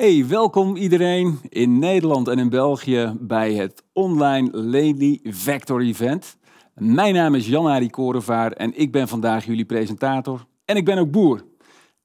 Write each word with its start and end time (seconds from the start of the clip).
Hey, 0.00 0.26
welkom 0.26 0.76
iedereen 0.76 1.38
in 1.48 1.78
Nederland 1.78 2.28
en 2.28 2.38
in 2.38 2.48
België 2.48 3.16
bij 3.18 3.54
het 3.54 3.82
online 3.92 4.48
Lely 4.52 5.20
Vector 5.22 5.80
Event. 5.80 6.36
Mijn 6.74 7.14
naam 7.14 7.34
is 7.34 7.46
Jan-Arie 7.46 7.90
Korevaar 7.90 8.52
en 8.52 8.78
ik 8.78 8.92
ben 8.92 9.08
vandaag 9.08 9.44
jullie 9.44 9.64
presentator. 9.64 10.46
En 10.64 10.76
ik 10.76 10.84
ben 10.84 10.98
ook 10.98 11.10
boer. 11.10 11.44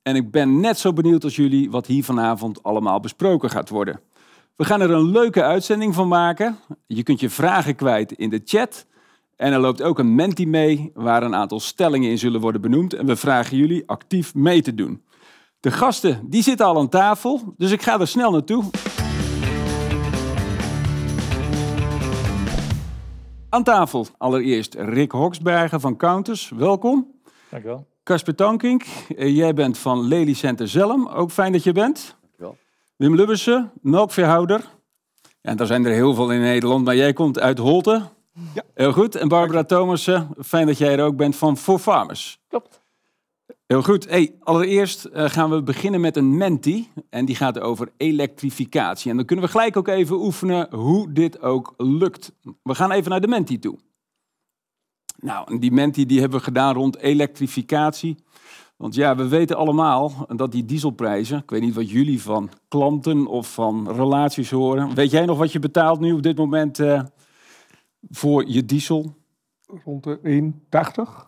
En 0.02 0.16
ik 0.16 0.32
ben 0.32 0.60
net 0.60 0.78
zo 0.78 0.94
benieuwd 0.94 1.24
als 1.24 1.36
jullie 1.36 1.72
wat 1.72 1.86
hier 1.86 2.04
vanavond 2.04 2.64
allemaal 2.64 3.00
besproken 3.00 3.50
gaat 3.50 3.70
worden. 3.70 4.00
We 4.56 4.66
gaan 4.66 4.82
er 4.82 4.92
een 4.92 5.12
leuke 5.12 5.44
uitzending 5.44 5.94
van 5.94 6.08
maken. 6.08 6.58
Je 6.88 7.04
kunt 7.04 7.20
je 7.20 7.30
vragen 7.30 7.76
kwijt 7.76 8.12
in 8.12 8.30
de 8.30 8.42
chat. 8.46 8.86
En 9.36 9.54
er 9.54 9.60
loopt 9.60 9.82
ook 9.82 10.00
een 10.00 10.16
menti 10.16 10.48
mee 10.48 10.92
waar 10.94 11.24
een 11.24 11.36
aantal 11.36 11.60
stellingen 11.60 12.10
in 12.10 12.18
zullen 12.18 12.42
worden 12.42 12.62
benoemd. 12.62 12.94
En 12.94 13.06
we 13.06 13.16
vragen 13.16 13.58
jullie 13.58 13.84
actief 13.88 14.34
mee 14.34 14.62
te 14.62 14.74
doen. 14.74 15.04
De 15.66 15.72
gasten 15.72 16.20
die 16.30 16.44
zitten 16.44 16.66
al 16.66 16.78
aan 16.78 16.90
tafel, 16.90 17.54
dus 17.58 17.72
ik 17.72 17.82
ga 17.82 18.00
er 18.00 18.08
snel 18.08 18.32
naartoe. 18.32 18.64
Aan 23.50 23.64
tafel 23.64 24.08
allereerst 24.18 24.74
Rick 24.74 25.12
Hoksbergen 25.12 25.82
van 25.82 25.98
Counters. 25.98 26.52
Welkom. 26.56 27.12
Dankjewel. 27.50 27.88
Casper 28.04 28.36
Tankink, 28.36 28.84
eh, 29.16 29.36
jij 29.36 29.54
bent 29.54 29.78
van 29.78 30.08
Lely 30.08 30.34
Center 30.34 30.68
Zelm. 30.68 31.08
Ook 31.08 31.32
fijn 31.32 31.52
dat 31.52 31.64
je 31.64 31.72
bent. 31.72 32.16
Dankjewel. 32.22 32.58
Wim 32.96 33.16
Lubbersen, 33.16 33.72
melkveehouder. 33.82 34.60
Ja, 35.22 35.50
en 35.50 35.58
daar 35.58 35.68
zijn 35.68 35.86
er 35.86 35.92
heel 35.92 36.14
veel 36.14 36.32
in 36.32 36.42
Nederland, 36.42 36.86
maar 36.86 36.96
jij 36.96 37.14
komt 37.14 37.40
uit 37.40 37.58
Holte. 37.58 38.02
Ja. 38.54 38.64
Heel 38.74 38.94
goed. 38.94 39.16
En 39.16 39.28
Barbara 39.28 39.64
Thomassen, 39.64 40.30
fijn 40.44 40.68
dat 40.68 40.78
jij 40.78 40.98
er 40.98 41.06
ook 41.06 41.16
bent 41.16 41.36
van 41.36 41.58
For 41.58 41.80
Farmers. 41.80 42.40
Klopt. 42.48 42.84
Heel 43.66 43.84
goed. 43.84 44.10
Hey, 44.10 44.36
allereerst 44.40 45.06
eh, 45.06 45.30
gaan 45.30 45.50
we 45.50 45.64
beginnen 45.64 46.02
met 46.02 46.18
een 46.18 46.38
menti. 46.38 46.92
En 47.10 47.26
die 47.26 47.36
gaat 47.36 47.60
over 47.60 47.92
elektrificatie. 47.98 49.12
En 49.12 49.18
dan 49.18 49.26
kunnen 49.26 49.46
we 49.46 49.52
gelijk 49.52 49.78
ook 49.78 49.88
even 49.88 50.16
oefenen 50.16 50.74
hoe 50.76 51.12
dit 51.12 51.42
ook 51.42 51.74
lukt. 51.78 52.32
We 52.64 52.76
gaan 52.76 52.92
even 52.92 53.12
naar 53.12 53.22
de 53.22 53.28
menti 53.28 53.60
toe. 53.60 53.78
Nou, 55.20 55.60
die 55.60 55.72
menti 55.72 56.06
die 56.06 56.20
hebben 56.20 56.38
we 56.38 56.46
gedaan 56.46 56.74
rond 56.74 56.98
elektrificatie. 56.98 58.16
Want 58.78 58.96
ja, 58.96 59.16
we 59.16 59.28
weten 59.28 59.58
allemaal 59.58 60.28
dat 60.36 60.52
die 60.52 60.66
dieselprijzen, 60.66 61.38
ik 61.38 61.50
weet 61.50 61.62
niet 61.62 61.76
wat 61.76 61.90
jullie 61.90 62.22
van 62.22 62.50
klanten 62.68 63.28
of 63.28 63.54
van 63.54 63.92
relaties 63.92 64.52
horen. 64.52 64.96
Weet 64.96 65.12
jij 65.12 65.26
nog 65.26 65.38
wat 65.38 65.52
je 65.52 65.60
betaalt 65.60 66.00
nu 66.00 66.12
op 66.12 66.24
dit 66.24 66.38
moment 66.38 66.80
eh, 66.80 67.02
voor 68.10 68.48
je 68.48 68.66
diesel? 68.66 69.16
Rond 69.84 70.04
de 70.04 70.20
1,80. 70.24 71.28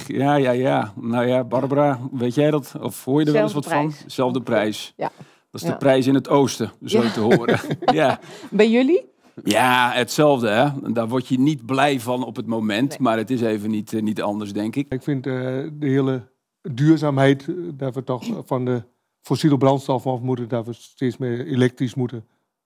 1,80? 0.00 0.06
Ja, 0.06 0.34
ja, 0.34 0.50
ja. 0.50 0.92
Nou 1.00 1.26
ja, 1.26 1.44
Barbara, 1.44 2.00
weet 2.12 2.34
jij 2.34 2.50
dat? 2.50 2.74
Of 2.80 3.04
hoor 3.04 3.20
je 3.20 3.26
er 3.26 3.32
wel 3.32 3.42
eens 3.42 3.52
wat 3.52 3.64
Zelfde 3.64 3.80
van? 3.80 3.88
prijs. 3.98 4.14
Zelfde 4.14 4.42
prijs. 4.42 4.92
Ja. 4.96 5.10
Dat 5.50 5.62
is 5.62 5.68
de 5.68 5.76
prijs 5.76 6.06
in 6.06 6.14
het 6.14 6.28
oosten, 6.28 6.70
zo 6.84 7.02
Ja. 7.02 7.10
te 7.10 7.20
horen. 7.20 7.60
ja. 8.00 8.20
Bij 8.50 8.70
jullie? 8.70 9.12
ja, 9.44 9.90
hetzelfde 9.92 10.48
hè. 10.48 10.92
Daar 10.92 11.08
word 11.08 11.26
je 11.28 11.38
niet 11.38 11.66
blij 11.66 12.00
van 12.00 12.24
op 12.24 12.36
het 12.36 12.46
moment, 12.46 12.88
Nee. 12.88 12.98
maar 13.00 13.16
het 13.16 13.30
is 13.30 13.40
even 13.40 13.70
niet, 13.70 13.92
eh, 13.92 14.02
niet 14.02 14.22
anders, 14.22 14.52
denk 14.52 14.76
ik. 14.76 14.92
Ik 14.92 15.02
vind 15.02 15.26
eh, 15.26 15.32
de 15.72 15.86
hele 15.86 16.28
duurzaamheid, 16.62 17.48
eh, 17.48 17.54
dat 17.74 17.94
we 17.94 18.04
toch 18.04 18.24
van 18.44 18.64
de 18.64 18.82
fossiele 19.20 19.56
brandstof 19.58 20.06
af 20.06 20.20
moeten, 20.20 20.48
dat 20.48 20.66
we 20.66 20.72
steeds 20.72 21.16
meer 21.16 21.46
elektrisch 21.46 21.94
moeten. 21.94 22.24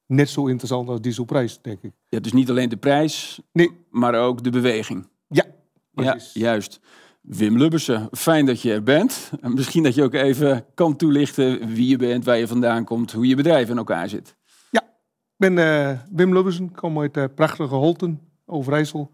Net 0.09 0.29
zo 0.29 0.47
interessant 0.47 0.89
als 0.89 1.01
dieselprijs, 1.01 1.59
denk 1.63 1.83
ik. 1.83 1.93
Ja, 2.09 2.21
dus 2.21 2.33
niet 2.33 2.51
alleen 2.51 2.69
de 2.69 2.77
prijs, 2.77 3.41
Nee, 3.53 3.71
maar 3.91 4.15
ook 4.15 4.45
de 4.45 4.51
beweging. 4.51 5.09
ja. 5.29 5.45
Ja, 5.93 6.11
precies. 6.13 6.33
juist. 6.33 6.81
Wim 7.23 7.57
Lubbersen, 7.59 8.09
fijn 8.13 8.47
dat 8.47 8.63
je 8.63 8.73
er 8.73 8.83
bent. 8.83 9.31
En 9.41 9.55
misschien 9.55 9.83
dat 9.83 9.95
je 9.95 10.03
ook 10.03 10.15
even 10.15 10.65
kan 10.75 10.97
toelichten 10.97 11.69
wie 11.75 11.89
je 11.89 11.97
bent, 11.97 12.25
waar 12.25 12.39
je 12.39 12.47
vandaan 12.47 12.85
komt, 12.85 13.13
hoe 13.13 13.27
je 13.27 13.37
bedrijf 13.37 13.69
in 13.69 13.77
elkaar 13.77 14.09
zit. 14.09 14.37
Ik 14.71 15.51
ben 15.55 15.59
eh, 15.59 15.99
Wim 16.11 16.33
Lubbersen, 16.33 16.75
kom 16.75 17.01
uit 17.01 17.17
eh, 17.17 17.25
prachtige 17.35 17.75
Holten, 17.75 18.21
Overijssel. 18.47 19.11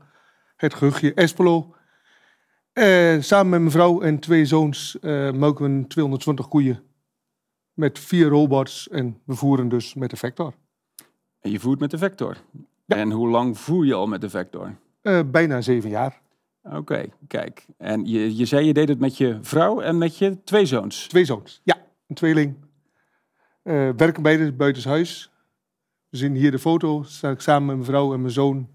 Het 0.56 0.75
gehuchtje 0.75 1.15
Espelo. 1.15 1.75
Eh, 2.72 3.21
samen 3.21 3.49
met 3.50 3.61
mijn 3.61 3.71
vrouw 3.71 4.00
en 4.00 4.19
twee 4.19 4.44
zoons 4.44 4.99
melken 5.32 5.81
we 5.81 5.87
220 5.87 6.49
koeien. 6.49 6.82
Met 7.72 7.99
vier 7.99 8.28
robots 8.28 8.88
en 8.88 9.21
we 9.25 9.34
voeren 9.34 9.69
dus 9.69 9.94
met 9.94 10.11
de 10.11 10.16
Vector. 10.16 10.55
En 11.44 11.50
je 11.50 11.60
voert 11.60 11.81
met 11.81 11.91
de 11.91 11.99
Vector. 11.99 12.37
Ja. 12.84 12.97
En 12.97 13.10
hoe 13.10 13.28
lang 13.28 13.59
voer 13.59 13.87
je 13.87 13.94
al 13.94 14.06
met 14.06 14.21
de 14.21 14.28
Vector? 14.31 14.77
Eh, 15.03 15.21
bijna 15.27 15.60
zeven 15.60 15.91
jaar. 15.91 16.21
Oké, 16.62 17.05
kijk. 17.27 17.66
En 17.78 18.05
je, 18.05 18.37
je 18.37 18.44
zei 18.44 18.66
je 18.66 18.72
deed 18.72 18.88
het 18.88 18.99
met 18.99 19.16
je 19.16 19.38
vrouw 19.41 19.81
en 19.81 19.99
met 19.99 20.19
je 20.19 20.43
twee 20.44 20.66
zoons. 20.66 21.06
Twee 21.06 21.25
zoons, 21.25 21.60
ja, 21.65 21.77
een 22.06 22.15
tweeling. 22.15 22.55
Eh, 23.62 23.88
werken 23.97 24.22
beide 24.22 24.53
buitenshuis. 24.53 25.31
We 26.09 26.16
zien 26.16 26.34
hier 26.34 26.50
de 26.50 26.59
foto, 26.59 27.03
sta 27.03 27.31
ik 27.31 27.41
samen 27.41 27.66
met 27.66 27.76
mijn 27.76 27.88
vrouw 27.88 28.12
en 28.12 28.21
mijn 28.21 28.32
zoon. 28.32 28.69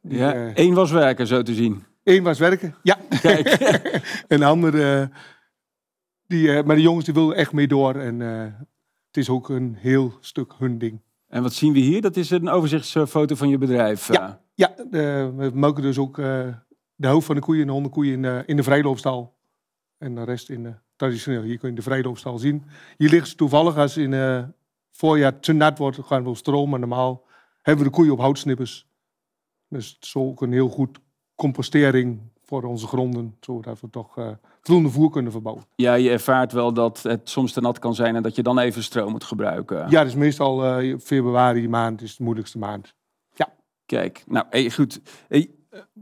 Die, 0.00 0.18
Ja, 0.18 0.34
eh, 0.34 0.50
Eén 0.54 0.74
was 0.74 0.90
werken, 0.90 1.26
zo 1.26 1.42
te 1.42 1.54
zien. 1.54 1.84
Eén 2.04 2.22
was 2.22 2.38
werken, 2.38 2.74
ja. 2.82 2.98
Kijk. 3.20 3.48
en 4.28 4.38
de 4.38 4.44
andere, 4.44 5.10
die, 6.26 6.62
maar 6.62 6.76
de 6.76 6.82
jongens 6.82 7.04
die 7.04 7.14
wilden 7.14 7.36
echt 7.36 7.52
mee 7.52 7.66
door. 7.68 7.94
En 7.94 8.20
het 9.06 9.16
is 9.16 9.28
ook 9.28 9.48
een 9.48 9.74
heel 9.74 10.16
stuk 10.20 10.52
hun 10.58 10.78
ding. 10.78 11.00
En 11.32 11.42
wat 11.42 11.52
zien 11.52 11.72
we 11.72 11.78
hier? 11.78 12.00
Dat 12.00 12.16
is 12.16 12.30
een 12.30 12.48
overzichtsfoto 12.48 13.34
van 13.34 13.48
je 13.48 13.58
bedrijf. 13.58 14.12
Ja. 14.12 14.28
eh. 14.28 14.34
Ja, 14.54 14.74
de- 14.90 15.32
we 15.36 15.50
melken 15.54 15.82
dus 15.82 15.98
ook 15.98 16.18
eh, 16.18 16.24
de 16.94 17.06
helft 17.06 17.26
van 17.26 17.34
de 17.34 17.40
koeien 17.40 17.60
en 17.60 17.66
de 17.66 17.72
hondenkoeien 17.72 18.12
in 18.12 18.22
de, 18.22 18.42
in 18.46 18.56
de 18.56 18.62
vrijloopstal. 18.62 19.34
En 19.98 20.14
de 20.14 20.24
rest 20.24 20.50
in 20.50 20.62
de 20.62 20.74
traditioneel. 20.96 21.42
Hier 21.42 21.58
kun 21.58 21.68
je 21.68 21.74
de 21.74 21.82
vrijloopstal 21.82 22.38
zien. 22.38 22.64
Hier 22.96 23.08
ligt 23.10 23.28
ze 23.28 23.34
toevallig 23.34 23.76
als 23.76 23.96
in 23.96 24.12
eh 24.14 24.42
voorjaar 24.90 25.40
te 25.40 25.52
nat 25.52 25.78
wordt, 25.78 25.98
gaan 26.02 26.24
we 26.24 26.34
stroom. 26.34 26.70
Maar 26.70 26.78
normaal 26.78 27.24
hebben 27.62 27.84
we 27.84 27.90
de 27.90 27.96
koeien 27.96 28.12
op 28.12 28.18
houtsnippers. 28.18 28.86
Dus 29.68 29.92
het 29.94 30.04
is 30.04 30.14
ook 30.16 30.42
een 30.42 30.52
heel 30.52 30.68
goed 30.68 30.98
compostering 31.34 32.20
voor 32.44 32.62
onze 32.62 32.86
gronden. 32.86 33.36
Zodat 33.40 33.80
we 33.80 33.90
toch 33.90 34.36
voldoende 34.62 34.90
voer 34.90 35.10
kunnen 35.10 35.32
verbouwen. 35.32 35.64
Ja, 35.74 35.94
je 35.94 36.10
ervaart 36.10 36.52
wel 36.52 36.72
dat 36.72 37.02
het 37.02 37.28
soms 37.28 37.52
te 37.52 37.60
nat 37.60 37.78
kan 37.78 37.94
zijn 37.94 38.16
en 38.16 38.22
dat 38.22 38.34
je 38.34 38.42
dan 38.42 38.58
even 38.58 38.82
stroom 38.82 39.10
moet 39.10 39.24
gebruiken. 39.24 39.86
Ja, 39.88 40.04
dus 40.04 40.14
meestal 40.14 40.64
eh, 40.64 40.98
februari 40.98 41.68
maand 41.68 42.02
is 42.02 42.16
de 42.16 42.22
moeilijkste 42.22 42.58
maand. 42.58 42.94
Kijk, 43.86 44.22
nou 44.26 44.46
hey, 44.50 44.70
goed. 44.70 45.00
Hey, 45.28 45.50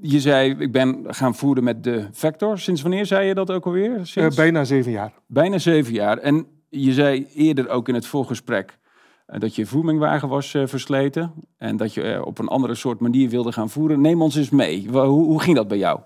je 0.00 0.20
zei, 0.20 0.54
ik 0.58 0.72
ben 0.72 1.04
gaan 1.06 1.34
voeren 1.34 1.64
met 1.64 1.84
de 1.84 2.08
Vector. 2.12 2.58
Sinds 2.58 2.82
wanneer 2.82 3.06
zei 3.06 3.26
je 3.26 3.34
dat 3.34 3.50
ook 3.50 3.66
alweer? 3.66 3.96
Eh, 3.96 4.04
Sinds? 4.04 4.36
bijna 4.36 4.64
zeven 4.64 4.92
jaar. 4.92 5.12
Bijna 5.26 5.58
zeven 5.58 5.92
jaar. 5.92 6.18
En 6.18 6.46
je 6.68 6.92
zei 6.92 7.26
eerder 7.34 7.68
ook 7.68 7.88
in 7.88 7.94
het 7.94 8.06
voorgesprek 8.06 8.78
eh, 9.26 9.40
dat 9.40 9.54
je 9.54 9.66
voermingwagen 9.66 10.28
was 10.28 10.50
versleten. 10.50 11.32
En 11.56 11.76
dat 11.76 11.94
je 11.94 12.24
op 12.24 12.38
een 12.38 12.48
andere 12.48 12.74
soort 12.74 13.00
manier 13.00 13.28
wilde 13.28 13.52
gaan 13.52 13.70
voeren. 13.70 14.00
Neem 14.00 14.22
ons 14.22 14.36
eens 14.36 14.50
mee. 14.50 14.88
Hoe, 14.90 15.24
hoe 15.24 15.40
ging 15.40 15.56
dat 15.56 15.68
bij 15.68 15.78
jou? 15.78 16.00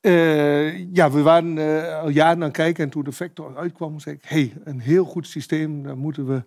Eh, 0.00 0.94
ja, 0.94 1.10
we 1.10 1.22
waren 1.22 1.58
eh, 1.58 2.00
al 2.00 2.08
jaren 2.08 2.34
aan 2.34 2.40
het 2.40 2.52
kijken 2.52 2.84
en 2.84 2.90
toen 2.90 3.04
de 3.04 3.12
Vector 3.12 3.56
uitkwam, 3.56 3.98
zei 4.00 4.14
ik, 4.14 4.24
hey, 4.24 4.52
een 4.64 4.80
heel 4.80 5.04
goed 5.04 5.26
systeem, 5.26 5.82
dat 5.82 5.96
moeten 5.96 6.26
we 6.26 6.42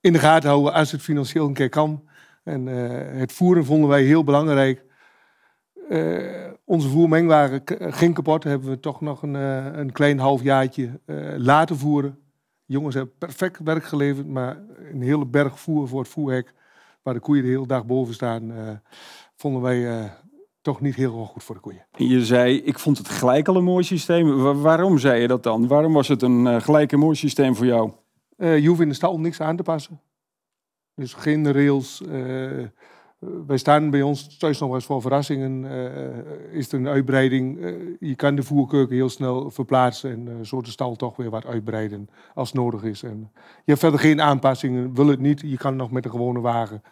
in 0.00 0.12
de 0.12 0.18
gaten 0.18 0.48
houden 0.48 0.72
als 0.72 0.92
het 0.92 1.02
financieel 1.02 1.46
een 1.46 1.54
keer 1.54 1.68
kan. 1.68 2.08
En 2.42 2.68
eh, 2.68 3.18
het 3.18 3.32
voeren 3.32 3.64
vonden 3.64 3.88
wij 3.88 4.02
heel 4.02 4.24
belangrijk. 4.24 4.84
Onze 6.64 6.88
voermengwagen 6.88 7.62
ging 7.78 8.14
kapot, 8.14 8.44
hebben 8.44 8.68
we 8.68 8.80
toch 8.80 9.00
nog 9.00 9.22
een, 9.22 9.34
een 9.78 9.92
klein 9.92 10.18
halfjaartje 10.18 11.00
laten 11.36 11.76
voeren. 11.76 12.18
Jongens 12.64 12.94
hebben 12.94 13.14
perfect 13.18 13.58
werk 13.64 13.84
geleverd, 13.84 14.26
maar 14.26 14.58
een 14.92 15.02
hele 15.02 15.26
berg 15.26 15.60
voer 15.60 15.88
voor 15.88 16.00
het 16.00 16.08
voerhek, 16.08 16.52
waar 17.02 17.14
de 17.14 17.20
koeien 17.20 17.42
de 17.42 17.50
hele 17.50 17.66
dag 17.66 17.86
boven 17.86 18.14
staan, 18.14 18.52
vonden 19.34 19.62
wij 19.62 20.10
toch 20.64 20.80
niet 20.80 20.94
heel 20.94 21.24
goed 21.24 21.42
voor 21.44 21.54
de 21.54 21.60
koeien. 21.60 21.86
En 21.92 22.08
Je 22.08 22.24
zei, 22.24 22.56
ik 22.62 22.78
vond 22.78 22.98
het 22.98 23.08
gelijk 23.08 23.48
al 23.48 23.56
een 23.56 23.64
mooi 23.64 23.84
systeem. 23.84 24.36
Wa- 24.42 24.54
waarom 24.54 24.98
zei 24.98 25.20
je 25.20 25.28
dat 25.28 25.42
dan? 25.42 25.66
Waarom 25.68 25.92
was 25.92 26.08
het 26.08 26.22
een 26.22 26.46
eh, 26.46 26.60
gelijk 26.60 26.92
een 26.92 26.98
mooi 26.98 27.16
systeem 27.16 27.54
voor 27.56 27.66
jou? 27.66 27.90
Eh, 28.36 28.58
je 28.58 28.68
hoeft 28.68 28.80
in 28.80 28.88
de 28.88 28.94
stal 28.94 29.20
niks 29.20 29.40
aan 29.40 29.56
te 29.56 29.62
passen. 29.62 30.00
Dus 30.94 31.12
geen 31.14 31.52
rails. 31.52 32.02
eh, 32.02 32.64
wij 33.46 33.56
staan 33.56 33.90
bij 33.90 34.02
ons 34.02 34.38
thuis 34.38 34.58
nog 34.58 34.68
wel 34.68 34.76
eens 34.78 34.86
voor 34.86 35.00
verrassingen. 35.00 35.64
is 36.52 36.72
er 36.72 36.78
een 36.78 36.88
uitbreiding? 36.88 37.58
je 38.00 38.14
kan 38.14 38.34
de 38.34 38.42
voerkeuken 38.42 38.94
heel 38.96 39.08
snel 39.08 39.50
verplaatsen 39.50 40.10
en 40.28 40.46
zo 40.46 40.60
de 40.60 40.70
stal 40.70 40.96
toch 40.96 41.16
weer 41.16 41.30
wat 41.30 41.46
uitbreiden 41.46 42.08
als 42.34 42.52
nodig 42.52 42.82
is. 42.82 43.02
En 43.02 43.30
je 43.34 43.62
hebt 43.64 43.78
verder 43.78 44.00
geen 44.00 44.20
aanpassingen, 44.20 44.94
wil 44.94 45.06
het 45.06 45.20
niet. 45.20 45.40
Je 45.40 45.56
kan 45.56 45.76
nog 45.76 45.90
met 45.90 46.04
een 46.04 46.10
gewone 46.10 46.40
wagen. 46.40 46.82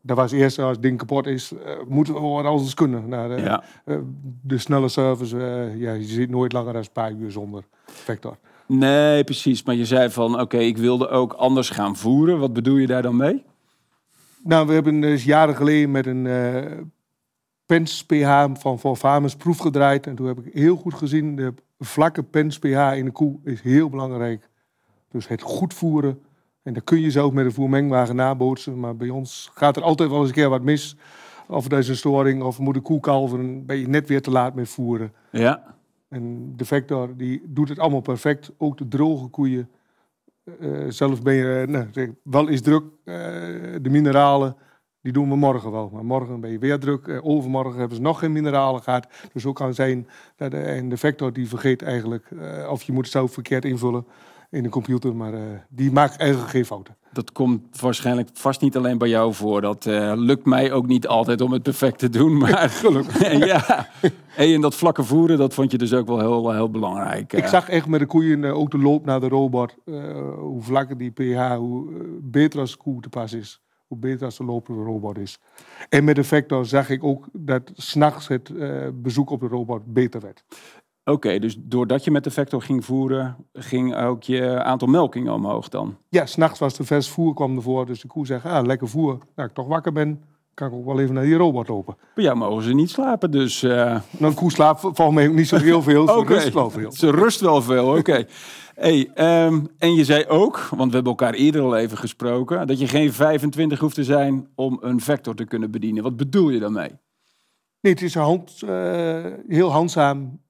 Dat 0.00 0.16
was 0.16 0.32
eerst 0.32 0.58
als 0.58 0.70
het 0.72 0.82
ding 0.82 0.98
kapot 0.98 1.26
is, 1.26 1.52
eh, 1.52 1.72
moeten 1.88 2.14
we 2.14 2.20
wat 2.20 2.44
anders 2.44 2.74
kunnen. 2.74 3.08
Nou, 3.08 3.36
de, 3.36 3.42
Ja. 3.42 3.62
eh, 3.84 3.96
de 4.42 4.58
snelle 4.58 4.88
service, 4.88 5.36
eh, 5.38 5.80
ja, 5.80 5.92
je 5.92 6.04
zit 6.04 6.30
nooit 6.30 6.52
langer 6.52 6.72
dan 6.72 6.82
een 6.82 6.92
paar 6.92 7.12
uur 7.12 7.30
zonder 7.30 7.64
Vector. 7.86 8.36
Nee, 8.66 9.24
precies. 9.24 9.62
Maar 9.62 9.74
je 9.74 9.84
zei 9.84 10.10
van, 10.10 10.40
oké, 10.40 10.56
ik 10.58 10.76
wilde 10.76 11.08
ook 11.08 11.32
anders 11.32 11.70
gaan 11.70 11.96
voeren. 11.96 12.38
Wat 12.38 12.52
bedoel 12.52 12.76
je 12.76 12.86
daar 12.86 13.02
dan 13.02 13.16
mee? 13.16 13.44
Nou, 14.44 14.66
we 14.66 14.72
hebben 14.72 15.00
dus 15.00 15.24
jaren 15.24 15.56
geleden 15.56 15.90
met 15.90 16.06
een 16.06 16.26
eh 16.26 16.78
pens 17.66 18.04
pH 18.04 18.46
van 18.52 18.78
Van 18.78 18.96
Farmers 18.96 19.36
proef 19.36 19.58
gedraaid. 19.58 20.06
En 20.06 20.14
toen 20.14 20.26
heb 20.26 20.38
ik 20.38 20.54
heel 20.54 20.76
goed 20.76 20.94
gezien, 20.94 21.36
de 21.36 21.54
vlakke 21.78 22.22
pens 22.22 22.58
pH 22.58 22.92
in 22.94 23.04
de 23.04 23.10
koe 23.10 23.38
is 23.44 23.60
heel 23.60 23.88
belangrijk 23.88 24.48
Dus 25.10 25.28
het 25.28 25.42
goed 25.42 25.74
voeren. 25.74 26.20
En 26.68 26.74
dat 26.74 26.84
kun 26.84 27.00
je 27.00 27.10
zelf 27.10 27.32
met 27.32 27.44
een 27.44 27.52
voermengwagen 27.52 28.16
nabootsen. 28.16 28.80
Maar 28.80 28.96
bij 28.96 29.08
ons 29.08 29.50
gaat 29.54 29.76
er 29.76 29.82
altijd 29.82 30.10
wel 30.10 30.18
eens 30.18 30.28
een 30.28 30.34
keer 30.34 30.48
wat 30.48 30.62
mis. 30.62 30.96
Of 31.46 31.70
er 31.70 31.78
is 31.78 31.88
een 31.88 31.96
storing, 31.96 32.42
of 32.42 32.58
moet 32.58 32.74
de 32.74 32.80
koe 32.80 33.00
kalveren. 33.00 33.66
Ben 33.66 33.76
je 33.76 33.88
net 33.88 34.08
weer 34.08 34.22
te 34.22 34.30
laat 34.30 34.54
met 34.54 34.68
voeren. 34.68 35.12
Ja. 35.30 35.74
En 36.08 36.52
de 36.56 36.64
Vector 36.64 37.16
die 37.16 37.42
doet 37.44 37.68
het 37.68 37.78
allemaal 37.78 38.00
perfect. 38.00 38.52
Ook 38.58 38.78
de 38.78 38.88
droge 38.88 39.26
koeien. 39.26 39.68
Uh, 40.60 40.84
zelfs 40.88 41.20
ben 41.20 41.34
je, 41.34 41.64
uh, 41.68 41.74
nou, 41.74 42.14
wel 42.22 42.48
is 42.48 42.60
druk. 42.62 42.82
Uh, 42.82 43.14
de 43.82 43.90
mineralen, 43.90 44.56
die 45.00 45.12
doen 45.12 45.28
we 45.28 45.36
morgen 45.36 45.70
wel. 45.70 45.90
Maar 45.92 46.04
morgen 46.04 46.40
ben 46.40 46.50
je 46.50 46.58
weer 46.58 46.78
druk. 46.78 47.20
overmorgen 47.22 47.78
hebben 47.78 47.96
ze 47.96 48.02
nog 48.02 48.18
geen 48.18 48.32
mineralen 48.32 48.82
gehad. 48.82 49.06
Dus 49.32 49.46
ook 49.46 49.56
kan 49.56 49.74
zijn 49.74 50.08
dat 50.36 50.52
en 50.52 50.88
de 50.88 50.96
Vector 50.96 51.32
die 51.32 51.48
vergeet 51.48 51.82
eigenlijk. 51.82 52.28
of 52.70 52.82
je 52.82 52.92
moet 52.92 53.04
het 53.04 53.12
zelf 53.12 53.32
verkeerd 53.32 53.64
invullen 53.64 54.06
in 54.50 54.62
de 54.62 54.68
computer. 54.68 55.16
Maar 55.16 55.66
die 55.68 55.92
maakt 55.92 56.16
eigenlijk 56.16 56.50
geen 56.50 56.64
fouten. 56.64 56.96
Dat 57.12 57.32
komt 57.32 57.80
waarschijnlijk 57.80 58.28
vast 58.32 58.60
niet 58.60 58.76
alleen 58.76 58.98
bij 58.98 59.08
jou 59.08 59.34
voor. 59.34 59.60
Dat 59.60 59.86
uh, 59.86 60.12
lukt 60.16 60.44
mij 60.44 60.72
ook 60.72 60.86
niet 60.86 61.06
altijd 61.06 61.40
om 61.40 61.52
het 61.52 61.62
perfect 61.62 61.98
te 61.98 62.08
doen. 62.08 62.38
Maar 62.38 62.68
gelukkig. 62.68 63.38
ja. 63.46 63.88
En 64.36 64.60
dat 64.60 64.74
vlakke 64.74 65.04
voeren, 65.04 65.38
dat 65.38 65.54
vond 65.54 65.70
je 65.70 65.78
dus 65.78 65.92
ook 65.92 66.06
wel 66.06 66.18
heel, 66.18 66.52
heel 66.52 66.70
belangrijk. 66.70 67.32
Ik 67.32 67.46
zag 67.46 67.68
echt 67.68 67.86
met 67.86 68.00
de 68.00 68.06
koeien 68.06 68.44
ook 68.44 68.70
de 68.70 68.78
loop 68.78 69.04
naar 69.04 69.20
de 69.20 69.28
robot. 69.28 69.74
Hoe 70.36 70.62
vlakker 70.62 70.98
die 70.98 71.10
pH, 71.10 71.56
hoe 71.56 71.90
beter 72.22 72.60
als 72.60 72.70
de 72.70 72.76
koe 72.76 73.00
te 73.00 73.08
pas 73.08 73.32
is. 73.32 73.62
Hoe 73.86 73.98
beter 73.98 74.24
als 74.24 74.36
de 74.36 74.44
lopende 74.44 74.82
robot 74.82 75.18
is. 75.18 75.38
En 75.88 76.04
met 76.04 76.16
de 76.16 76.24
Vector 76.24 76.66
zag 76.66 76.90
ik 76.90 77.04
ook 77.04 77.26
dat 77.32 77.70
s'nachts 77.74 78.28
het 78.28 78.52
bezoek 79.02 79.30
op 79.30 79.40
de 79.40 79.48
robot 79.48 79.84
beter 79.84 80.20
werd. 80.20 80.44
Oké, 81.08 81.38
dus 81.38 81.56
doordat 81.60 82.04
je 82.04 82.10
met 82.10 82.24
de 82.24 82.30
vector 82.30 82.62
ging 82.62 82.84
voeren, 82.84 83.36
ging 83.52 83.96
ook 83.96 84.22
je 84.22 84.62
aantal 84.62 84.88
melkingen 84.88 85.32
omhoog 85.32 85.68
dan? 85.68 85.96
Ja, 86.08 86.26
s'nachts 86.26 86.58
was 86.58 86.76
de 86.76 86.84
vers 86.84 87.08
voer 87.08 87.34
kwam 87.34 87.56
ervoor. 87.56 87.86
Dus 87.86 88.00
de 88.00 88.08
koe 88.08 88.26
zegt, 88.26 88.44
ah, 88.44 88.66
lekker 88.66 88.88
voer. 88.88 89.18
Nou, 89.34 89.48
ik 89.48 89.54
toch 89.54 89.66
wakker 89.66 89.92
ben, 89.92 90.22
kan 90.54 90.68
ik 90.68 90.74
ook 90.74 90.84
wel 90.84 91.00
even 91.00 91.14
naar 91.14 91.24
die 91.24 91.36
robot 91.36 91.68
lopen. 91.68 91.96
Bij 92.14 92.24
jou 92.24 92.36
mogen 92.36 92.62
ze 92.62 92.74
niet 92.74 92.90
slapen, 92.90 93.30
dus... 93.30 93.62
Uh... 93.62 93.70
Nou, 93.70 94.02
een 94.18 94.34
koe 94.34 94.50
slaapt 94.50 94.80
volgens 94.80 95.12
mij 95.12 95.28
ook 95.28 95.34
niet 95.34 95.48
zo 95.48 95.56
heel 95.56 95.82
veel. 95.82 96.06
Ze 96.08 96.16
okay. 96.16 96.36
rust 96.36 96.52
wel 96.52 96.70
veel. 96.70 96.92
Ze 96.92 97.10
rust 97.10 97.40
wel 97.40 97.62
veel, 97.62 97.96
oké. 97.96 98.24
hey, 98.74 99.10
um, 99.46 99.68
en 99.78 99.94
je 99.94 100.04
zei 100.04 100.26
ook, 100.26 100.56
want 100.56 100.88
we 100.88 100.94
hebben 100.94 101.12
elkaar 101.12 101.34
eerder 101.34 101.62
al 101.62 101.76
even 101.76 101.98
gesproken... 101.98 102.66
dat 102.66 102.78
je 102.78 102.88
geen 102.88 103.12
25 103.12 103.78
hoeft 103.78 103.94
te 103.94 104.04
zijn 104.04 104.48
om 104.54 104.78
een 104.80 105.00
vector 105.00 105.34
te 105.34 105.44
kunnen 105.44 105.70
bedienen. 105.70 106.02
Wat 106.02 106.16
bedoel 106.16 106.50
je 106.50 106.60
daarmee? 106.60 106.90
Nee, 107.80 107.92
het 107.92 108.02
is 108.02 108.14
hand, 108.14 108.62
uh, 108.64 109.26
heel 109.46 109.70
handzaam 109.70 110.40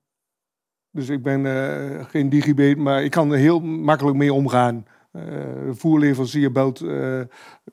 dus 0.90 1.08
ik 1.08 1.22
ben 1.22 1.44
uh, 1.44 2.04
geen 2.04 2.28
digibeet, 2.28 2.78
maar 2.78 3.04
ik 3.04 3.10
kan 3.10 3.32
er 3.32 3.38
heel 3.38 3.60
makkelijk 3.60 4.16
mee 4.16 4.32
omgaan. 4.32 4.86
Uh, 5.12 5.22
voerleverancier 5.70 6.52
belt, 6.52 6.82
uh, 6.82 7.20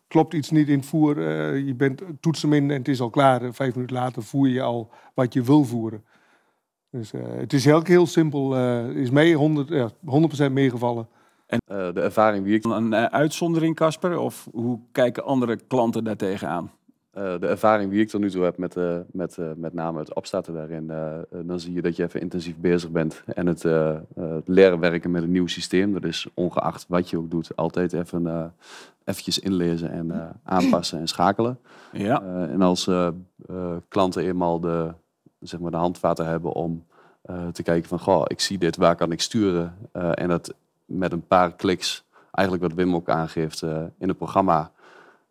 klopt 0.08 0.34
iets 0.34 0.50
niet 0.50 0.68
in 0.68 0.78
het 0.78 0.86
voer, 0.86 1.22
je 1.58 1.76
bent 1.76 2.02
toetsen 2.20 2.54
in 2.54 2.72
en 2.72 2.78
het 2.78 2.88
is 2.88 3.02
al 3.02 3.10
klaar. 3.10 3.54
Vijf 3.54 3.76
minuten 3.76 3.96
later 3.96 4.24
voer 4.24 4.48
je 4.48 4.62
al 4.62 4.92
wat 5.14 5.34
je 5.34 5.44
wil 5.44 5.64
voeren. 5.64 6.04
Dus 6.90 7.12
het 7.18 7.54
is 7.54 7.66
heel, 7.66 7.82
heel 7.84 8.08
simpel, 8.08 8.56
is 8.90 9.10
mij 9.10 9.34
100, 9.34 9.92
100% 10.48 10.52
meegevallen. 10.52 11.08
En 11.48 11.60
de 11.68 12.02
ervaring 12.02 12.44
wie 12.44 12.56
ik... 12.56 12.66
Een 12.66 12.96
uitzondering, 12.96 13.76
Casper, 13.76 14.18
of 14.18 14.48
hoe 14.52 14.80
kijken 14.92 15.24
andere 15.24 15.60
klanten 15.68 16.04
daar 16.04 16.16
tegenaan? 16.16 16.72
Uh, 17.18 17.40
de 17.40 17.48
ervaring 17.48 17.92
die 17.92 18.02
ik 18.02 18.10
tot 18.10 18.22
nu 18.22 18.30
toe 18.30 18.44
heb 18.44 18.58
met, 18.58 18.76
uh, 18.76 18.98
met, 19.12 19.38
uh, 19.38 19.46
met 19.56 19.74
name 19.74 20.00
het 20.00 20.14
opstarten 20.14 20.54
daarin, 20.54 20.92
dan 21.30 21.60
zie 21.60 21.74
je 21.74 21.82
dat 21.82 21.96
je 21.96 22.04
even 22.04 22.22
intensief 22.22 22.58
bezig 22.58 22.90
bent. 22.90 23.24
En 23.26 23.48
het, 23.48 23.64
het, 23.64 24.48
leren 24.48 24.80
werken 24.80 25.12
met 25.12 25.24
een 25.24 25.32
nieuw 25.32 25.48
systeem, 25.48 25.94
dat 25.94 26.04
is 26.04 26.28
ongeacht 26.34 26.86
wat 26.88 27.10
je 27.10 27.18
ook 27.18 27.32
doet, 27.32 27.56
altijd 27.56 27.94
even 27.94 28.54
eventjes 29.04 29.40
inlezen 29.40 29.92
en 29.92 30.36
aanpassen 30.44 31.00
en 31.00 31.08
schakelen. 31.08 31.60
Ja. 31.92 32.22
en 32.50 32.62
als 32.62 32.90
klanten 33.88 34.24
eenmaal 34.24 34.60
de, 34.60 34.92
zeg 35.40 35.60
maar 35.60 35.72
de 35.72 35.78
handvaten 35.78 36.26
hebben 36.26 36.52
om 36.52 36.86
te 37.52 37.64
kijken 37.64 37.90
van, 37.90 38.00
goh, 38.00 38.24
ik 38.28 38.40
zie 38.40 38.58
dit, 38.58 38.78
waar 38.78 38.96
kan 38.96 39.12
ik 39.12 39.22
sturen? 39.22 39.76
en 39.92 40.28
dat 40.28 40.54
met 40.86 41.12
een 41.12 41.28
paar 41.28 41.54
kliks, 41.54 42.04
eigenlijk 42.32 42.68
wat 42.68 42.78
Wim 42.78 42.96
ook 42.96 43.10
aangeeft 43.10 43.62
in 43.98 44.08
het 44.08 44.18
programma 44.18 44.72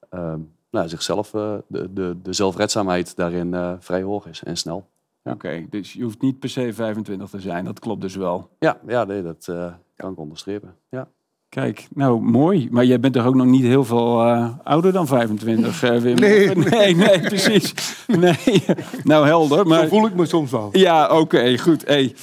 ehm, 0.09 0.41
nou, 0.75 0.89
zichzelf, 0.89 1.35
uh, 1.35 1.55
de, 1.67 1.93
de, 1.93 2.17
de 2.23 2.33
zelfredzaamheid 2.33 3.17
daarin 3.17 3.53
uh, 3.53 3.73
vrij 3.79 4.03
hoog 4.03 4.27
is 4.27 4.43
en 4.43 4.57
snel. 4.57 4.89
Ja. 5.23 5.33
Oké, 5.33 5.67
dus 5.71 5.93
je 5.93 6.03
hoeft 6.03 6.21
niet 6.21 6.39
per 6.39 6.49
se 6.49 6.73
25 6.73 7.31
te 7.31 7.41
zijn, 7.41 7.65
dat 7.65 7.79
klopt 7.79 8.01
dus 8.01 8.17
wel. 8.17 8.49
Ja, 8.59 8.79
ja 8.87 9.05
nee, 9.05 9.23
dat 9.23 9.47
uh, 9.51 9.73
kan 9.97 10.13
ik 10.13 10.19
onderstrepen. 10.19 10.75
Ja. 10.91 11.09
Kijk, 11.49 11.89
nou 11.95 12.21
mooi. 12.21 12.69
Maar 12.71 12.85
jij 12.85 13.01
bent 13.01 13.15
toch 13.15 13.27
ook 13.27 13.35
nog 13.35 13.47
niet 13.47 13.63
heel 13.63 13.85
veel 13.85 14.23
ouder 14.63 14.93
dan 14.93 15.07
25, 15.07 15.81
Wim? 15.81 16.15
Nee, 16.15 16.55
nee, 16.71 16.97
nee, 16.97 17.21
precies. 17.21 17.75
Nee, 18.07 18.65
nou 19.03 19.27
helder. 19.27 19.67
Maar... 19.67 19.81
Zo 19.81 19.89
voel 19.89 20.07
ik 20.07 20.15
me 20.15 20.27
soms 20.27 20.51
wel. 20.51 20.69
Ja, 20.73 21.19
oké, 21.19 21.59
goed. 21.59 21.87
Hey. 21.87 22.15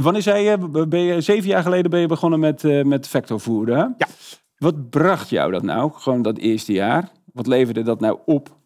wanneer 0.00 0.22
zei 0.22 0.44
je, 0.44 0.86
ben 0.88 1.00
je, 1.00 1.20
zeven 1.20 1.48
jaar 1.48 1.62
geleden 1.62 1.90
ben 1.90 2.00
je 2.00 2.06
begonnen 2.06 2.40
met, 2.40 2.84
met 2.84 3.08
vectorvoeren? 3.08 3.94
Ja. 3.98 4.06
Wat 4.58 4.90
bracht 4.90 5.30
jou 5.30 5.52
dat 5.52 5.62
nou, 5.62 5.90
gewoon 5.94 6.22
dat 6.22 6.38
eerste 6.38 6.72
jaar? 6.72 7.08
Wat 7.38 7.46
leverde 7.46 7.82
dat 7.82 8.00
nou 8.00 8.18
op? 8.24 8.56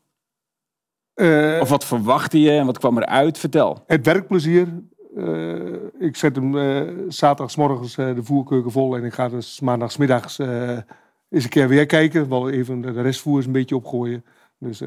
Uh, 1.15 1.59
of 1.61 1.69
wat 1.69 1.85
verwachtte 1.85 2.41
je 2.41 2.51
en 2.51 2.67
wat 2.67 2.79
kwam 2.79 2.99
eruit? 2.99 3.39
Vertel. 3.39 3.83
Het 3.87 4.05
werkplezier. 4.05 4.69
Uh, 5.17 5.75
ik 5.99 6.17
zet 6.17 6.37
hem 6.37 6.55
uh, 6.55 6.91
zaterdagsmorgens 7.09 7.95
de 7.95 8.23
voerkeuken 8.23 8.71
vol 8.71 8.97
en 8.97 9.05
ik 9.05 9.13
ga 9.13 9.29
dus 9.29 9.61
maandagsmiddags 9.61 10.39
eens 10.39 11.45
een 11.45 11.49
keer 11.49 11.69
weer 11.69 11.87
kijken. 11.87 12.29
Wel 12.29 12.51
even 12.51 12.81
de 12.81 13.03
restvoer 13.03 13.37
eens 13.37 13.47
een 13.47 13.53
beetje 13.53 13.77
opgooien. 13.77 14.25
Dus 14.59 14.79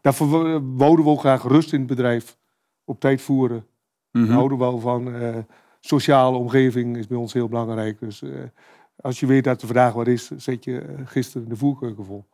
daar 0.00 0.14
wouden 0.76 1.04
we 1.04 1.10
ook 1.10 1.20
graag 1.20 1.42
rust 1.42 1.72
in 1.72 1.78
het 1.78 1.88
bedrijf. 1.88 2.36
Op 2.84 3.00
tijd 3.00 3.20
voeren. 3.20 3.66
Mm 4.10 4.24
-hmm. 4.24 4.32
houden 4.32 4.58
we 4.58 4.64
wel 4.64 4.78
van. 4.78 5.14
sociale 5.80 6.36
omgeving 6.36 6.96
is 6.96 7.06
bij 7.06 7.18
ons 7.18 7.32
heel 7.32 7.48
belangrijk. 7.48 8.00
Dus 8.00 8.22
als 8.96 9.20
je 9.20 9.26
weet 9.26 9.44
dat 9.44 9.60
er 9.60 9.66
vandaag 9.66 9.92
wat 9.92 10.06
is, 10.06 10.30
zet 10.30 10.64
je 10.64 10.84
gisteren 11.04 11.48
de 11.48 11.56
voerkeuken 11.56 12.04
vol. 12.04 12.24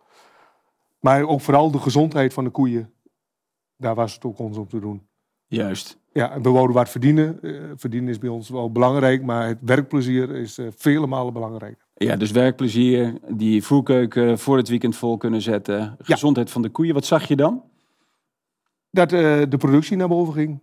Maar 1.01 1.23
ook 1.23 1.41
vooral 1.41 1.71
de 1.71 1.79
gezondheid 1.79 2.33
van 2.33 2.45
de 2.45 2.51
koeien. 2.51 2.93
Daar 3.77 3.95
was 3.95 4.15
het 4.15 4.25
ook 4.25 4.39
ons 4.39 4.57
om 4.57 4.69
te 4.69 4.81
doen. 4.81 5.07
Juist. 5.47 5.99
Ja, 6.13 6.41
we 6.41 6.51
wouden 6.51 6.77
wat 6.77 6.89
verdienen. 6.89 7.39
Uh, 7.43 7.63
verdienen 7.77 8.11
is 8.11 8.19
bij 8.19 8.29
ons 8.29 8.49
wel 8.49 8.73
belangrijk, 8.73 9.23
maar 9.23 9.47
het 9.47 9.59
werkplezier 9.61 10.31
is 10.31 10.59
uh, 10.59 10.69
vele 10.77 11.07
malen 11.07 11.33
belangrijk. 11.33 11.87
Ja, 11.95 12.17
dus 12.17 12.31
werkplezier, 12.31 13.19
die 13.29 13.65
voerkeuken 13.65 14.39
voor 14.39 14.57
het 14.57 14.69
weekend 14.69 14.97
vol 14.97 15.17
kunnen 15.17 15.43
zetten. 15.43 15.97
Gezondheid 15.99 16.51
van 16.51 16.63
de 16.63 16.69
koeien. 16.69 16.95
Wat 16.95 17.05
zag 17.05 17.29
je 17.29 17.37
dan? 17.37 17.63
Dat 18.91 19.13
uh, 19.13 19.43
de 19.49 19.57
productie 19.59 19.97
naar 19.97 20.09
boven 20.09 20.35
ging. 20.35 20.61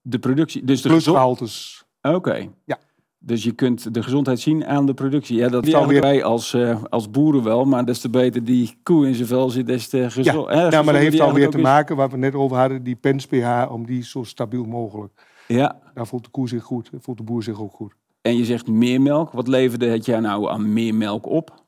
De 0.00 0.18
productie, 0.18 0.64
dus 0.64 0.82
de 0.82 0.88
gezondheid. 0.88 1.84
Oké. 2.02 2.48
Ja. 2.64 2.78
Dus 3.26 3.44
je 3.44 3.52
kunt 3.52 3.94
de 3.94 4.02
gezondheid 4.02 4.40
zien 4.40 4.66
aan 4.66 4.86
de 4.86 4.94
productie. 4.94 5.36
Ja, 5.36 5.48
dat 5.48 5.64
weer 5.64 6.00
wij 6.00 6.24
als, 6.24 6.54
uh, 6.54 6.82
als 6.88 7.10
boeren 7.10 7.42
wel, 7.42 7.64
maar 7.64 7.84
des 7.84 8.00
te 8.00 8.08
beter 8.08 8.44
die 8.44 8.78
koe 8.82 9.06
in 9.06 9.14
zijn 9.14 9.28
vel 9.28 9.50
zit, 9.50 9.66
des 9.66 9.88
te 9.88 10.10
gezond. 10.10 10.48
Ja, 10.52 10.70
ja 10.70 10.82
maar 10.82 10.92
dat 10.92 11.02
heeft 11.02 11.20
alweer 11.20 11.50
te 11.50 11.58
maken, 11.58 11.96
waar 11.96 12.10
we 12.10 12.16
net 12.16 12.34
over 12.34 12.56
hadden, 12.56 12.82
die 12.82 12.96
pens 12.96 13.26
pH, 13.26 13.70
om 13.70 13.86
die 13.86 14.04
zo 14.04 14.22
stabiel 14.22 14.64
mogelijk. 14.64 15.12
Ja. 15.46 15.78
Daar 15.94 16.06
voelt 16.06 16.24
de 16.24 16.30
koe 16.30 16.48
zich 16.48 16.62
goed, 16.62 16.90
voelt 17.00 17.16
de 17.16 17.22
boer 17.22 17.42
zich 17.42 17.60
ook 17.60 17.72
goed. 17.72 17.94
En 18.22 18.36
je 18.36 18.44
zegt 18.44 18.66
meer 18.66 19.00
melk. 19.00 19.32
Wat 19.32 19.48
leverde 19.48 19.86
het 19.86 20.04
jaar 20.04 20.20
nou 20.20 20.50
aan 20.50 20.72
meer 20.72 20.94
melk 20.94 21.26
op? 21.26 21.64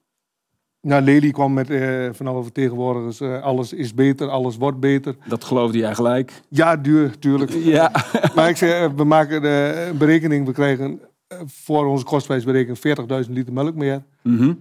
Nou, 0.80 1.02
Lely 1.02 1.30
kwam 1.30 1.52
met 1.52 1.70
uh, 1.70 2.08
van 2.12 2.26
alle 2.26 2.42
vertegenwoordigers, 2.42 3.20
uh, 3.20 3.42
alles 3.42 3.72
is 3.72 3.94
beter, 3.94 4.28
alles 4.28 4.56
wordt 4.56 4.80
beter. 4.80 5.16
Dat 5.28 5.44
geloofde 5.44 5.78
jij 5.78 5.94
gelijk? 5.94 6.42
Ja, 6.48 6.76
duur, 6.76 7.18
tuurlijk. 7.18 7.50
Ja. 7.50 7.92
maar 8.34 8.48
ik 8.48 8.56
zeg, 8.56 8.90
we 8.96 9.04
maken 9.04 9.42
de 9.42 9.90
berekening, 9.98 10.46
we 10.46 10.52
krijgen 10.52 11.00
voor 11.44 11.86
onze 11.86 12.04
kostprijsberekening 12.04 13.24
40.000 13.26 13.32
liter 13.32 13.52
melk 13.52 13.74
meer. 13.74 14.02
Mhm. 14.22 14.54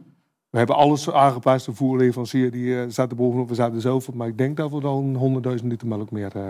We 0.49 0.57
hebben 0.57 0.75
alles 0.75 1.11
aangepast. 1.11 1.65
De 1.65 1.73
voerleverancier 1.73 2.51
die 2.51 2.65
uh, 2.65 2.83
zat 2.87 3.09
er 3.09 3.15
bovenop, 3.15 3.49
we 3.49 3.55
zaten 3.55 3.81
zelf 3.81 4.07
op. 4.07 4.15
Maar 4.15 4.27
ik 4.27 4.37
denk 4.37 4.57
dat 4.57 4.71
we 4.71 4.79
dan 4.79 5.41
100.000 5.59 5.65
liter 5.65 5.87
melk 5.87 6.11
meer... 6.11 6.31
Uh... 6.35 6.43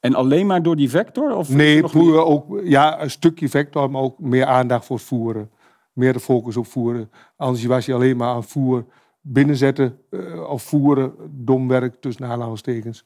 En 0.00 0.14
alleen 0.14 0.46
maar 0.46 0.62
door 0.62 0.76
die 0.76 0.90
vector? 0.90 1.36
Of 1.36 1.48
nee, 1.48 1.96
ook, 2.24 2.60
ja, 2.64 3.02
een 3.02 3.10
stukje 3.10 3.48
vector, 3.48 3.90
maar 3.90 4.02
ook 4.02 4.18
meer 4.18 4.46
aandacht 4.46 4.84
voor 4.84 4.98
voeren. 4.98 5.50
Meer 5.92 6.12
de 6.12 6.20
focus 6.20 6.56
op 6.56 6.66
voeren. 6.66 7.10
Anders 7.36 7.64
was 7.64 7.86
je 7.86 7.94
alleen 7.94 8.16
maar 8.16 8.28
aan 8.28 8.44
voer 8.44 8.84
binnenzetten 9.20 9.98
uh, 10.10 10.50
of 10.50 10.62
voeren, 10.62 11.14
domwerk 11.30 11.94
tussen 12.00 12.26
aanhalingstekens. 12.26 13.04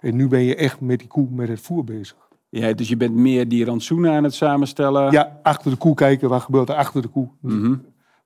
En 0.00 0.16
nu 0.16 0.28
ben 0.28 0.42
je 0.42 0.54
echt 0.54 0.80
met 0.80 0.98
die 0.98 1.08
koe, 1.08 1.28
met 1.30 1.48
het 1.48 1.60
voer 1.60 1.84
bezig. 1.84 2.27
Ja, 2.50 2.72
dus 2.72 2.88
je 2.88 2.96
bent 2.96 3.14
meer 3.14 3.48
die 3.48 3.64
rantsoenen 3.64 4.12
aan 4.12 4.24
het 4.24 4.34
samenstellen. 4.34 5.12
Ja, 5.12 5.40
achter 5.42 5.70
de 5.70 5.76
koe 5.76 5.94
kijken. 5.94 6.28
Wat 6.28 6.42
gebeurt 6.42 6.68
er 6.68 6.74
achter 6.74 7.02
de 7.02 7.08
koe? 7.08 7.28
Mhm. 7.40 7.74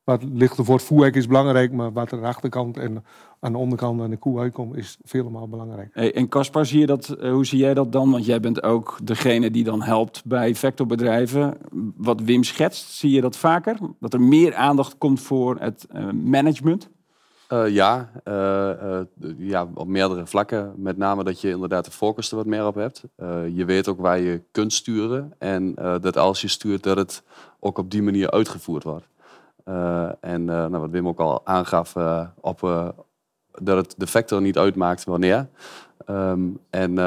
wat 0.05 0.23
ligt 0.33 0.59
er 0.59 0.65
voor 0.65 0.75
het 0.75 0.85
voerhek 0.85 1.15
is 1.15 1.27
belangrijk, 1.27 1.73
maar 1.73 1.93
wat 1.93 2.11
er 2.11 2.17
aan 2.17 2.23
de 2.23 2.29
achterkant 2.29 2.77
en 2.77 3.05
aan 3.41 3.53
de 3.53 3.59
onderkant 3.59 4.01
aan 4.01 4.11
de 4.11 4.17
koe 4.17 4.41
uitkomt, 4.41 4.77
is 4.77 4.99
vele 5.05 5.31
maal 5.31 5.49
belangrijk. 5.49 5.89
Hey, 5.93 6.15
en 6.15 6.29
Caspar, 6.29 6.67
zie 6.67 6.81
je 6.81 6.87
dat, 6.87 7.09
eh, 7.09 7.33
hoe 7.33 7.47
zie 7.47 7.59
jij 7.59 7.75
dat 7.75 7.93
dan? 7.93 8.11
Want 8.11 8.25
jij 8.25 8.41
bent 8.41 8.63
ook 8.63 8.99
degene 9.03 9.51
die 9.51 9.65
dan 9.65 9.83
helpt 9.83 10.25
bij 10.25 10.55
vectorbedrijven. 10.55 11.59
Wat 11.97 12.21
Wim 12.21 12.43
schetst, 12.43 12.91
zie 12.91 13.11
je 13.11 13.21
dat 13.21 13.37
vaker? 13.37 13.77
Dat 14.01 14.13
er 14.13 14.21
meer 14.21 14.55
aandacht 14.55 14.99
komt 14.99 15.21
voor 15.21 15.57
het 15.61 15.87
eh, 15.91 16.11
management? 16.11 16.91
Eh, 17.53 17.69
ja, 17.69 18.11
eh, 18.25 18.71
eh, 18.71 19.07
ja, 19.37 19.69
op 19.75 19.87
meerdere 19.87 20.27
vlakken. 20.27 20.73
Met 20.77 20.97
name 20.97 21.25
dat 21.25 21.41
je 21.41 21.51
inderdaad 21.51 21.85
de 21.85 21.91
focus 21.91 22.31
er 22.31 22.37
wat 22.37 22.47
meer 22.47 22.67
op 22.67 22.75
hebt. 22.75 23.05
Je 23.55 23.65
weet 23.65 23.89
ook 23.89 24.01
waar 24.01 24.19
je 24.19 24.43
kunt 24.51 24.73
sturen. 24.73 25.33
En 25.39 25.75
dat 25.75 26.17
als 26.17 26.41
je 26.41 26.49
stuurt, 26.49 26.83
dat 26.83 26.97
het 26.97 27.23
ook 27.61 27.79
op 27.79 27.91
die 27.91 28.03
manier 28.03 28.31
uitgevoerd 28.31 28.83
wordt. 28.83 29.07
En 30.21 30.45
nou, 30.45 30.79
wat 30.79 30.91
Wim 30.91 31.09
ook 31.09 31.21
al 31.21 31.47
aangaf, 31.47 31.95
op, 32.41 32.61
dat 33.53 33.77
het 33.77 33.95
de 33.97 34.07
factor 34.07 34.41
niet 34.41 34.59
uitmaakt 34.59 35.05
wanneer. 35.05 35.49
Ehm, 36.07 36.41
en 36.71 36.99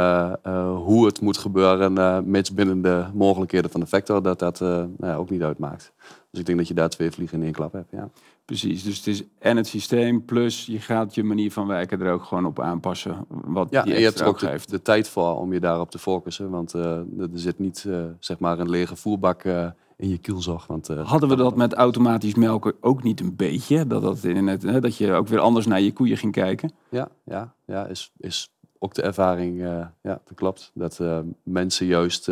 hoe 0.75 1.05
het 1.05 1.21
moet 1.21 1.37
gebeuren, 1.37 2.29
mits 2.29 2.53
binnen 2.53 2.81
de 2.81 3.05
mogelijkheden 3.13 3.71
van 3.71 3.79
de 3.79 3.87
factor, 3.87 4.21
dat 4.21 4.39
dat 4.39 4.59
nou 4.97 5.17
ook 5.17 5.29
niet 5.29 5.43
uitmaakt. 5.43 5.93
Dus 6.35 6.43
ik 6.43 6.49
denk 6.49 6.57
dat 6.57 6.67
je 6.67 6.73
daar 6.81 6.89
twee 6.89 7.11
vliegen 7.11 7.37
in 7.37 7.43
één 7.43 7.53
klap 7.53 7.73
hebt. 7.73 7.91
Ja. 7.91 8.09
Precies, 8.45 8.83
dus 8.83 8.97
het 8.97 9.07
is 9.07 9.23
en 9.39 9.57
het 9.57 9.67
systeem, 9.67 10.25
plus 10.25 10.65
je 10.65 10.79
gaat 10.79 11.15
je 11.15 11.23
manier 11.23 11.51
van 11.51 11.67
werken 11.67 12.01
er 12.01 12.13
ook 12.13 12.23
gewoon 12.23 12.45
op 12.45 12.59
aanpassen. 12.59 13.25
Wat 13.27 13.67
Ja, 13.71 13.85
je 13.85 13.93
hebt 13.93 14.19
er 14.19 14.27
ook 14.27 14.39
de, 14.39 14.45
geeft. 14.45 14.69
de 14.69 14.81
tijd 14.81 15.09
voor 15.09 15.39
om 15.39 15.53
je 15.53 15.59
daarop 15.59 15.91
te 15.91 15.99
focussen. 15.99 16.49
Want 16.49 16.73
eh, 16.73 16.97
er 17.19 17.29
zit 17.33 17.59
niet 17.59 17.85
eh, 17.87 18.03
zeg 18.19 18.39
maar 18.39 18.59
een 18.59 18.69
lege 18.69 18.95
voerbak 18.95 19.43
eh, 19.43 19.67
in 19.97 20.09
je 20.09 20.17
kielzog. 20.17 20.67
Want, 20.67 20.87
Hadden 20.87 21.29
we 21.29 21.35
dat 21.35 21.55
met 21.55 21.73
automatisch 21.73 22.35
melken 22.35 22.73
ook 22.81 23.03
niet 23.03 23.19
een 23.19 23.35
beetje? 23.35 23.87
Dat, 23.87 24.01
dat, 24.01 24.23
in 24.23 24.47
het, 24.47 24.61
hè, 24.63 24.79
dat 24.79 24.97
je 24.97 25.13
ook 25.13 25.27
weer 25.27 25.39
anders 25.39 25.65
naar 25.65 25.81
je 25.81 25.93
koeien 25.93 26.17
ging 26.17 26.31
kijken? 26.31 26.71
Ja, 26.89 27.09
ja, 27.23 27.53
ja 27.65 27.85
is, 27.85 28.11
is 28.17 28.49
ook 28.79 28.93
de 28.93 29.01
ervaring, 29.01 29.59
ja, 29.61 29.93
dat 30.01 30.33
klopt. 30.35 30.71
Dat 30.73 31.01
mensen 31.43 31.85
juist, 31.85 32.27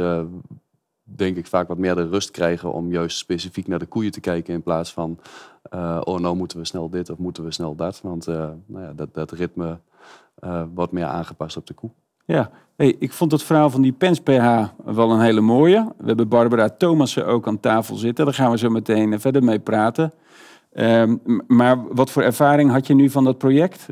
denk 1.03 1.37
ik, 1.37 1.47
vaak 1.47 1.67
wat 1.67 1.77
meer 1.77 1.95
de 1.95 2.07
rust 2.07 2.31
krijgen 2.31 2.73
om 2.73 2.91
juist 2.91 3.17
specifiek 3.17 3.67
naar 3.67 3.79
de 3.79 3.85
koeien 3.85 4.11
te 4.11 4.19
kijken. 4.19 4.53
In 4.53 4.63
plaats 4.63 4.93
van, 4.93 5.19
eh, 5.61 6.01
oh 6.03 6.19
nou 6.19 6.35
moeten 6.35 6.57
we 6.57 6.65
snel 6.65 6.89
dit 6.89 7.09
of 7.09 7.17
moeten 7.17 7.43
we 7.43 7.51
snel 7.51 7.75
dat. 7.75 8.01
Want 8.01 8.27
eh, 8.27 8.49
nou 8.65 8.85
ja, 8.85 8.93
dat, 8.93 9.13
dat 9.13 9.31
ritme 9.31 9.79
eh, 10.35 10.63
wordt 10.73 10.91
meer 10.91 11.05
aangepast 11.05 11.57
op 11.57 11.67
de 11.67 11.73
koe. 11.73 11.89
Ja, 12.25 12.51
hey, 12.75 12.95
ik 12.99 13.13
vond 13.13 13.31
het 13.31 13.43
verhaal 13.43 13.69
van 13.69 13.81
die 13.81 13.91
Pens 13.91 14.19
PH 14.19 14.63
wel 14.85 15.11
een 15.11 15.19
hele 15.19 15.41
mooie. 15.41 15.93
We 15.97 16.07
hebben 16.07 16.27
Barbara 16.27 16.69
Thomassen 16.69 17.25
ook 17.25 17.47
aan 17.47 17.59
tafel 17.59 17.95
zitten. 17.95 18.25
Daar 18.25 18.33
gaan 18.33 18.51
we 18.51 18.57
zo 18.57 18.69
meteen 18.69 19.19
verder 19.19 19.43
mee 19.43 19.59
praten. 19.59 20.13
Ehm, 20.71 21.17
maar 21.47 21.93
wat 21.95 22.11
voor 22.11 22.23
ervaring 22.23 22.71
had 22.71 22.87
je 22.87 22.93
nu 22.93 23.09
van 23.09 23.23
dat 23.23 23.37
project? 23.37 23.87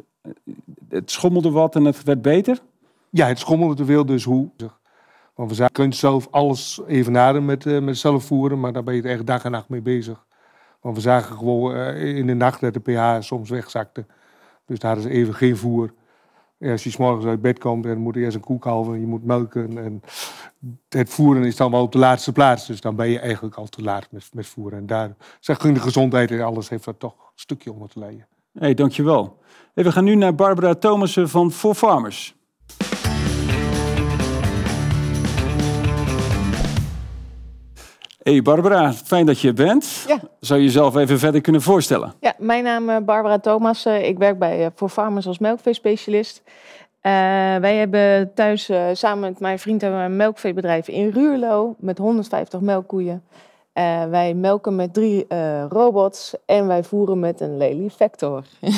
Het 0.90 1.12
schommelde 1.12 1.52
wat 1.52 1.76
en 1.76 1.86
het 1.86 2.04
werd 2.04 2.22
beter? 2.22 2.60
Ja, 3.10 3.28
het 3.28 3.40
schommelde 3.40 3.76
te 3.76 3.86
veel, 3.86 4.06
dus 4.06 4.24
hoe? 4.24 4.50
Want 5.34 5.58
we 5.58 5.64
je 5.64 5.70
kunt 5.72 5.96
zelf 5.96 6.28
alles 6.32 6.82
evenaren 6.88 7.46
met, 7.46 7.66
eh 7.66 7.80
met 7.80 7.98
zelf 7.98 8.26
voeren, 8.26 8.60
maar 8.60 8.74
daar 8.74 8.84
ben 8.84 8.96
je 8.96 9.02
echt 9.02 9.26
dag 9.26 9.44
en 9.44 9.52
nacht 9.52 9.70
mee 9.70 9.82
bezig. 9.82 10.26
Want 10.82 10.96
we 10.96 11.02
zagen 11.02 11.38
gewoon 11.38 11.76
eh, 11.76 12.16
in 12.18 12.28
de 12.28 12.34
nacht 12.34 12.62
dat 12.62 12.74
de 12.74 12.80
pH 12.80 13.24
soms 13.24 13.50
wegzakte. 13.50 14.06
Dus 14.66 14.80
daar 14.80 14.98
is 14.98 15.06
even 15.06 15.34
geen 15.34 15.58
voer. 15.58 15.94
En 16.58 16.72
als 16.72 16.84
je 16.84 16.90
's 16.90 16.98
morgens 16.98 17.26
uit 17.26 17.42
bed 17.42 17.60
komt 17.60 17.86
en 17.86 17.98
moet 17.98 18.16
eerst 18.16 18.36
een 18.36 18.42
koe 18.42 18.60
kalven, 18.60 19.00
je 19.00 19.06
moet 19.06 19.26
melken. 19.26 19.78
En 19.78 20.02
het 20.90 21.10
voeren 21.10 21.44
is 21.44 21.56
dan 21.56 21.72
wel 21.72 21.82
op 21.82 21.92
de 21.92 21.98
laatste 21.98 22.32
plaats. 22.32 22.68
Dus 22.68 22.82
dan 22.82 22.96
ben 22.96 23.10
je 23.10 23.20
eigenlijk 23.20 23.56
al 23.56 23.68
te 23.68 23.82
laat 23.82 24.08
met, 24.12 24.30
met 24.34 24.48
voeren. 24.48 24.80
En 24.80 24.86
daar 24.86 25.16
zeg 25.40 25.58
de 25.58 25.80
gezondheid 25.80 26.32
en 26.32 26.42
alles 26.42 26.70
heeft 26.70 26.86
dat 26.86 27.00
toch 27.00 27.14
een 27.14 27.32
stukje 27.36 27.72
onder 27.72 27.90
te 27.90 28.00
lijden. 28.00 28.28
hey, 28.60 28.74
dankjewel. 28.74 29.40
We 29.74 29.92
gaan 29.92 30.04
nu 30.04 30.16
naar 30.16 30.36
Barbara 30.36 30.76
Thomassen 30.76 31.30
van 31.30 31.52
For 31.52 31.76
Farmers. 31.76 32.36
Hey 38.24 38.42
Barbara, 38.42 38.94
fijn 38.94 39.26
dat 39.26 39.40
je 39.40 39.48
er 39.48 39.54
bent. 39.54 40.04
Ja. 40.08 40.20
Zou 40.40 40.60
je 40.60 40.66
jezelf 40.66 40.96
even 40.96 41.20
verder 41.20 41.42
kunnen 41.42 41.62
voorstellen? 41.62 42.14
Ja, 42.20 42.34
mijn 42.38 42.64
naam 42.64 42.90
is 42.90 43.04
Barbara 43.06 43.40
Thomas. 43.40 43.86
Eh, 43.86 44.08
Ik 44.08 44.18
werk 44.18 44.40
bij 44.40 44.60
eh, 44.66 44.72
For 44.76 44.90
Farmers 44.90 45.28
als 45.28 45.40
melkveespecialist. 45.40 46.42
Eh, 47.02 47.12
wij 47.56 47.76
hebben 47.76 48.32
thuis 48.36 48.70
eh, 48.70 48.84
samen 48.94 49.20
met 49.20 49.40
mijn 49.40 49.60
vriend 49.60 49.82
hebben 49.82 50.00
we 50.00 50.06
een 50.06 50.16
melkveebedrijf 50.16 50.88
in 50.88 51.10
Ruurlo 51.10 51.76
met 51.80 51.98
150 51.98 52.60
melkkoeien. 52.60 53.24
Eh, 53.74 54.04
wij 54.10 54.34
melken 54.34 54.76
met 54.76 54.94
drie 54.94 55.26
eh, 55.28 55.66
robots 55.70 56.34
en 56.46 56.68
wij 56.68 56.84
voeren 56.84 57.20
met 57.20 57.42
een 57.42 57.58
Lely 57.58 57.90
Vector. 57.98 58.44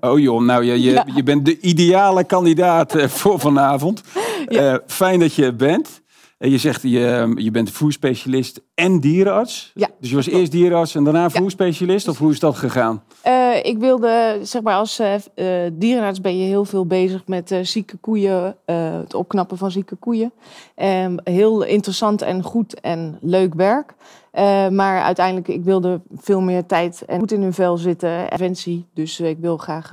Oh 0.00 0.18
joh, 0.18 0.40
nou 0.42 0.64
je, 0.64 0.82
je, 0.82 0.90
Ja. 0.90 1.04
je 1.14 1.22
bent 1.22 1.44
de 1.44 1.58
ideale 1.60 2.24
kandidaat 2.24 2.94
eh, 2.94 3.06
voor 3.08 3.38
vanavond. 3.40 4.02
Ja. 4.48 4.72
Eh, 4.72 4.78
fijn 4.86 5.20
dat 5.20 5.34
je 5.34 5.44
er 5.44 5.56
bent. 5.56 6.00
En 6.40 6.50
je 6.50 6.58
zegt 6.58 6.82
je, 6.82 7.32
je 7.34 7.50
bent 7.50 7.70
voerspecialist 7.70 8.60
en 8.74 9.00
dierenarts. 9.00 9.70
Ja, 9.74 9.88
Dus 9.98 10.10
je 10.10 10.16
was 10.16 10.26
eerst 10.26 10.52
dierenarts 10.52 10.94
en 10.94 11.04
daarna 11.04 11.30
voerspecialist? 11.30 12.08
Of 12.08 12.18
hoe 12.18 12.30
is 12.30 12.40
dat 12.40 12.56
gegaan? 12.56 13.02
Eh, 13.22 13.64
ik 13.64 13.78
wilde, 13.78 14.38
zeg 14.42 14.62
maar, 14.62 14.74
als 14.74 14.98
eh, 14.98 15.14
eh, 15.14 15.72
dierenarts 15.72 16.20
ben 16.20 16.38
je 16.38 16.44
heel 16.44 16.64
veel 16.64 16.86
bezig 16.86 17.26
met 17.26 17.54
zieke 17.62 17.96
koeien, 17.96 18.56
het 19.00 19.14
opknappen 19.14 19.58
van 19.58 19.70
zieke 19.70 19.96
koeien. 19.96 20.32
Ehm, 20.74 21.16
heel 21.24 21.62
interessant 21.62 22.22
en 22.22 22.42
goed 22.42 22.80
en 22.80 23.18
leuk 23.20 23.54
werk. 23.54 23.94
Maar 24.70 25.02
uiteindelijk, 25.02 25.48
ik 25.48 25.64
wilde 25.64 26.00
veel 26.16 26.40
meer 26.40 26.66
tijd 26.66 27.02
en 27.06 27.18
goed 27.18 27.32
in 27.32 27.42
hun 27.42 27.52
vel 27.52 27.76
zitten, 27.76 28.26
preventie. 28.26 28.86
Dus 28.94 29.20
ik 29.20 29.38
wil 29.40 29.56
graag 29.56 29.90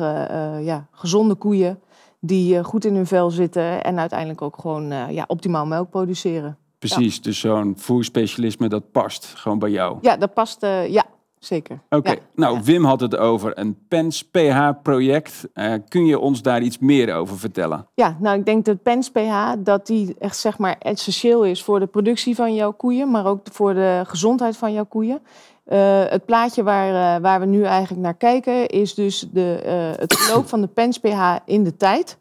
ja, 0.64 0.88
gezonde 0.92 1.36
koeien 1.36 1.80
die 2.28 2.58
eh, 2.58 2.64
goed 2.64 2.86
in 2.86 2.96
hun 2.96 3.08
vel 3.08 3.30
zitten 3.30 3.84
en 3.84 4.00
uiteindelijk 4.00 4.42
ook 4.42 4.58
gewoon 4.60 4.92
eh, 4.92 5.10
ja, 5.10 5.24
optimaal 5.28 5.66
melk 5.66 5.90
produceren. 5.90 6.58
Precies, 6.80 7.22
dus 7.22 7.40
zo'n 7.40 7.74
voerspecialisme 7.78 8.68
dat 8.70 8.92
past 8.92 9.26
gewoon 9.36 9.60
bij 9.60 9.70
jou. 9.70 9.98
Ja, 10.02 10.18
dat 10.18 10.34
past, 10.34 10.64
eh, 10.64 10.88
ja, 10.92 11.06
zeker. 11.40 11.80
Oké, 11.90 12.12
Ja. 12.12 12.18
nou 12.36 12.60
Wim 12.64 12.86
had 12.86 13.00
het 13.00 13.18
over 13.18 13.60
een 13.60 13.78
PENS 13.88 14.24
PH-project. 14.24 15.48
Eh, 15.54 15.74
kun 15.88 16.06
je 16.06 16.20
ons 16.20 16.42
daar 16.42 16.62
iets 16.62 16.78
meer 16.80 17.16
over 17.16 17.38
vertellen? 17.38 17.88
Ja, 17.94 18.18
nou 18.20 18.40
ik 18.40 18.46
denk 18.46 18.66
dat 18.66 18.84
PENS 18.84 19.12
PH 19.12 19.54
dat 19.60 19.88
die 19.88 20.16
echt 20.20 20.38
zeg 20.38 20.58
maar 20.58 20.76
essentieel 20.80 21.46
is 21.46 21.64
voor 21.64 21.80
de 21.80 21.88
productie 21.88 22.36
van 22.36 22.56
jouw 22.56 22.72
koeien, 22.72 23.12
maar 23.12 23.26
ook 23.26 23.40
voor 23.52 23.74
de 23.74 24.02
gezondheid 24.08 24.58
van 24.58 24.74
jouw 24.74 24.86
koeien. 24.86 25.20
Eh, 25.68 26.04
het 26.06 26.26
plaatje 26.26 26.64
waar, 26.64 27.16
eh, 27.16 27.22
waar 27.22 27.40
we 27.40 27.46
nu 27.46 27.64
eigenlijk 27.64 28.02
naar 28.02 28.14
kijken 28.14 28.68
is 28.68 28.94
dus 28.94 29.28
de, 29.32 29.62
eh, 29.66 30.00
het 30.00 30.14
verloop 30.18 30.48
van 30.48 30.62
de 30.62 30.68
PENS 30.68 31.00
PH 31.00 31.36
in 31.46 31.64
de 31.64 31.78
tijd. 31.78 32.18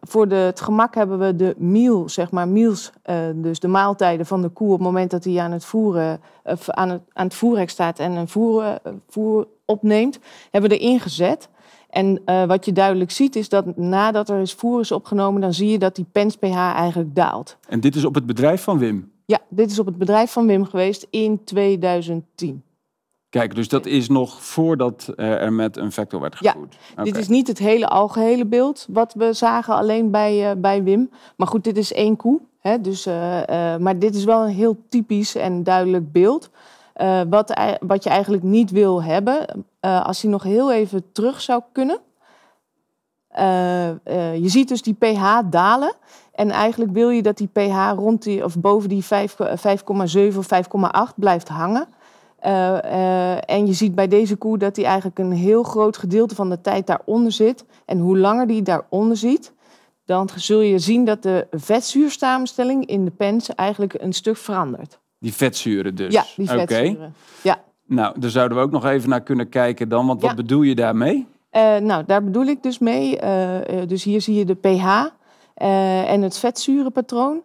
Voor 0.00 0.28
de, 0.28 0.34
het 0.34 0.60
gemak 0.60 0.94
hebben 0.94 1.18
we 1.18 1.36
de 1.36 1.54
meal, 1.58 2.08
zeg 2.08 2.30
maar 2.30 2.48
meals, 2.48 2.92
dus 3.34 3.60
de 3.60 3.68
maaltijden 3.68 4.26
van 4.26 4.42
de 4.42 4.48
koe 4.48 4.66
op 4.66 4.72
het 4.72 4.82
moment 4.86 5.10
dat 5.10 5.24
hij 5.24 5.38
aan 5.38 5.52
het 5.52 5.64
voeren, 5.64 6.20
aan 6.66 6.88
het, 6.88 7.00
aan 7.12 7.24
het 7.24 7.34
voerhek 7.34 7.70
staat 7.70 7.98
en 7.98 8.12
een 8.12 8.28
voer, 8.28 8.64
voer 9.08 9.46
opneemt, 9.64 10.18
hebben 10.50 10.70
we 10.70 10.78
erin 10.78 11.00
gezet. 11.00 11.48
En 11.88 12.22
wat 12.46 12.64
je 12.64 12.72
duidelijk 12.72 13.10
ziet 13.10 13.36
is 13.36 13.48
dat 13.48 13.76
nadat 13.76 14.28
er 14.28 14.40
is 14.40 14.54
voer 14.54 14.80
is 14.80 14.92
opgenomen, 14.92 15.40
dan 15.40 15.54
zie 15.54 15.70
je 15.70 15.78
dat 15.78 15.96
die 15.96 16.06
pens 16.12 16.36
pH 16.36 16.56
eigenlijk 16.56 17.14
daalt. 17.14 17.56
En 17.68 17.80
dit 17.80 17.96
is 17.96 18.04
op 18.04 18.14
het 18.14 18.26
bedrijf 18.26 18.62
van 18.62 18.78
Wim. 18.78 19.11
Ja, 19.26 19.40
dit 19.48 19.70
is 19.70 19.78
op 19.78 19.86
het 19.86 19.98
bedrijf 19.98 20.32
van 20.32 20.46
Wim 20.46 20.64
geweest 20.64 21.06
in 21.10 21.44
2010. 21.44 22.62
Kijk, 23.32 23.54
dus 23.54 23.68
dat 23.68 23.86
is 23.86 24.08
nog 24.08 24.42
voordat 24.42 25.12
eh, 25.16 25.42
er 25.42 25.52
met 25.52 25.76
een 25.76 25.92
vector 25.92 26.20
werd 26.20 26.36
Ja, 26.40 26.50
gevoerd. 26.52 26.76
Dit 26.96 27.08
Oké. 27.08 27.18
is 27.18 27.28
niet 27.28 27.46
het 27.48 27.58
hele 27.58 27.88
algehele 27.88 28.46
beeld 28.46 28.86
wat 28.90 29.14
we 29.14 29.32
zagen 29.32 29.74
alleen 29.74 30.10
bij, 30.10 30.50
eh, 30.50 30.56
bij 30.56 30.82
Wim. 30.82 31.10
Maar 31.36 31.46
goed, 31.46 31.64
dit 31.64 31.76
is 31.76 31.92
één 31.92 32.16
koe. 32.16 32.40
Hè, 32.58 32.80
dus, 32.80 33.06
eh, 33.06 33.76
maar 33.76 33.98
dit 33.98 34.14
is 34.14 34.24
wel 34.24 34.42
een 34.42 34.54
heel 34.54 34.76
typisch 34.88 35.34
en 35.34 35.62
duidelijk 35.62 36.12
beeld. 36.12 36.50
Wat, 37.28 37.60
wat 37.80 38.04
je 38.04 38.10
eigenlijk 38.10 38.42
niet 38.42 38.70
wil 38.70 39.02
hebben, 39.02 39.64
als 39.80 40.22
hij 40.22 40.30
nog 40.30 40.42
heel 40.42 40.72
even 40.72 41.12
terug 41.12 41.40
zou 41.40 41.62
kunnen. 41.72 41.98
Eh, 43.32 43.88
eh, 43.88 44.36
je 44.42 44.48
ziet 44.48 44.68
dus 44.68 44.82
die 44.82 44.94
pH 44.94 45.38
dalen. 45.50 45.94
En 46.34 46.50
eigenlijk 46.50 46.92
wil 46.92 47.10
je 47.10 47.22
dat 47.22 47.36
die 47.36 47.48
pH 47.52 47.92
rond 47.96 48.22
die, 48.22 48.44
of 48.44 48.58
boven 48.58 48.88
die 48.88 49.04
5 49.04 49.36
5,7 49.54 50.36
of 50.38 50.46
5,8 50.46 51.14
blijft 51.16 51.48
hangen. 51.48 51.86
Eh, 52.38 52.84
eh, 52.84 53.38
en 53.46 53.66
je 53.66 53.72
ziet 53.72 53.94
bij 53.94 54.08
deze 54.08 54.36
koe 54.36 54.58
dat 54.58 54.76
hij 54.76 54.84
eigenlijk 54.84 55.18
een 55.18 55.32
heel 55.32 55.62
groot 55.62 55.96
gedeelte 55.96 56.34
van 56.34 56.50
de 56.50 56.60
tijd 56.60 56.86
daaronder 56.86 57.32
zit. 57.32 57.64
En 57.84 57.98
hoe 57.98 58.18
langer 58.18 58.46
die 58.46 58.62
daaronder 58.62 59.16
zit, 59.16 59.52
dan 60.04 60.28
zul 60.36 60.60
je 60.60 60.78
zien 60.78 61.04
dat 61.04 61.22
de 61.22 61.46
vetzuursamenstelling 61.50 62.86
in 62.86 63.04
de 63.04 63.10
pens 63.10 63.54
eigenlijk 63.54 63.94
een 63.98 64.12
stuk 64.12 64.36
verandert. 64.36 65.00
Die 65.18 65.32
vetzuren 65.34 65.94
dus. 65.94 66.12
Ja, 66.12 66.24
die 66.36 66.50
Oké. 66.50 66.74
vetzuren. 66.74 67.14
Ja. 67.42 67.62
Nou, 67.86 68.20
daar 68.20 68.30
zouden 68.30 68.58
we 68.58 68.64
ook 68.64 68.70
nog 68.70 68.84
even 68.84 69.08
naar 69.08 69.22
kunnen 69.22 69.48
kijken 69.48 69.88
dan. 69.88 70.06
Want 70.06 70.20
wat 70.20 70.30
Ja. 70.30 70.36
bedoel 70.36 70.62
je 70.62 70.74
daarmee? 70.74 71.26
Eh, 71.52 71.76
nou, 71.76 72.04
daar 72.06 72.24
bedoel 72.24 72.44
ik 72.46 72.62
dus 72.62 72.78
mee. 72.78 73.18
eh, 73.18 73.80
eh, 73.82 73.88
dus 73.88 74.04
hier 74.04 74.20
zie 74.20 74.34
je 74.34 74.44
de 74.44 74.54
pH 74.54 75.06
en 76.06 76.22
het 76.22 76.38
vetzurenpatroon. 76.38 77.42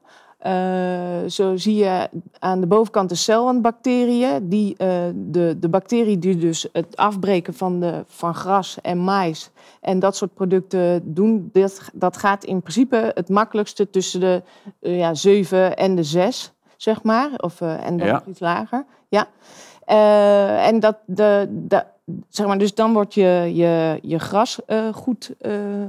Zo 1.27 1.55
zie 1.55 1.75
je 1.75 2.09
aan 2.39 2.59
de 2.59 2.67
bovenkant 2.67 3.09
de 3.09 3.15
celwandbacteriën. 3.15 4.49
Die, 4.49 4.75
eh, 4.77 5.03
de, 5.15 5.55
de 5.59 5.69
bacteriën 5.69 6.19
die 6.19 6.37
dus 6.37 6.67
het 6.71 6.97
afbreken 6.97 7.53
van, 7.53 7.79
de, 7.79 8.03
van 8.07 8.35
gras 8.35 8.77
en 8.81 8.97
mais 8.97 9.49
en 9.81 9.99
dat 9.99 10.15
soort 10.15 10.33
producten 10.33 11.01
doen. 11.13 11.49
Dat, 11.53 11.89
dat 11.93 12.17
gaat 12.17 12.43
in 12.43 12.59
principe 12.61 13.11
het 13.13 13.29
makkelijkste 13.29 13.89
tussen 13.89 14.19
de 14.19 14.41
ja, 14.79 15.13
7 15.13 15.75
en 15.77 15.95
de 15.95 16.03
6, 16.03 16.53
zeg 16.77 17.03
maar. 17.03 17.29
Of, 17.37 17.61
en 17.61 17.97
dan 17.97 18.07
Ja. 18.07 18.23
iets 18.27 18.39
lager. 18.39 18.85
Ja. 19.09 19.27
En 20.65 20.79
dat, 20.79 20.97
de, 21.05 21.45
de, 21.49 21.83
zeg 22.29 22.47
maar, 22.47 22.57
dus 22.57 22.73
dan 22.73 22.93
wordt 22.93 23.13
je, 23.13 23.51
je, 23.53 23.99
je 24.01 24.19
gras 24.19 24.65
eh, 24.65 24.93
goed, 24.93 25.33
eh, 25.39 25.81
eh, 25.83 25.87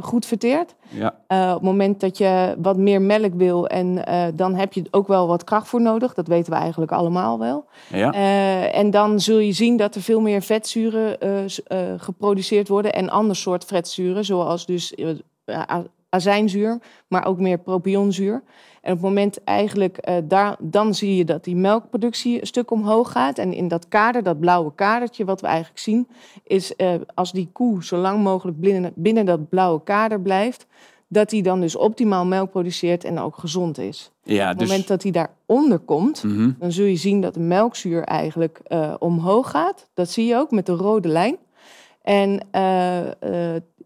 goed 0.00 0.26
verteerd. 0.26 0.74
Ja. 0.88 1.06
Op 1.28 1.54
het 1.54 1.62
moment 1.62 2.00
dat 2.00 2.18
je 2.18 2.54
wat 2.58 2.76
meer 2.76 3.02
melk 3.02 3.34
wil, 3.34 3.66
en 3.66 4.04
dan 4.34 4.54
heb 4.54 4.72
je 4.72 4.82
ook 4.90 5.08
wel 5.08 5.26
wat 5.26 5.44
kracht 5.44 5.68
voor 5.68 5.80
nodig. 5.80 6.14
Dat 6.14 6.26
weten 6.26 6.52
we 6.52 6.58
eigenlijk 6.58 6.92
allemaal 6.92 7.38
wel. 7.38 7.64
Ja. 7.88 8.12
En 8.72 8.90
dan 8.90 9.20
zul 9.20 9.38
je 9.38 9.52
zien 9.52 9.76
dat 9.76 9.94
er 9.94 10.02
veel 10.02 10.20
meer 10.20 10.42
vetzuren 10.42 11.16
geproduceerd 11.98 12.68
worden 12.68 12.92
en 12.92 13.10
ander 13.10 13.36
soort 13.36 13.64
vetzuren, 13.64 14.24
zoals 14.24 14.66
dus 14.66 14.94
azijnzuur, 16.08 16.78
maar 17.08 17.26
ook 17.26 17.38
meer 17.38 17.58
propionzuur. 17.58 18.42
En 18.86 18.92
op 18.92 18.98
het 18.98 19.08
moment 19.08 19.44
eigenlijk, 19.44 19.96
eh, 19.96 20.16
daar, 20.24 20.56
dan 20.60 20.94
zie 20.94 21.16
je 21.16 21.24
dat 21.24 21.44
die 21.44 21.56
melkproductie 21.56 22.40
een 22.40 22.46
stuk 22.46 22.70
omhoog 22.70 23.12
gaat. 23.12 23.38
En 23.38 23.52
in 23.52 23.68
dat 23.68 23.88
kader, 23.88 24.22
dat 24.22 24.40
blauwe 24.40 24.74
kadertje, 24.74 25.24
wat 25.24 25.40
we 25.40 25.46
eigenlijk 25.46 25.78
zien, 25.78 26.08
is 26.44 26.76
eh, 26.76 26.94
als 27.14 27.32
die 27.32 27.48
koe 27.52 27.84
zo 27.84 27.96
lang 27.96 28.22
mogelijk 28.22 28.60
binnen, 28.60 28.92
binnen 28.94 29.26
dat 29.26 29.48
blauwe 29.48 29.82
kader 29.82 30.20
blijft, 30.20 30.66
dat 31.08 31.30
die 31.30 31.42
dan 31.42 31.60
dus 31.60 31.76
optimaal 31.76 32.24
melk 32.26 32.50
produceert 32.50 33.04
en 33.04 33.18
ook 33.18 33.36
gezond 33.36 33.78
is. 33.78 34.10
Ja, 34.22 34.42
Op 34.42 34.48
het 34.48 34.58
dus... 34.58 34.68
moment 34.68 34.88
dat 34.88 35.02
hij 35.02 35.12
daaronder 35.12 35.78
komt, 35.78 36.22
Mhm. 36.24 36.50
dan 36.58 36.72
zul 36.72 36.86
je 36.86 36.96
zien 36.96 37.20
dat 37.20 37.34
de 37.34 37.40
melkzuur 37.40 38.02
eigenlijk 38.02 38.60
eh, 38.64 38.94
omhoog 38.98 39.50
gaat. 39.50 39.88
Dat 39.94 40.10
zie 40.10 40.26
je 40.26 40.36
ook 40.36 40.50
met 40.50 40.66
de 40.66 40.72
rode 40.72 41.08
lijn. 41.08 41.36
En 42.02 42.40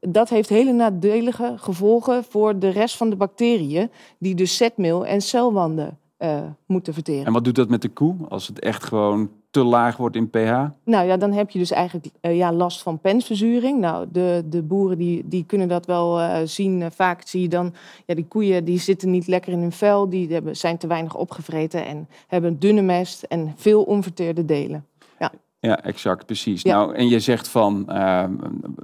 dat 0.00 0.28
heeft 0.28 0.48
hele 0.48 0.72
nadelige 0.72 1.54
gevolgen 1.56 2.24
voor 2.24 2.58
de 2.58 2.68
rest 2.68 2.96
van 2.96 3.10
de 3.10 3.16
bacteriën, 3.16 3.90
die 4.18 4.34
dus 4.34 4.56
zetmeel 4.56 5.06
en 5.06 5.20
celwanden 5.20 5.98
eh, 6.16 6.40
moeten 6.66 6.94
verteren. 6.94 7.26
En 7.26 7.32
wat 7.32 7.44
doet 7.44 7.54
dat 7.54 7.68
met 7.68 7.82
de 7.82 7.88
koe 7.88 8.14
als 8.28 8.46
het 8.46 8.58
echt 8.58 8.84
gewoon 8.84 9.30
te 9.50 9.64
laag 9.64 9.96
wordt 9.96 10.16
in 10.16 10.30
pH? 10.30 10.64
Nou 10.84 11.06
ja, 11.06 11.16
dan 11.16 11.32
heb 11.32 11.50
je 11.50 11.58
dus 11.58 11.70
eigenlijk 11.70 12.06
eh, 12.20 12.36
ja, 12.36 12.52
last 12.52 12.82
van 12.82 12.98
pensverzuring. 12.98 13.80
Nou, 13.80 14.06
de, 14.12 14.42
de 14.46 14.62
boeren 14.62 14.98
die, 14.98 15.28
die 15.28 15.44
kunnen 15.44 15.68
dat 15.68 15.86
wel 15.86 16.20
eh, 16.20 16.40
zien. 16.44 16.92
Vaak 16.92 17.22
zie 17.26 17.42
je 17.42 17.48
dan, 17.48 17.74
ja, 18.06 18.14
die 18.14 18.26
koeien 18.26 18.64
die 18.64 18.78
zitten 18.78 19.10
niet 19.10 19.26
lekker 19.26 19.52
in 19.52 19.60
hun 19.60 19.72
vel. 19.72 20.08
Die 20.08 20.32
hebben, 20.32 20.56
zijn 20.56 20.78
te 20.78 20.86
weinig 20.86 21.16
opgevreten 21.16 21.86
en 21.86 22.08
hebben 22.26 22.58
dunne 22.58 22.82
mest 22.82 23.22
en 23.22 23.52
veel 23.56 23.82
onverteerde 23.82 24.44
delen. 24.44 24.86
Ja, 25.18 25.32
exact, 25.60 26.26
precies. 26.26 26.62
Ja. 26.62 26.76
Nou, 26.76 26.94
en 26.94 27.08
je 27.08 27.20
zegt 27.20 27.48
van 27.48 27.86
uh, 27.88 28.24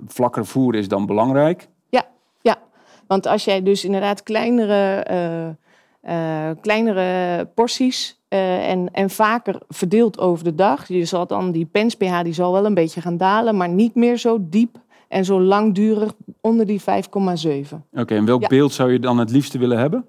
vlakker 0.06 0.46
voer 0.46 0.74
is 0.74 0.88
dan 0.88 1.06
belangrijk. 1.06 1.68
Want 3.06 3.26
als 3.26 3.44
jij 3.44 3.62
dus 3.62 3.84
inderdaad 3.84 4.22
kleinere, 4.22 5.02
eh, 5.02 5.48
eh, 6.00 6.56
kleinere 6.60 7.44
porties 7.54 8.20
eh, 8.28 8.70
en, 8.70 8.88
en 8.92 9.10
vaker 9.10 9.58
verdeeld 9.68 10.18
over 10.18 10.44
de 10.44 10.54
dag, 10.54 10.88
je 10.88 11.04
zal 11.04 11.26
dan 11.26 11.52
die 11.52 11.64
pens-pH 11.66 12.22
die 12.22 12.32
zal 12.32 12.52
wel 12.52 12.66
een 12.66 12.74
beetje 12.74 13.00
gaan 13.00 13.16
dalen, 13.16 13.56
maar 13.56 13.68
niet 13.68 13.94
meer 13.94 14.16
zo 14.16 14.38
diep 14.40 14.76
en 15.08 15.24
zo 15.24 15.40
langdurig 15.40 16.12
onder 16.40 16.66
die 16.66 16.80
5,7. 16.80 16.86
Oké, 17.92 18.14
en 18.14 18.24
welk 18.24 18.40
Ja. 18.40 18.48
beeld 18.48 18.72
zou 18.72 18.92
je 18.92 18.98
dan 18.98 19.18
het 19.18 19.30
liefste 19.30 19.58
willen 19.58 19.78
hebben? 19.78 20.04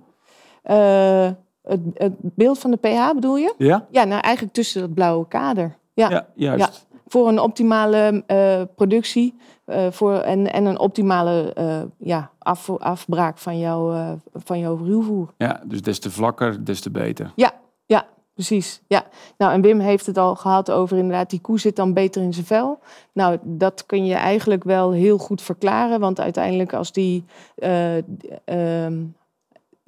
Eh, 0.63 1.29
het, 1.63 1.79
het 1.93 2.13
beeld 2.19 2.59
van 2.59 2.71
de 2.71 2.77
pH 2.77 3.13
bedoel 3.13 3.37
je? 3.37 3.53
Ja? 3.57 3.87
Ja, 3.91 4.03
nou 4.03 4.21
eigenlijk 4.21 4.53
tussen 4.53 4.81
dat 4.81 4.93
blauwe 4.93 5.27
kader. 5.27 5.77
Ja, 5.97 6.09
Ja, 6.09 6.55
juist. 6.55 6.87
voor 7.07 7.27
een 7.27 7.39
optimale 7.39 8.23
eh, 8.27 8.61
productie 8.75 9.35
eh, 9.65 9.87
voor, 9.91 10.13
en, 10.13 10.53
en 10.53 10.65
een 10.65 10.79
optimale 10.79 11.53
eh, 11.53 11.81
ja, 11.97 12.31
af, 12.37 12.69
afbraak 12.69 13.37
van, 13.37 13.59
jouw 13.59 13.93
eh, 13.93 14.11
van 14.33 14.59
jouw 14.59 14.75
ruwvoer. 14.75 15.33
Ja, 15.37 15.61
dus 15.65 15.81
des 15.81 15.99
te 15.99 16.11
vlakker, 16.11 16.65
des 16.65 16.81
te 16.81 16.89
beter. 16.89 17.31
Ja, 17.35 17.51
ja, 17.85 18.05
precies. 18.33 18.81
Ja. 18.87 19.03
Nou, 19.37 19.53
en 19.53 19.61
Wim 19.61 19.79
heeft 19.79 20.05
het 20.05 20.17
al 20.17 20.35
gehad 20.35 20.71
over 20.71 20.97
inderdaad, 20.97 21.29
die 21.29 21.41
koe 21.41 21.59
zit 21.59 21.75
dan 21.75 21.93
beter 21.93 22.21
in 22.21 22.33
zijn 22.33 22.45
vel. 22.45 22.79
Nou, 23.13 23.37
dat 23.43 23.85
kun 23.85 24.05
je 24.05 24.15
eigenlijk 24.15 24.63
wel 24.63 24.91
heel 24.91 25.17
goed 25.17 25.41
verklaren, 25.41 25.99
want 25.99 26.19
uiteindelijk 26.19 26.73
als 26.73 26.91
die... 26.91 27.25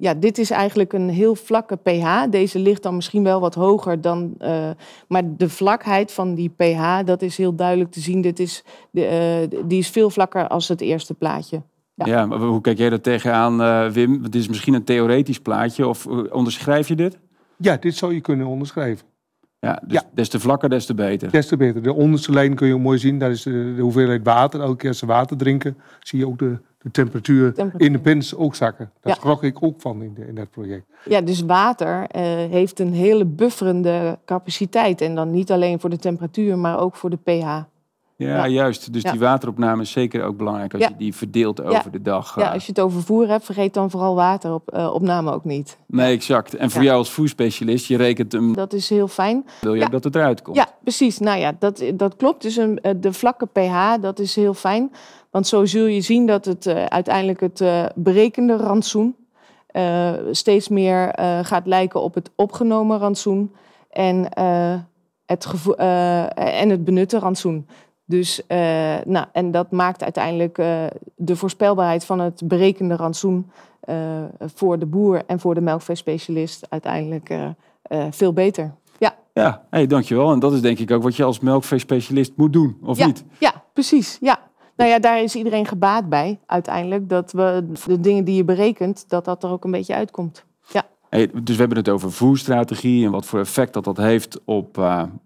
ja, 0.00 0.14
dit 0.14 0.38
is 0.38 0.50
eigenlijk 0.50 0.92
een 0.92 1.08
heel 1.08 1.34
vlakke 1.34 1.76
pH. 1.76 2.22
Deze 2.30 2.58
ligt 2.58 2.82
dan 2.82 2.94
misschien 2.94 3.22
wel 3.24 3.40
wat 3.40 3.54
hoger 3.54 4.00
dan... 4.00 4.34
eh, 4.38 4.70
maar 5.08 5.22
de 5.36 5.48
vlakheid 5.48 6.12
van 6.12 6.34
die 6.34 6.48
pH, 6.56 6.98
dat 7.04 7.22
is 7.22 7.36
heel 7.36 7.54
duidelijk 7.54 7.90
te 7.90 8.00
zien. 8.00 8.20
Dit 8.20 8.38
is, 8.38 8.64
de, 8.90 9.04
eh, 9.04 9.60
die 9.66 9.78
is 9.78 9.88
veel 9.88 10.10
vlakker 10.10 10.48
als 10.48 10.68
het 10.68 10.80
eerste 10.80 11.14
plaatje. 11.14 11.62
Ja, 11.94 12.06
Ja. 12.06 12.26
maar 12.26 12.38
hoe 12.38 12.60
kijk 12.60 12.78
jij 12.78 12.90
er 12.90 13.00
tegenaan, 13.00 13.62
eh 13.62 13.86
Wim? 13.88 14.10
Want 14.20 14.32
Dit 14.32 14.34
is 14.42 14.48
misschien 14.48 14.74
een 14.74 14.84
theoretisch 14.84 15.40
plaatje, 15.40 15.86
of 15.88 16.06
onderschrijf 16.30 16.88
je 16.88 16.94
dit? 16.96 17.18
Ja, 17.56 17.76
dit 17.76 17.94
zou 17.94 18.14
je 18.14 18.20
kunnen 18.20 18.46
onderschrijven. 18.46 19.06
Ja, 19.58 19.82
dus 19.86 19.92
Ja. 20.00 20.02
des 20.14 20.28
te 20.28 20.40
vlakker, 20.40 20.68
des 20.68 20.86
te 20.86 20.94
beter. 20.94 21.30
Des 21.30 21.46
te 21.46 21.56
beter. 21.56 21.82
De 21.82 21.92
onderste 21.94 22.32
lijn 22.32 22.54
kun 22.54 22.68
je 22.68 22.76
mooi 22.76 22.98
zien. 22.98 23.18
Dat 23.18 23.30
is 23.30 23.42
de, 23.42 23.72
de 23.76 23.82
hoeveelheid 23.82 24.24
water. 24.24 24.60
Elke 24.60 24.76
keer 24.76 24.88
als 24.88 24.98
ze 24.98 25.06
water 25.06 25.36
drinken, 25.36 25.76
zie 26.00 26.18
je 26.18 26.26
ook 26.26 26.38
de, 26.38 26.58
de 26.82 26.90
temperatuur, 26.90 27.52
Temperatuur. 27.54 27.86
in 27.86 27.92
de 27.92 27.98
pens 27.98 28.34
ook 28.34 28.54
zakken. 28.54 28.90
Daar 29.00 29.12
Ja. 29.12 29.18
schrok 29.20 29.42
ik 29.42 29.62
ook 29.62 29.80
van 29.80 30.02
in, 30.02 30.14
de, 30.14 30.26
in 30.26 30.34
dat 30.34 30.50
project. 30.50 30.84
Ja, 31.04 31.20
dus 31.20 31.40
water 31.42 32.06
eh, 32.06 32.22
heeft 32.50 32.80
een 32.80 32.92
hele 32.92 33.24
bufferende 33.24 34.18
capaciteit. 34.24 35.00
En 35.00 35.14
dan 35.14 35.30
niet 35.30 35.50
alleen 35.52 35.80
voor 35.80 35.90
de 35.90 35.96
temperatuur, 35.98 36.58
maar 36.58 36.78
ook 36.80 36.96
voor 36.96 37.10
de 37.10 37.16
pH. 37.16 37.58
Ja, 38.26 38.36
Ja. 38.36 38.46
juist. 38.48 38.92
Dus 38.92 39.02
Ja. 39.02 39.10
die 39.10 39.20
wateropname 39.20 39.82
is 39.82 39.90
zeker 39.90 40.24
ook 40.24 40.36
belangrijk 40.36 40.72
als 40.74 40.82
Ja. 40.82 40.88
je 40.88 40.96
die 40.96 41.14
verdeelt 41.14 41.62
over 41.62 41.90
de 41.90 42.02
dag. 42.02 42.36
Ja, 42.36 42.46
eh. 42.46 42.52
als 42.52 42.64
je 42.66 42.72
het 42.72 42.80
over 42.80 43.02
voer 43.02 43.28
hebt, 43.28 43.44
vergeet 43.44 43.74
dan 43.74 43.90
vooral 43.90 44.14
wateropname 44.14 45.32
ook 45.32 45.44
niet. 45.44 45.78
Nee, 45.86 46.14
exact. 46.14 46.54
En 46.54 46.70
voor 46.70 46.82
jou 46.82 46.96
als 46.98 47.10
voerspecialist, 47.10 47.86
je 47.86 47.96
rekent 47.96 48.32
hem, 48.32 48.54
Dat 48.54 48.72
is 48.72 48.88
heel 48.88 49.08
fijn. 49.08 49.46
wil 49.60 49.74
je 49.74 49.88
dat 49.88 50.04
het 50.04 50.14
eruit 50.14 50.42
komt. 50.42 50.56
Ja, 50.56 50.68
precies. 50.82 51.18
Nou 51.18 51.38
ja, 51.38 51.52
dat, 51.58 51.82
dat 51.94 52.16
klopt. 52.16 52.42
Dus 52.42 52.56
een, 52.56 52.80
eh, 52.80 52.92
de 52.96 53.12
vlakke 53.12 53.46
pH, 53.46 53.94
dat 54.00 54.18
is 54.18 54.36
heel 54.36 54.54
fijn. 54.54 54.92
Want 55.30 55.46
zo 55.46 55.64
zul 55.64 55.86
je 55.86 56.00
zien 56.00 56.26
dat 56.26 56.44
het 56.44 56.66
eh, 56.66 56.84
uiteindelijk 56.84 57.40
het 57.40 57.60
eh, 57.60 57.84
berekende 57.94 58.56
rantsoen 58.56 59.16
eh, 59.66 60.12
steeds 60.30 60.68
meer 60.68 61.08
eh, 61.08 61.38
gaat 61.42 61.66
lijken 61.66 62.00
op 62.02 62.14
het 62.14 62.30
opgenomen 62.36 62.98
rantsoen 62.98 63.54
en, 63.90 64.28
eh, 64.32 64.74
het, 65.26 65.46
eh, 65.76 66.60
en 66.60 66.68
het 66.70 66.84
benutte 66.84 67.18
rantsoen. 67.18 67.66
Dus, 68.10 68.46
eh, 68.46 68.58
nou, 69.04 69.26
en 69.32 69.50
dat 69.50 69.70
maakt 69.70 70.02
uiteindelijk 70.02 70.58
eh, 70.58 70.84
de 71.16 71.36
voorspelbaarheid 71.36 72.04
van 72.04 72.18
het 72.18 72.42
berekende 72.44 72.96
rantsoen 72.96 73.50
eh, 73.80 73.96
voor 74.38 74.78
de 74.78 74.86
boer 74.86 75.22
en 75.26 75.40
voor 75.40 75.54
de 75.54 75.60
melkveespecialist 75.60 76.66
uiteindelijk 76.68 77.34
veel 78.10 78.32
beter. 78.32 78.74
Ja. 78.98 79.14
Ja, 79.34 79.66
hey, 79.70 79.86
dankjewel. 79.86 80.32
En 80.32 80.38
dat 80.38 80.52
is 80.52 80.60
denk 80.60 80.78
ik 80.78 80.90
ook 80.90 81.02
wat 81.02 81.16
je 81.16 81.24
als 81.24 81.40
melkveespecialist 81.40 82.32
moet 82.36 82.52
doen, 82.52 82.78
of 82.82 82.98
ja, 82.98 83.06
niet? 83.06 83.24
Ja, 83.38 83.62
precies. 83.72 84.18
Ja. 84.20 84.38
Nou 84.76 84.90
ja, 84.90 84.98
daar 84.98 85.22
is 85.22 85.34
iedereen 85.34 85.66
gebaat 85.66 86.08
bij 86.08 86.38
uiteindelijk. 86.46 87.08
Dat 87.08 87.32
we 87.32 87.66
de 87.86 88.00
dingen 88.00 88.24
die 88.24 88.36
je 88.36 88.44
berekent, 88.44 89.04
dat 89.08 89.24
dat 89.24 89.42
er 89.44 89.50
ook 89.50 89.64
een 89.64 89.70
beetje 89.70 89.94
uitkomt. 89.94 90.44
Hey, 91.08 91.30
dus 91.42 91.54
we 91.54 91.60
hebben 91.60 91.78
het 91.78 91.88
over 91.88 92.12
voerstrategie 92.12 93.04
en 93.04 93.10
wat 93.10 93.26
voor 93.26 93.38
effect 93.38 93.72
dat 93.72 93.84
dat 93.84 93.96
heeft 93.96 94.40
op, 94.44 94.78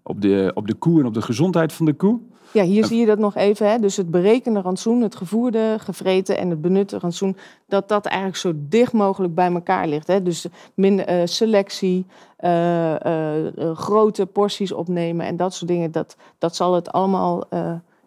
op, 0.03 0.21
de, 0.21 0.51
op 0.53 0.67
de 0.67 0.73
koe 0.73 0.99
en 0.99 1.05
op 1.05 1.13
de 1.13 1.21
gezondheid 1.21 1.73
van 1.73 1.85
de 1.85 1.93
koe. 1.93 2.19
Ja, 2.55 2.63
hier 2.63 2.85
zie 2.85 2.99
je 2.99 3.05
dat 3.05 3.19
nog 3.19 3.35
even. 3.35 3.69
Hè? 3.69 3.79
Dus 3.79 3.97
het 3.97 4.11
berekende 4.11 4.61
rantsoen, 4.61 5.01
het 5.01 5.15
gevoerde, 5.15 5.75
gevreten 5.79 6.37
en 6.37 6.49
het 6.49 6.61
benutte 6.61 6.99
rantsoen, 6.99 7.37
dat 7.67 7.87
dat 7.87 8.05
eigenlijk 8.05 8.37
zo 8.37 8.53
dicht 8.55 8.93
mogelijk 8.93 9.35
bij 9.35 9.51
elkaar 9.51 9.87
ligt. 9.87 10.07
Hè? 10.07 10.23
Dus 10.23 10.47
min, 10.73 11.05
eh, 11.05 11.21
selectie, 11.25 12.05
eh, 12.37 12.95
eh, 13.05 13.77
grote 13.77 14.25
porties 14.25 14.71
opnemen 14.71 15.25
en 15.25 15.37
dat 15.37 15.53
soort 15.53 15.69
dingen, 15.69 15.91
dat, 15.91 16.15
dat 16.37 16.55
zal 16.55 16.73
het 16.73 16.91
allemaal 16.91 17.43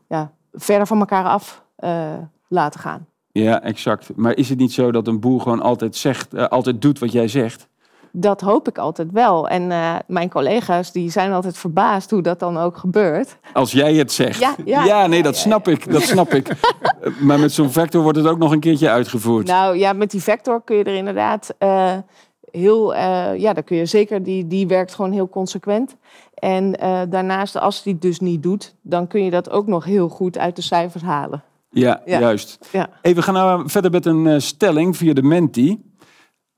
ja, 0.09 0.33
verder 0.53 0.87
van 0.87 0.99
elkaar 0.99 1.25
af 1.25 1.63
laten 2.49 2.81
gaan. 2.81 3.07
Ja, 3.33 3.63
exact. 3.63 4.17
Maar 4.17 4.37
is 4.37 4.49
het 4.49 4.59
niet 4.59 4.73
zo 4.73 4.91
dat 4.91 5.07
een 5.07 5.21
boer 5.21 5.41
gewoon 5.41 5.63
altijd 5.63 5.97
zegt, 5.97 6.51
altijd 6.51 6.83
doet 6.83 6.99
wat 6.99 7.13
jij 7.13 7.29
zegt? 7.29 7.69
Dat 8.13 8.41
hoop 8.41 8.69
ik 8.69 8.79
altijd 8.79 9.09
wel. 9.13 9.49
En 9.49 9.71
eh, 9.71 9.95
mijn 10.07 10.31
collega's 10.31 10.93
die 10.93 11.11
zijn 11.11 11.33
altijd 11.33 11.59
verbaasd 11.59 12.11
hoe 12.11 12.23
dat 12.23 12.39
dan 12.39 12.59
ook 12.59 12.77
gebeurt. 12.77 13.37
Als 13.53 13.73
jij 13.73 13.95
het 13.95 14.13
zegt. 14.13 14.39
Ja, 14.39 14.55
ja, 14.65 15.07
nee, 15.07 15.19
ja, 15.19 15.25
dat 15.25 15.35
ja, 15.35 15.41
snap 15.41 15.69
ik. 15.69 15.93
Dat 15.93 16.03
snap 16.03 16.35
ik. 16.35 16.49
Eh, 17.01 17.21
maar 17.21 17.41
met 17.41 17.53
zo'n 17.53 17.71
vector 17.71 18.03
wordt 18.03 18.19
het 18.19 18.27
ook 18.27 18.39
nog 18.39 18.53
een 18.53 18.61
keertje 18.61 18.91
uitgevoerd. 18.91 19.47
Nou 19.47 19.77
ja, 19.77 19.93
met 19.93 20.11
die 20.11 20.23
vector 20.23 20.63
kun 20.65 20.77
je 20.77 20.85
er 20.85 20.95
inderdaad 20.95 21.55
eh, 21.59 21.93
heel, 22.51 22.95
ja, 23.35 23.53
daar 23.53 23.63
kun 23.63 23.77
je 23.77 23.87
zeker, 23.87 24.23
die, 24.23 24.47
die 24.47 24.67
werkt 24.67 24.95
gewoon 24.95 25.13
heel 25.13 25.29
consequent. 25.29 25.97
En 26.35 26.73
daarnaast, 27.11 27.59
als 27.59 27.83
die 27.83 27.93
het 27.93 28.03
dus 28.03 28.21
niet 28.21 28.43
doet, 28.43 28.75
dan 28.83 29.07
kun 29.07 29.25
je 29.25 29.31
dat 29.31 29.51
ook 29.51 29.67
nog 29.67 29.85
heel 29.85 30.09
goed 30.09 30.39
uit 30.39 30.57
de 30.57 30.63
cijfers 30.63 31.03
halen. 31.03 31.43
ja, 31.71 32.01
juist. 32.05 32.59
Ja. 32.73 32.89
Hey, 33.03 33.15
we 33.15 33.23
gaan 33.23 33.35
nou 33.35 33.71
verder 33.71 33.91
met 33.91 34.07
een 34.07 34.43
stelling 34.43 34.97
via 34.97 35.13
de 35.13 35.23
Menti. 35.23 35.83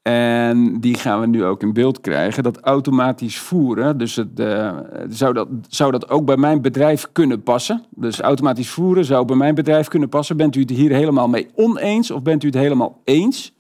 En 0.03 0.81
die 0.81 0.95
gaan 0.95 1.21
we 1.21 1.27
nu 1.27 1.45
ook 1.45 1.63
in 1.63 1.73
beeld 1.73 2.01
krijgen. 2.01 2.43
Dat 2.43 2.61
automatisch 2.61 3.39
voeren. 3.39 3.99
Dus 3.99 4.17
het, 4.17 4.41
eh, 4.41 4.77
zou, 5.09 5.33
dat, 5.33 5.49
zou 5.69 5.91
dat 5.91 6.11
ook 6.11 6.25
bij 6.25 6.37
mijn 6.37 6.63
bedrijf 6.63 7.09
kunnen 7.13 7.43
passen? 7.43 7.85
Dus 7.91 8.21
automatisch 8.21 8.71
voeren 8.71 9.05
zou 9.05 9.25
bij 9.25 9.37
mijn 9.37 9.55
bedrijf 9.55 9.89
kunnen 9.89 10.09
passen. 10.09 10.37
Bent 10.37 10.57
u 10.57 10.61
het 10.61 10.71
hier 10.71 10.91
helemaal 10.91 11.29
mee 11.29 11.49
oneens 11.55 12.11
of 12.11 12.23
bent 12.23 12.43
u 12.43 12.47
het 12.47 12.57
helemaal 12.57 13.01
eens? 13.05 13.55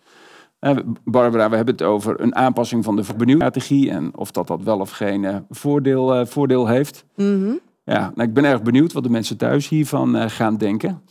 Eh, 0.59 0.77
Barbara, 1.05 1.51
we 1.51 1.57
hebben 1.57 1.75
het 1.75 1.85
over 1.85 2.21
een 2.21 2.35
aanpassing 2.35 2.85
van 2.85 2.97
de 2.97 3.05
vernieuwstrategie. 3.05 3.91
En 3.91 4.17
of 4.17 4.31
dat, 4.31 4.47
dat 4.47 4.63
wel 4.63 4.79
of 4.79 4.91
geen 4.91 5.25
eh, 5.25 5.37
voordeel, 5.51 6.27
voordeel 6.27 6.67
heeft. 6.67 7.05
Mhm. 7.17 7.53
Ja, 7.85 8.13
nou, 8.15 8.29
ik 8.29 8.35
ben 8.35 8.45
erg 8.45 8.63
benieuwd 8.63 8.93
wat 8.93 9.03
de 9.03 9.11
mensen 9.11 9.37
thuis 9.37 9.69
hiervan 9.69 10.31
gaan 10.31 10.57
denken. 10.57 11.03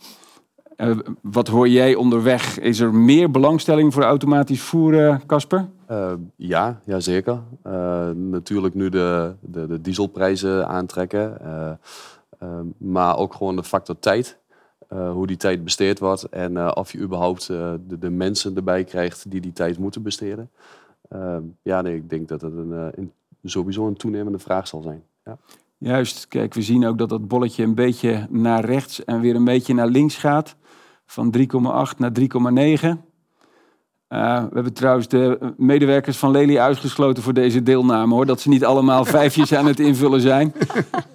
Eh, 0.80 0.98
wat 1.22 1.48
hoor 1.48 1.68
jij 1.68 1.94
onderweg? 1.94 2.58
Is 2.58 2.80
er 2.80 2.94
meer 2.94 3.30
belangstelling 3.30 3.92
voor 3.92 4.02
automatisch 4.02 4.60
voeren, 4.60 5.26
Casper? 5.26 5.68
Eh, 5.86 6.12
ja, 6.36 6.80
ja, 6.84 7.00
zeker. 7.00 7.40
Eh, 7.62 8.10
natuurlijk 8.10 8.74
nu 8.74 8.88
de, 8.88 9.34
de, 9.40 9.66
de 9.66 9.80
dieselprijzen 9.80 10.68
aantrekken. 10.68 11.36
maar 12.78 13.16
ook 13.16 13.34
gewoon 13.34 13.56
de 13.56 13.64
factor 13.64 13.98
tijd. 13.98 14.38
Hoe 14.88 15.26
die 15.26 15.36
tijd 15.36 15.64
besteed 15.64 15.98
wordt. 15.98 16.22
En 16.28 16.76
of 16.76 16.92
je 16.92 16.98
überhaupt 16.98 17.46
de, 17.46 17.80
de 17.98 18.10
mensen 18.10 18.56
erbij 18.56 18.84
krijgt 18.84 19.30
die 19.30 19.40
die 19.40 19.52
tijd 19.52 19.78
moeten 19.78 20.02
besteden. 20.02 20.50
Ja, 21.62 21.80
nee, 21.82 21.94
ik 21.94 22.10
denk 22.10 22.28
dat 22.28 22.40
het 22.40 22.52
een, 22.52 22.70
een- 22.94 23.12
sowieso 23.44 23.86
een 23.86 23.96
toenemende 23.96 24.38
vraag 24.38 24.68
zal 24.68 24.82
zijn. 24.82 25.02
Ja. 25.24 25.38
Juist, 25.78 26.28
kijk, 26.28 26.54
we 26.54 26.62
zien 26.62 26.86
ook 26.86 26.98
dat 26.98 27.08
dat 27.08 27.28
bolletje 27.28 27.62
een 27.62 27.74
beetje 27.74 28.26
naar 28.30 28.64
rechts 28.64 29.04
en 29.04 29.20
weer 29.20 29.34
een 29.34 29.44
beetje 29.44 29.74
naar 29.74 29.88
links 29.88 30.16
gaat. 30.16 30.56
Van 31.10 31.34
3,8 31.38 31.96
naar 31.96 32.12
3,9. 32.12 32.26
Eh, 34.08 34.42
we 34.44 34.54
hebben 34.54 34.72
trouwens 34.72 35.08
de 35.08 35.54
medewerkers 35.56 36.16
van 36.16 36.30
Lely 36.30 36.58
uitgesloten 36.58 37.22
voor 37.22 37.34
deze 37.34 37.62
deelname 37.62 38.14
hoor. 38.14 38.26
Dat 38.26 38.40
ze 38.40 38.48
niet 38.48 38.64
allemaal 38.64 39.04
vijfjes 39.18 39.54
aan 39.54 39.66
het 39.66 39.80
invullen 39.80 40.20
zijn. 40.20 40.52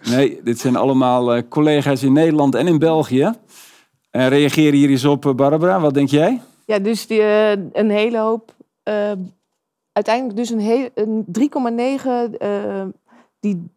Nee, 0.09 0.39
dit 0.43 0.59
zijn 0.59 0.75
allemaal 0.75 1.33
eh, 1.33 1.43
collega's 1.49 2.03
in 2.03 2.13
Nederland 2.13 2.55
en 2.55 2.67
in 2.67 2.79
België. 2.79 3.33
Uh, 4.11 4.27
reageer 4.27 4.73
hier 4.73 4.89
eens 4.89 5.05
op, 5.05 5.25
eh, 5.25 5.33
Barbara. 5.33 5.79
Wat 5.79 5.93
denk 5.93 6.09
jij? 6.09 6.41
Ja, 6.65 6.79
dus 6.79 7.07
die, 7.07 7.21
een 7.73 7.89
hele 7.89 8.17
hoop. 8.17 8.53
uiteindelijk 9.91 10.35
dus 10.35 10.49
een, 10.49 10.91
een 10.95 11.25
3,9. 11.31 12.37
eh, 12.37 12.83
die. 13.39 13.73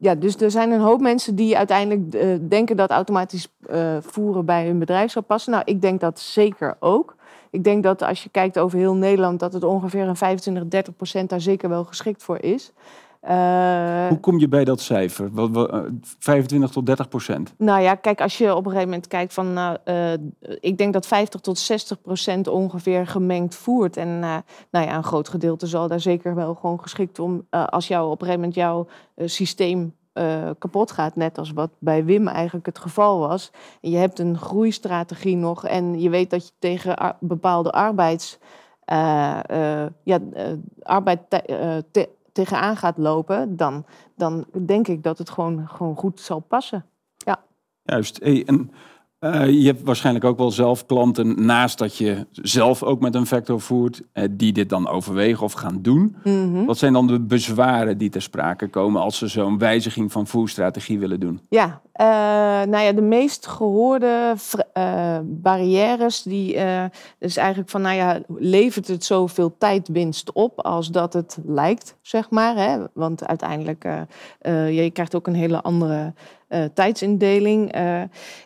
Ja, 0.00 0.14
dus 0.14 0.36
er 0.36 0.50
zijn 0.50 0.70
een 0.70 0.80
hoop 0.80 1.00
mensen 1.00 1.34
die 1.34 1.56
uiteindelijk 1.56 2.14
eh, 2.14 2.28
denken 2.48 2.76
dat 2.76 2.90
automatisch 2.90 3.48
eh, 3.66 3.96
voeren 4.00 4.44
bij 4.44 4.66
hun 4.66 4.78
bedrijf 4.78 5.10
zou 5.10 5.24
passen. 5.24 5.52
Nou, 5.52 5.62
ik 5.66 5.80
denk 5.80 6.00
dat 6.00 6.20
zeker 6.20 6.76
ook. 6.80 7.16
Ik 7.50 7.64
denk 7.64 7.82
dat 7.82 8.02
als 8.02 8.22
je 8.22 8.28
kijkt 8.28 8.58
over 8.58 8.78
heel 8.78 8.94
Nederland, 8.94 9.40
dat 9.40 9.52
het 9.52 9.64
ongeveer 9.64 10.08
een 10.08 10.16
25, 10.16 10.68
30 10.68 10.96
procent 10.96 11.30
daar 11.30 11.40
zeker 11.40 11.68
wel 11.68 11.84
geschikt 11.84 12.22
voor 12.22 12.40
is. 12.40 12.72
Eh, 13.20 14.08
Hoe 14.08 14.20
kom 14.20 14.38
je 14.38 14.48
bij 14.48 14.64
dat 14.64 14.80
cijfer? 14.80 15.28
Wat, 15.32 15.50
wat, 15.50 15.70
eh, 15.70 15.80
25 16.18 16.70
tot 16.70 16.86
30 16.86 17.08
procent. 17.08 17.54
Nou 17.56 17.80
ja, 17.82 17.94
kijk, 17.94 18.20
als 18.20 18.38
je 18.38 18.50
op 18.50 18.56
een 18.64 18.70
gegeven 18.70 18.88
moment 18.88 19.06
kijkt 19.06 19.34
van, 19.34 19.58
eh, 19.84 20.12
ik 20.60 20.78
denk 20.78 20.92
dat 20.92 21.06
50 21.06 21.40
tot 21.40 21.58
60 21.58 22.00
procent 22.00 22.48
ongeveer 22.48 23.06
gemengd 23.06 23.54
voert. 23.54 23.96
En 23.96 24.18
nou 24.18 24.42
ja, 24.70 24.96
een 24.96 25.04
groot 25.04 25.28
gedeelte 25.28 25.66
zal 25.66 25.88
daar 25.88 26.00
zeker 26.00 26.34
wel 26.34 26.54
gewoon 26.54 26.80
geschikt 26.80 27.18
om, 27.18 27.46
als 27.50 27.88
jou 27.88 28.04
op 28.10 28.20
een 28.20 28.26
gegeven 28.26 28.40
moment 28.40 28.54
jouw 28.54 28.86
systeem 29.28 29.94
kapot 30.58 30.90
gaat, 30.90 31.16
net 31.16 31.38
als 31.38 31.52
wat 31.52 31.70
bij 31.78 32.04
Wim 32.04 32.28
eigenlijk 32.28 32.66
het 32.66 32.78
geval 32.78 33.18
was. 33.18 33.50
Je 33.80 33.96
hebt 33.96 34.18
een 34.18 34.38
groeistrategie 34.38 35.36
nog 35.36 35.66
en 35.66 36.00
je 36.00 36.10
weet 36.10 36.30
dat 36.30 36.46
je 36.46 36.52
tegen 36.58 36.96
ar- 36.96 37.16
bepaalde 37.20 37.70
arbeids, 37.72 38.38
ja, 40.04 40.18
arbeid 40.82 41.20
te- 41.90 42.08
tegenaan 42.44 42.76
gaat 42.76 42.98
lopen, 42.98 43.56
dan, 43.56 43.84
dan 44.16 44.46
denk 44.66 44.88
ik 44.88 45.02
dat 45.02 45.18
het 45.18 45.30
gewoon, 45.30 45.68
gewoon 45.68 45.96
goed 45.96 46.20
zal 46.20 46.40
passen. 46.40 46.84
Juist. 47.82 48.18
Hey, 48.22 48.44
en, 48.46 48.70
eh, 49.18 49.48
je 49.48 49.66
hebt 49.66 49.82
waarschijnlijk 49.82 50.24
ook 50.24 50.38
wel 50.38 50.50
zelf 50.50 50.86
klanten, 50.86 51.44
naast 51.44 51.78
dat 51.78 51.96
je 51.96 52.26
zelf 52.30 52.82
ook 52.82 53.00
met 53.00 53.14
een 53.14 53.26
vector 53.26 53.60
voert, 53.60 54.02
eh, 54.12 54.24
die 54.30 54.52
dit 54.52 54.68
dan 54.68 54.88
overwegen 54.88 55.44
of 55.44 55.52
gaan 55.52 55.78
doen. 55.82 56.16
Mhm. 56.24 56.64
Wat 56.64 56.78
zijn 56.78 56.92
dan 56.92 57.06
de 57.06 57.20
bezwaren 57.20 57.98
die 57.98 58.10
ter 58.10 58.22
sprake 58.22 58.68
komen 58.68 59.02
als 59.02 59.18
ze 59.18 59.26
zo'n 59.26 59.58
wijziging 59.58 60.12
van 60.12 60.26
voerstrategie 60.26 60.98
willen 60.98 61.20
doen? 61.20 61.40
Ja, 61.48 61.80
eh, 61.92 62.06
nou 62.70 62.78
ja, 62.78 62.92
de 62.92 63.02
meest 63.02 63.46
gehoorde 63.46 64.34
eh, 64.72 65.18
barrières, 65.24 66.22
die 66.22 66.56
is 67.18 67.36
eigenlijk 67.36 67.70
van, 67.70 67.82
nou 67.82 67.96
ja, 67.96 68.20
levert 68.38 68.88
het 68.88 69.04
zoveel 69.04 69.54
tijdwinst 69.58 70.32
op 70.32 70.60
als 70.60 70.88
dat 70.88 71.12
het 71.12 71.38
lijkt, 71.46 71.96
zeg 72.02 72.30
maar. 72.30 72.56
Hè? 72.56 72.78
Want 72.92 73.26
uiteindelijk, 73.26 73.88
je 74.70 74.90
krijgt 74.92 75.14
ook 75.14 75.26
een 75.26 75.34
hele 75.34 75.62
andere 75.62 76.12
tijdsindeling. 76.74 77.72
eh, 77.72 78.00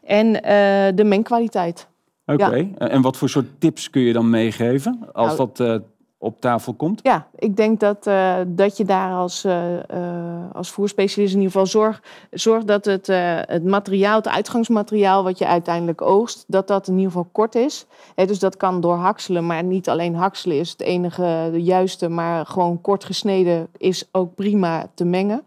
en 0.04 0.42
eh, 0.42 0.96
de 0.96 1.04
mengkwaliteit. 1.04 1.88
Oké. 2.26 2.54
Ja. 2.54 2.88
En- 2.88 3.02
wat 3.02 3.16
voor 3.16 3.28
soort 3.28 3.46
tips 3.60 3.90
kun 3.90 4.02
je 4.02 4.12
dan 4.12 4.30
meegeven 4.30 5.08
als 5.12 5.36
Nou, 5.36 5.50
dat 5.54 5.60
eh, 5.60 5.76
op 6.18 6.40
tafel 6.40 6.74
komt? 6.74 7.00
Ja, 7.02 7.26
ik 7.38 7.56
denk 7.56 7.80
dat, 7.80 8.06
eh, 8.06 8.34
dat 8.46 8.76
je 8.76 8.84
daar 8.84 9.12
als, 9.12 9.44
eh, 9.44 9.76
eh, 9.78 10.50
als 10.52 10.70
voerspecialist 10.70 11.34
in 11.34 11.40
ieder 11.40 11.52
geval 11.52 11.66
zorg, 11.66 12.02
zorg 12.30 12.64
dat 12.64 12.84
het, 12.84 13.08
eh, 13.08 13.38
het 13.40 13.64
materiaal, 13.64 14.16
het 14.16 14.28
uitgangsmateriaal 14.28 15.24
wat 15.24 15.38
je 15.38 15.46
uiteindelijk 15.46 16.00
oogst, 16.02 16.44
dat 16.46 16.68
dat 16.68 16.86
in 16.88 16.94
ieder 16.94 17.10
geval 17.10 17.28
kort 17.32 17.54
is. 17.54 17.86
Dus 18.14 18.38
dat 18.38 18.56
kan 18.56 18.80
door 18.80 18.96
hakselen, 18.96 19.46
maar 19.46 19.64
niet 19.64 19.88
alleen 19.88 20.14
hakselen 20.14 20.56
is 20.58 20.70
het 20.70 20.80
enige 20.80 21.48
de 21.52 21.62
juiste, 21.62 22.08
maar 22.08 22.46
gewoon 22.46 22.80
kort 22.80 23.04
gesneden 23.04 23.68
is 23.76 24.08
ook 24.12 24.34
prima 24.34 24.86
te 24.94 25.04
mengen. 25.04 25.42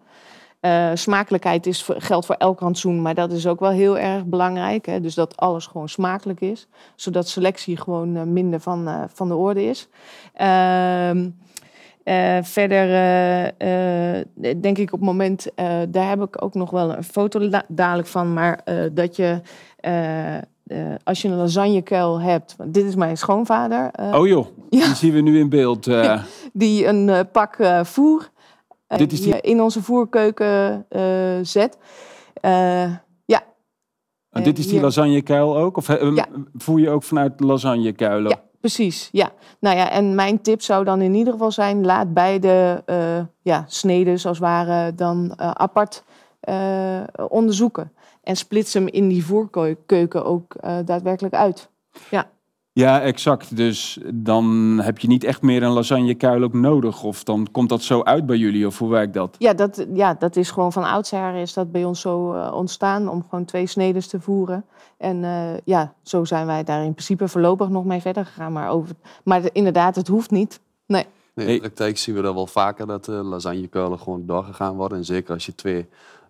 Eh, 0.65 0.91
smakelijkheid 0.93 1.65
is, 1.65 1.89
geldt 1.97 2.25
voor 2.25 2.35
elk 2.35 2.59
rantsoen, 2.59 3.01
maar 3.01 3.13
dat 3.15 3.31
is 3.31 3.47
ook 3.47 3.59
wel 3.59 3.69
heel 3.69 3.97
erg 3.97 4.25
belangrijk. 4.25 4.85
Hè? 4.85 5.01
Dus 5.01 5.13
dat 5.13 5.37
alles 5.37 5.65
gewoon 5.65 5.89
smakelijk 5.89 6.41
is, 6.41 6.67
zodat 6.95 7.27
selectie 7.27 7.77
gewoon 7.77 8.15
eh, 8.15 8.23
minder 8.23 8.59
van, 8.59 8.87
eh, 8.87 9.03
van 9.13 9.27
de 9.27 9.35
orde 9.35 9.63
is. 9.63 9.87
Ehm, 10.33 11.29
eh, 12.03 12.37
verder 12.41 12.87
denk 14.61 14.77
ik 14.77 14.93
op 14.93 14.99
het 14.99 15.07
moment, 15.09 15.47
daar 15.89 16.09
heb 16.09 16.21
ik 16.21 16.43
ook 16.43 16.53
nog 16.53 16.69
wel 16.69 16.95
een 16.95 17.03
foto 17.03 17.49
dadelijk 17.67 18.07
van, 18.07 18.33
maar 18.33 18.59
dat 18.93 19.15
je 19.15 19.41
als 21.03 21.21
je 21.21 21.27
een 21.27 21.35
lasagnekuil 21.35 22.21
hebt, 22.21 22.55
want 22.57 22.73
dit 22.73 22.85
is 22.85 22.95
mijn 22.95 23.17
schoonvader, 23.17 23.91
Oh 24.13 24.27
joh, 24.27 24.47
Ja. 24.69 24.85
die 24.85 24.95
zien 24.95 25.13
we 25.13 25.21
nu 25.21 25.39
in 25.39 25.49
beeld. 25.49 25.89
die 26.53 26.87
een 26.87 27.27
pak 27.31 27.57
voer 27.83 28.29
Dit 28.87 29.11
is 29.11 29.21
die- 29.21 29.41
in 29.41 29.61
onze 29.61 29.81
voerkeuken 29.83 30.85
eh, 30.89 31.03
zet. 31.41 31.77
Eh, 32.33 32.51
ja, 33.25 33.43
En 34.29 34.43
dit 34.43 34.57
is 34.57 34.63
die 34.65 34.73
hier. 34.73 34.83
lasagnekuil 34.83 35.57
ook? 35.57 35.77
Of 35.77 35.89
eh, 35.89 36.15
Ja. 36.15 36.25
voer 36.53 36.79
je 36.79 36.89
ook 36.89 37.03
vanuit 37.03 37.39
lasagnekuilen? 37.39 38.29
Ja, 38.29 38.41
precies. 38.59 39.09
Ja. 39.11 39.31
Nou 39.59 39.77
ja, 39.77 39.89
en 39.91 40.15
mijn 40.15 40.41
tip 40.41 40.61
zou 40.61 40.83
dan 40.83 41.01
in 41.01 41.13
ieder 41.13 41.33
geval 41.33 41.51
zijn: 41.51 41.85
laat 41.85 42.13
beide 42.13 42.83
eh 42.85 43.19
ja, 43.41 43.63
sneden, 43.67 44.13
als 44.13 44.23
het 44.23 44.37
ware, 44.37 44.95
dan 44.95 45.33
eh, 45.37 45.51
apart 45.51 46.03
eh, 46.39 47.01
onderzoeken. 47.29 47.91
En 48.23 48.35
splits 48.35 48.73
hem 48.73 48.87
in 48.87 49.07
die 49.07 49.25
voerkeuken 49.25 50.25
ook 50.25 50.53
eh, 50.53 50.77
daadwerkelijk 50.85 51.33
uit. 51.33 51.69
Ja, 52.09 52.29
exact. 52.83 53.55
Dus 53.57 53.99
dan 54.13 54.45
heb 54.83 54.99
je 54.99 55.07
niet 55.07 55.23
echt 55.23 55.41
meer 55.41 55.63
een 55.63 55.71
lasagnekuil 55.71 56.43
ook 56.43 56.53
nodig. 56.53 57.03
Of 57.03 57.23
dan 57.23 57.47
komt 57.51 57.69
dat 57.69 57.81
zo 57.81 58.03
uit 58.03 58.25
bij 58.25 58.37
jullie, 58.37 58.67
of 58.67 58.79
hoe 58.79 58.89
werkt 58.89 59.13
dat? 59.13 59.35
Ja, 59.39 59.53
dat, 59.53 59.85
ja, 59.93 60.13
dat 60.13 60.35
is 60.35 60.51
gewoon 60.51 60.71
van 60.71 60.83
oudsher 60.83 61.35
is 61.35 61.53
dat 61.53 61.71
bij 61.71 61.83
ons 61.85 62.01
zo 62.01 62.33
eh, 62.33 62.53
ontstaan 62.53 63.09
om 63.09 63.23
gewoon 63.29 63.45
twee 63.45 63.67
snedes 63.67 64.07
te 64.07 64.19
voeren. 64.21 64.65
En 64.97 65.23
eh, 65.23 65.57
ja, 65.63 65.93
zo 66.03 66.25
zijn 66.25 66.45
wij 66.45 66.63
daar 66.63 66.83
in 66.83 66.91
principe 66.93 67.27
voorlopig 67.27 67.69
nog 67.69 67.85
mee 67.85 68.01
verder 68.01 68.25
gegaan. 68.25 68.51
Maar, 68.53 68.69
over, 68.69 68.95
maar 69.23 69.41
de- 69.41 69.49
inderdaad, 69.53 69.95
het 69.95 70.07
hoeft 70.07 70.31
niet. 70.31 70.59
Nee, 70.85 71.05
Hey. 71.33 71.45
in 71.45 71.53
de 71.53 71.59
praktijk 71.59 71.97
zien 71.97 72.15
we 72.15 72.21
dat 72.21 72.33
wel 72.33 72.47
vaker 72.47 72.87
dat 72.87 73.07
uh, 73.07 73.19
lasagnekuilen 73.23 74.25
doorgegaan 74.25 74.75
worden. 74.75 74.97
En 74.97 75.05
zeker 75.05 75.33
als 75.33 75.45
je 75.45 75.55
twee 75.55 75.85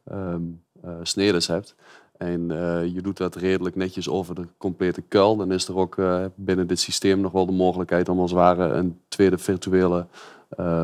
ehm 0.05 0.41
uh, 0.85 0.91
snedes 1.03 1.47
hebt. 1.47 1.75
En 2.17 2.41
uh, 2.51 2.85
je 2.93 3.01
doet 3.01 3.17
dat 3.17 3.35
redelijk 3.35 3.75
netjes 3.75 4.09
over 4.09 4.35
de 4.35 4.47
complete 4.57 5.01
kuil. 5.01 5.35
Dan 5.35 5.51
is 5.51 5.67
er 5.67 5.75
ook 5.75 5.97
uh, 5.97 6.25
binnen 6.35 6.67
dit 6.67 6.79
systeem 6.79 7.19
nog 7.19 7.31
wel 7.31 7.45
de 7.45 7.51
mogelijkheid 7.51 8.09
om 8.09 8.19
als 8.19 8.31
het 8.31 8.39
ware 8.39 8.73
een 8.73 8.99
tweede 9.07 9.37
virtuele 9.37 10.05
uh, 10.59 10.83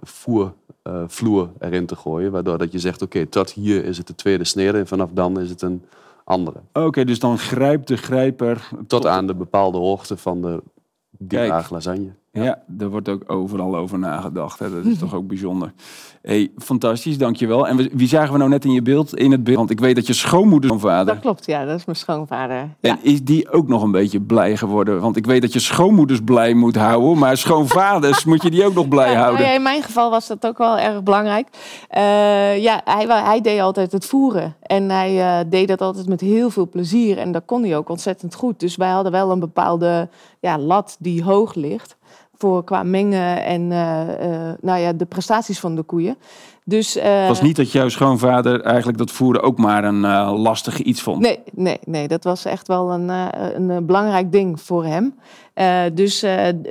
voervloer 0.00 1.50
erin 1.58 1.86
te 1.86 1.96
gooien. 1.96 2.32
Waardoor 2.32 2.58
dat 2.58 2.72
je 2.72 2.78
zegt, 2.78 3.02
oké, 3.02 3.16
okay, 3.16 3.30
tot 3.30 3.50
hier 3.50 3.84
is 3.84 3.98
het 3.98 4.06
de 4.06 4.14
tweede 4.14 4.44
snede 4.44 4.78
en 4.78 4.86
vanaf 4.86 5.10
dan 5.12 5.40
is 5.40 5.50
het 5.50 5.62
een 5.62 5.82
andere. 6.24 6.58
Oké, 6.72 6.86
okay, 6.86 7.04
dus 7.04 7.18
dan 7.18 7.38
grijpt 7.38 7.88
de 7.88 7.96
grijper... 7.96 8.68
Tot, 8.70 8.88
tot 8.88 9.06
aan 9.06 9.26
de 9.26 9.34
bepaalde 9.34 9.78
hoogte 9.78 10.16
van 10.16 10.42
de 10.42 10.62
die 11.18 11.46
laag 11.46 11.70
lasagne. 11.70 12.12
Ja, 12.42 12.62
er 12.78 12.90
wordt 12.90 13.08
ook 13.08 13.22
overal 13.26 13.76
over 13.76 13.98
nagedacht. 13.98 14.58
Hè. 14.58 14.70
Dat 14.70 14.84
is 14.84 14.98
toch 15.08 15.14
ook 15.14 15.26
bijzonder. 15.26 15.72
hey, 16.22 16.50
fantastisch, 16.58 17.18
dankjewel. 17.18 17.68
En 17.68 17.88
wie 17.92 18.08
zagen 18.08 18.32
we 18.32 18.38
nou 18.38 18.50
net 18.50 18.64
in 18.64 18.72
je 18.72 18.82
beeld? 18.82 19.16
In 19.16 19.30
het 19.30 19.44
beeld, 19.44 19.56
want 19.56 19.70
ik 19.70 19.80
weet 19.80 19.94
dat 19.94 20.06
je 20.06 20.12
schoonmoeder 20.12 20.70
is 20.70 20.80
van 20.80 20.90
vader. 20.90 21.14
Dat 21.14 21.22
klopt, 21.22 21.46
ja, 21.46 21.64
dat 21.64 21.78
is 21.78 21.84
mijn 21.84 21.96
schoonvader. 21.98 22.56
Ja. 22.56 22.68
En 22.80 22.98
is 23.02 23.24
die 23.24 23.50
ook 23.50 23.68
nog 23.68 23.82
een 23.82 23.90
beetje 23.90 24.20
blij 24.20 24.56
geworden? 24.56 25.00
Want 25.00 25.16
ik 25.16 25.26
weet 25.26 25.42
dat 25.42 25.52
je 25.52 25.58
schoonmoeders 25.58 26.20
blij 26.24 26.54
moet 26.54 26.76
houden, 26.76 27.18
maar 27.18 27.36
schoonvaders 27.36 28.24
moet 28.30 28.42
je 28.42 28.50
die 28.50 28.64
ook 28.64 28.74
nog 28.74 28.88
blij 28.88 29.06
Ja, 29.06 29.12
nou 29.12 29.24
houden. 29.24 29.46
ja, 29.46 29.52
in 29.52 29.62
mijn 29.62 29.82
geval 29.82 30.10
was 30.10 30.26
dat 30.26 30.46
ook 30.46 30.58
wel 30.58 30.78
erg 30.78 31.02
belangrijk. 31.02 31.48
Eh, 31.88 32.62
ja, 32.62 32.80
hij, 32.84 33.06
hij 33.06 33.40
deed 33.40 33.60
altijd 33.60 33.92
het 33.92 34.06
voeren. 34.06 34.54
En 34.62 34.90
hij 34.90 35.20
eh, 35.20 35.44
deed 35.50 35.68
dat 35.68 35.80
altijd 35.80 36.08
met 36.08 36.20
heel 36.20 36.50
veel 36.50 36.68
plezier. 36.68 37.18
En 37.18 37.32
dat 37.32 37.42
kon 37.46 37.62
hij 37.62 37.76
ook 37.76 37.88
ontzettend 37.88 38.34
goed. 38.34 38.60
Dus 38.60 38.76
wij 38.76 38.90
hadden 38.90 39.12
wel 39.12 39.30
een 39.30 39.40
bepaalde 39.40 40.08
ja, 40.40 40.58
lat 40.58 40.96
die 40.98 41.22
hoog 41.22 41.54
ligt. 41.54 41.96
Voor 42.36 42.64
qua 42.64 42.82
mengen 42.82 43.44
en 43.44 43.72
eh, 43.72 44.48
eh, 44.48 44.54
nou 44.60 44.80
ja, 44.80 44.92
de 44.92 45.04
prestaties 45.04 45.60
van 45.60 45.74
de 45.74 45.82
koeien. 45.82 46.16
Dus, 46.64 46.96
eh, 46.96 47.18
Het 47.18 47.28
was 47.28 47.42
niet 47.42 47.56
dat 47.56 47.72
jouw 47.72 47.88
schoonvader 47.88 48.60
eigenlijk 48.60 48.98
dat 48.98 49.10
voeren 49.10 49.42
ook 49.42 49.58
maar 49.58 49.84
een 49.84 50.00
lastig 50.36 50.78
iets 50.78 51.02
vond. 51.02 51.20
Nee, 51.20 51.40
nee, 51.52 51.78
nee, 51.84 52.08
dat 52.08 52.24
was 52.24 52.44
echt 52.44 52.68
wel 52.68 52.92
een, 52.92 53.08
een, 53.60 53.86
belangrijk 53.86 54.32
ding 54.32 54.60
voor 54.60 54.84
hem. 54.84 55.14
Dus, 55.94 56.24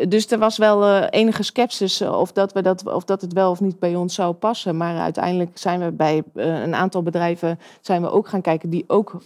dus 0.08 0.32
er 0.32 0.38
was 0.38 0.58
wel 0.58 1.04
enige 1.04 1.44
sceptisch 1.44 2.02
of 2.02 2.32
dat, 2.32 2.54
we 2.54 2.62
dat, 2.62 2.94
of 2.94 3.04
dat 3.04 3.22
het 3.22 3.34
wel 3.34 3.52
of 3.52 3.60
niet 3.60 3.80
bij 3.80 3.96
ons 3.96 4.14
zou 4.16 4.34
passen. 4.34 4.78
Maar 4.78 4.98
uiteindelijk 4.98 5.52
zijn 5.54 5.80
we 5.80 5.92
bij 5.92 6.24
een 6.34 6.76
aantal 6.76 7.04
bedrijven 7.04 7.60
zijn 7.82 8.02
we 8.02 8.12
ook 8.12 8.28
gaan 8.28 8.42
kijken 8.42 8.70
die 8.70 8.84
ook 8.88 9.22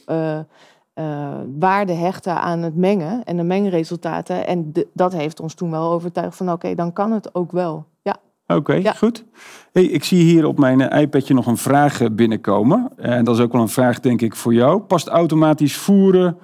eh, 0.97 1.29
waarde 1.59 1.93
hechten 1.93 2.41
aan 2.41 2.59
het 2.61 2.75
mengen 2.75 3.23
en 3.23 3.37
de 3.37 3.43
mengresultaten. 3.43 4.47
En 4.47 4.73
de- 4.73 4.87
dat 4.93 5.13
heeft 5.13 5.39
ons 5.39 5.53
toen 5.53 5.71
wel 5.71 5.91
overtuigd 5.91 6.37
van 6.37 6.51
oké, 6.51 6.75
dan 6.75 6.93
kan 6.93 7.11
het 7.11 7.35
ook 7.35 7.51
wel. 7.51 7.85
Ja. 8.01 8.15
Oké, 8.47 8.73
Ja. 8.73 8.91
goed. 8.91 9.25
Hey, 9.71 9.83
ik 9.83 10.03
zie 10.03 10.23
hier 10.23 10.45
op 10.45 10.59
mijn 10.59 10.81
eh, 10.81 11.01
iPadje 11.01 11.33
nog 11.33 11.45
een 11.45 11.57
vraag 11.57 12.01
eh, 12.01 12.07
binnenkomen. 12.11 12.91
En 12.95 13.23
dat 13.25 13.35
is 13.35 13.41
ook 13.41 13.51
wel 13.51 13.61
een 13.61 13.69
vraag, 13.69 13.99
denk 13.99 14.21
ik, 14.21 14.35
voor 14.35 14.53
jou. 14.53 14.79
Past 14.79 15.07
automatisch 15.07 15.77
voeren 15.77 16.37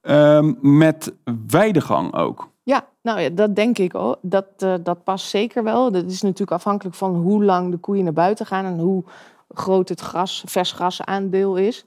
ehm, 0.00 0.52
met 0.60 1.12
weidegang 1.46 2.14
ook? 2.14 2.48
Ja, 2.62 2.84
nou 3.02 3.20
ja, 3.20 3.28
dat 3.28 3.56
denk 3.56 3.78
ik 3.78 3.94
ook. 3.94 4.16
Dat, 4.20 4.44
dat 4.82 5.04
past 5.04 5.26
zeker 5.26 5.62
wel. 5.64 5.92
Dat 5.92 6.04
is 6.10 6.22
natuurlijk 6.22 6.50
afhankelijk 6.52 6.96
van 6.96 7.14
hoe 7.14 7.44
lang 7.44 7.70
de 7.70 7.76
koeien 7.76 8.04
naar 8.04 8.12
buiten 8.12 8.46
gaan 8.46 8.64
en 8.64 8.78
hoe 8.78 9.04
groot 9.48 9.88
het 9.88 10.00
gras, 10.00 10.42
vers 10.46 10.72
grasaandeel 10.72 11.56
is. 11.56 11.86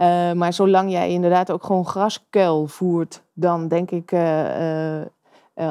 Eh, 0.00 0.32
maar 0.32 0.52
zolang 0.52 0.90
jij 0.90 1.10
inderdaad 1.10 1.50
ook 1.50 1.64
gewoon 1.64 1.86
graskuil 1.86 2.66
voert, 2.66 3.22
dan 3.32 3.68
denk 3.68 3.90
ik 3.90 4.12
eh, 4.12 5.00
eh, 5.00 5.06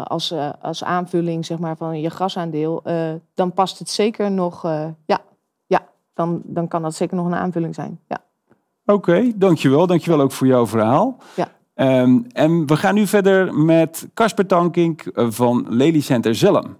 als, 0.03 0.33
als 0.61 0.83
aanvulling 0.83 1.45
zeg 1.45 1.59
maar, 1.59 1.77
van 1.77 2.01
je 2.01 2.09
grasaandeel, 2.09 2.83
dan 3.33 3.53
past 3.53 3.79
het 3.79 3.89
zeker 3.89 4.31
nog. 4.31 4.61
ja, 5.05 5.21
ja 5.67 5.87
dan, 6.13 6.41
dan 6.43 6.67
kan 6.67 6.81
dat 6.81 6.95
zeker 6.95 7.15
nog 7.15 7.25
een 7.25 7.35
aanvulling 7.35 7.75
zijn. 7.75 7.99
Ja. 8.07 8.23
Oké, 8.85 9.31
dankjewel. 9.35 9.87
Dankjewel 9.87 10.21
ook 10.21 10.31
voor 10.31 10.47
jouw 10.47 10.67
verhaal. 10.67 11.17
Ja. 11.35 11.47
Ehm, 11.73 12.19
en 12.31 12.67
we 12.67 12.77
gaan 12.77 12.95
nu 12.95 13.07
verder 13.07 13.53
met 13.53 14.07
Casper 14.13 14.45
Tankink 14.45 15.03
van 15.13 15.65
Lely 15.69 16.01
Center 16.01 16.35
Zelm. 16.35 16.77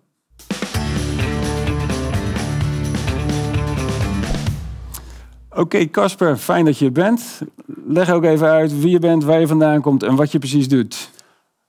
Oké, 5.60 5.89
Casper, 5.89 6.38
fijn 6.38 6.65
dat 6.65 6.78
je 6.78 6.86
er 6.86 6.91
bent. 6.91 7.41
Leg 7.86 8.12
ook 8.12 8.24
even 8.24 8.48
uit 8.48 8.80
wie 8.80 8.89
je 8.89 9.00
bent, 9.00 9.24
waar 9.24 9.39
je 9.39 9.48
vandaan 9.48 9.82
komt 9.82 10.04
en 10.04 10.15
wat 10.15 10.32
je 10.32 10.39
precies 10.39 10.67
doet. 10.67 11.10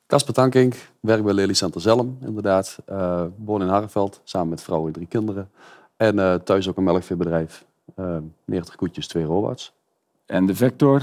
Casper 0.07 0.35
Tankink, 0.35 0.75
werk 1.01 1.25
bij 1.25 1.33
Lely 1.33 1.53
Center 1.53 1.81
Zelm, 1.81 2.19
inderdaad. 2.27 2.79
Eh 2.85 3.23
woon 3.45 3.63
in 3.63 3.69
Harreveld, 3.69 4.21
samen 4.25 4.49
met 4.49 4.63
vrouw 4.63 4.87
en 4.87 4.93
drie 4.93 5.07
kinderen. 5.07 5.51
En 5.97 6.19
eh, 6.19 6.35
thuis 6.35 6.69
ook 6.69 6.77
een 6.77 6.85
melkveebedrijf. 6.85 7.65
Eh 7.95 8.17
90 8.45 8.75
koetjes, 8.77 9.07
twee 9.07 9.25
robots. 9.25 9.73
En 10.27 10.47
de 10.47 10.55
Vector, 10.55 11.03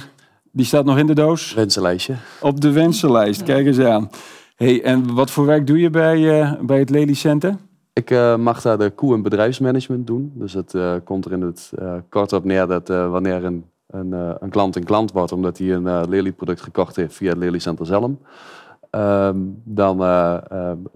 die 0.51 0.65
staat 0.65 0.85
nog 0.85 0.97
in 0.97 1.07
de 1.07 1.15
doos 1.15 1.53
Wensenlijstje. 1.53 2.15
op 2.41 2.61
de 2.61 2.71
wensenlijst. 2.71 3.43
Kijk 3.43 3.65
eens 3.65 3.79
aan. 3.79 4.09
Hey, 4.55 4.83
en 4.83 5.13
wat 5.13 5.31
voor 5.31 5.45
werk 5.45 5.67
doe 5.67 5.79
je 5.79 5.89
bij, 5.89 6.41
eh, 6.41 6.53
bij 6.61 6.79
het 6.79 6.89
Lely 6.89 7.13
Center? 7.13 7.55
Ik 7.97 8.11
eh, 8.11 8.35
mag 8.35 8.61
daar 8.61 8.77
de 8.77 8.89
koe- 8.89 9.13
en 9.13 9.21
bedrijfsmanagement 9.21 10.07
doen. 10.07 10.31
Dus 10.33 10.53
het 10.53 10.73
eh, 10.73 10.93
komt 11.03 11.25
er 11.25 11.31
in 11.31 11.41
het 11.41 11.71
eh, 11.79 11.93
kort 12.09 12.33
op 12.33 12.43
neer 12.43 12.67
dat 12.67 12.87
wanneer 12.87 13.45
een, 13.45 13.65
een, 13.87 14.11
een 14.39 14.49
klant 14.49 14.75
een 14.75 14.83
klant 14.83 15.11
wordt, 15.11 15.31
omdat 15.31 15.57
hij 15.57 15.73
een 15.73 15.87
eh 15.87 16.01
Lely 16.07 16.31
product 16.31 16.61
gekocht 16.61 16.95
heeft 16.95 17.15
via 17.15 17.29
het 17.29 17.37
Lely 17.37 17.59
Center 17.59 17.85
Zelm, 17.85 18.19
ehm, 18.89 19.37
dan 19.63 19.97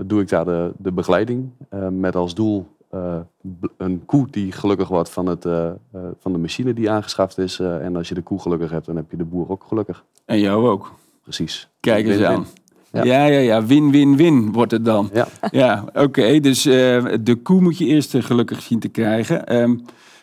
doe 0.05 0.21
ik 0.21 0.29
daar 0.29 0.45
de, 0.45 0.71
de 0.77 0.91
begeleiding 0.91 1.49
met 1.89 2.15
als 2.15 2.33
doel 2.33 2.67
een 3.77 4.05
koe 4.05 4.27
die 4.29 4.51
gelukkig 4.51 4.87
wordt 4.87 5.09
van, 5.09 5.25
het, 5.25 5.45
van 6.19 6.31
de 6.31 6.37
machine 6.37 6.73
die 6.73 6.89
aangeschaft 6.89 7.37
is. 7.37 7.59
en 7.59 7.95
als 7.95 8.09
je 8.09 8.15
de 8.15 8.21
koe 8.21 8.39
gelukkig 8.39 8.71
hebt, 8.71 8.85
dan 8.85 8.95
heb 8.95 9.11
je 9.11 9.17
de 9.17 9.25
boer 9.25 9.49
ook 9.49 9.63
gelukkig. 9.67 10.03
En 10.25 10.39
jou 10.39 10.67
ook. 10.67 10.91
Precies. 11.23 11.69
Kijk 11.79 12.07
eens 12.07 12.23
aan. 12.23 12.45
Ja. 12.91 13.03
Ja, 13.03 13.25
ja, 13.25 13.39
ja. 13.39 13.65
Win-win-win 13.65 14.51
wordt 14.51 14.71
het 14.71 14.85
dan. 14.85 15.09
Ja. 15.13 15.27
Ja, 15.51 15.85
oké. 15.93 16.39
Dus 16.39 16.65
eh, 16.65 17.05
de 17.21 17.35
koe 17.43 17.61
moet 17.61 17.77
je 17.77 17.85
eerst 17.85 18.15
eh, 18.15 18.23
gelukkig 18.23 18.61
zien 18.61 18.79
te 18.79 18.89
krijgen. 18.89 19.45
Ehm, 19.45 19.77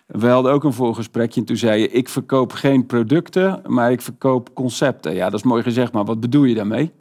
we 0.06 0.26
hadden 0.26 0.52
ook 0.52 0.64
een 0.64 0.72
voorgesprekje 0.72 1.40
en 1.40 1.46
toen 1.46 1.56
zei 1.56 1.80
je... 1.80 1.90
ik 1.90 2.08
verkoop 2.08 2.52
geen 2.52 2.86
producten, 2.86 3.62
maar 3.66 3.90
ik 3.92 4.00
verkoop 4.00 4.54
concepten. 4.54 5.14
Ja, 5.14 5.24
dat 5.30 5.38
is 5.38 5.46
mooi 5.46 5.62
gezegd, 5.62 5.92
maar 5.92 6.04
wat 6.04 6.20
bedoel 6.20 6.44
je 6.44 6.54
daarmee? 6.54 6.92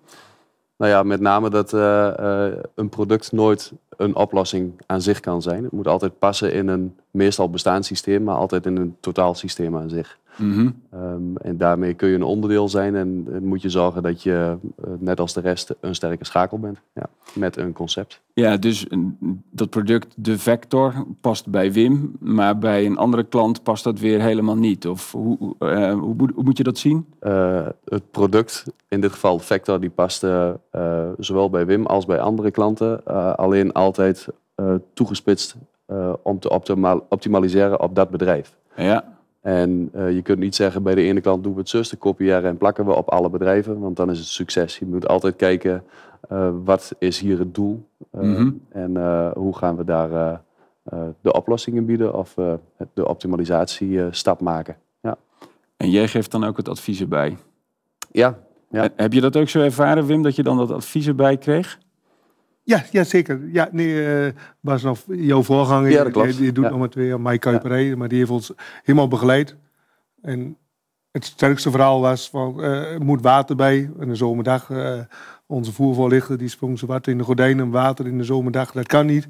Nou 0.77 0.91
ja, 0.91 1.03
met 1.03 1.19
name 1.19 1.49
dat 1.49 1.73
eh, 1.73 2.47
een 2.75 2.89
product 2.89 3.31
nooit 3.31 3.73
een 3.97 4.15
oplossing 4.15 4.81
aan 4.85 5.01
zich 5.01 5.19
kan 5.19 5.41
zijn. 5.41 5.63
Het 5.63 5.71
moet 5.71 5.87
altijd 5.87 6.19
passen 6.19 6.53
in 6.53 6.67
een 6.67 6.95
meestal 7.11 7.49
bestaand 7.49 7.85
systeem, 7.85 8.23
maar 8.23 8.35
altijd 8.35 8.65
in 8.65 8.77
een 8.77 8.95
totaalsysteem 8.99 9.77
aan 9.77 9.89
zich. 9.89 10.17
Mhm. 10.37 10.69
Ehm, 10.91 11.35
en 11.41 11.57
daarmee 11.57 11.93
kun 11.93 12.09
je 12.09 12.15
een 12.15 12.23
onderdeel 12.23 12.69
zijn 12.69 12.95
en, 12.95 13.27
en 13.31 13.45
moet 13.45 13.61
je 13.61 13.69
zorgen 13.69 14.03
dat 14.03 14.23
je, 14.23 14.57
eh, 14.83 14.89
net 14.99 15.19
als 15.19 15.33
de 15.33 15.41
rest, 15.41 15.75
een 15.79 15.95
sterke 15.95 16.25
schakel 16.25 16.59
bent. 16.59 16.81
Ja, 16.93 17.03
met 17.33 17.57
een 17.57 17.73
concept. 17.73 18.21
Ja, 18.33 18.57
dus 18.57 18.85
een- 18.89 19.17
dat 19.51 19.69
product, 19.69 20.13
de 20.15 20.37
Vector, 20.37 20.93
past 21.21 21.47
bij 21.47 21.71
Wim... 21.71 22.15
maar 22.19 22.57
bij 22.57 22.85
een 22.85 22.97
andere 22.97 23.23
klant 23.23 23.63
past 23.63 23.83
dat 23.83 23.99
weer 23.99 24.21
helemaal 24.21 24.57
niet. 24.57 24.87
Of 24.87 25.11
hoe, 25.11 25.37
eh, 25.59 25.93
hoe, 25.93 26.13
moet- 26.13 26.31
hoe 26.35 26.43
moet 26.43 26.57
je 26.57 26.63
dat 26.63 26.77
zien? 26.77 27.05
Eh, 27.19 27.65
het 27.85 28.11
product, 28.11 28.63
in 28.87 29.01
dit 29.01 29.11
geval 29.11 29.39
Vector, 29.39 29.79
die 29.79 29.89
past 29.89 30.23
eh, 30.23 30.49
eh, 30.71 31.07
zowel 31.19 31.49
bij 31.49 31.65
Wim 31.65 31.85
als 31.85 32.05
bij 32.05 32.19
andere 32.19 32.51
klanten. 32.51 33.01
eh, 33.05 33.33
alleen 33.33 33.71
altijd 33.71 34.27
eh, 34.55 34.73
toegespitst 34.93 35.55
eh, 35.85 36.13
om 36.23 36.39
te 36.39 36.49
optima- 36.49 37.01
optimaliseren 37.09 37.81
op 37.81 37.95
dat 37.95 38.09
bedrijf. 38.09 38.55
Ja, 38.75 39.16
En 39.47 39.89
eh, 39.93 40.11
je 40.11 40.21
kunt 40.21 40.39
niet 40.39 40.55
zeggen 40.55 40.83
bij 40.83 40.95
de 40.95 41.01
ene 41.01 41.21
klant 41.21 41.43
doen 41.43 41.53
we 41.53 41.59
het 41.59 41.69
zus, 41.69 41.89
te 41.89 41.95
kopiëren 41.97 42.43
en 42.49 42.57
plakken 42.57 42.85
we 42.85 42.95
op 42.95 43.09
alle 43.09 43.29
bedrijven, 43.29 43.79
want 43.79 43.95
dan 43.95 44.09
is 44.09 44.17
het 44.17 44.27
succes. 44.27 44.79
Je 44.79 44.85
moet 44.85 45.07
altijd 45.07 45.35
kijken 45.35 45.83
eh, 46.29 46.49
wat 46.63 46.95
is 46.99 47.19
hier 47.19 47.39
het 47.39 47.55
doel 47.55 47.85
Mhm. 48.11 48.51
en 48.69 48.97
hoe 49.35 49.55
gaan 49.55 49.75
we 49.75 49.83
daar 49.83 50.41
de 51.21 51.33
oplossingen 51.33 51.85
bieden 51.85 52.13
of 52.13 52.33
de 52.93 53.07
optimalisatie 53.07 53.99
stap 54.11 54.41
maken. 54.41 54.75
Ja, 55.01 55.17
en 55.77 55.89
jij 55.89 56.07
geeft 56.07 56.31
dan 56.31 56.43
ook 56.43 56.57
het 56.57 56.69
advies 56.69 57.01
erbij. 57.01 57.37
ja, 58.11 58.39
Heb 58.95 59.13
je 59.13 59.21
dat 59.21 59.37
ook 59.37 59.49
zo 59.49 59.59
ervaren, 59.61 60.05
Wim, 60.05 60.21
dat 60.23 60.35
je 60.35 60.43
dan 60.43 60.57
dat 60.57 60.71
advies 60.71 61.07
erbij 61.07 61.37
kreeg? 61.37 61.77
Ja, 62.67 62.83
ja 62.91 63.03
zeker. 63.03 63.39
Ja, 63.51 63.69
nee, 63.71 64.25
eh 64.25 64.33
was 64.59 64.83
nog 64.83 64.99
jouw 65.07 65.43
voorganger. 65.43 65.89
Ja, 65.89 66.03
dat 66.03 66.11
klopt. 66.11 66.27
Die, 66.27 66.37
die 66.37 66.51
doet 66.51 66.63
Ja. 66.63 66.69
nog 66.69 66.79
maar 66.79 66.89
twee 66.89 67.07
jaar, 67.07 67.21
Mike 67.21 67.37
Kuiperij, 67.37 67.95
maar 67.95 68.07
die 68.07 68.17
heeft 68.17 68.29
ons 68.31 68.51
helemaal 68.83 69.07
begeleid. 69.07 69.55
En 70.21 70.57
het 71.11 71.25
sterkste 71.25 71.71
verhaal 71.71 72.01
was 72.01 72.29
van, 72.29 72.63
eh, 72.63 72.93
er 72.93 73.01
moet 73.05 73.21
water 73.21 73.55
bij. 73.55 73.89
En 73.99 74.07
de 74.07 74.15
zomerdag, 74.15 74.69
eh, 74.69 74.99
onze 75.45 75.73
voervoorlichter, 75.73 76.37
die 76.37 76.47
sprong 76.49 76.79
zo 76.79 76.85
wat 76.85 77.07
in 77.07 77.17
de 77.17 77.23
gordijnen, 77.23 77.69
water 77.69 78.07
in 78.07 78.17
de 78.17 78.23
zomerdag. 78.23 78.71
Dat 78.71 78.87
kan 78.87 79.05
niet. 79.05 79.27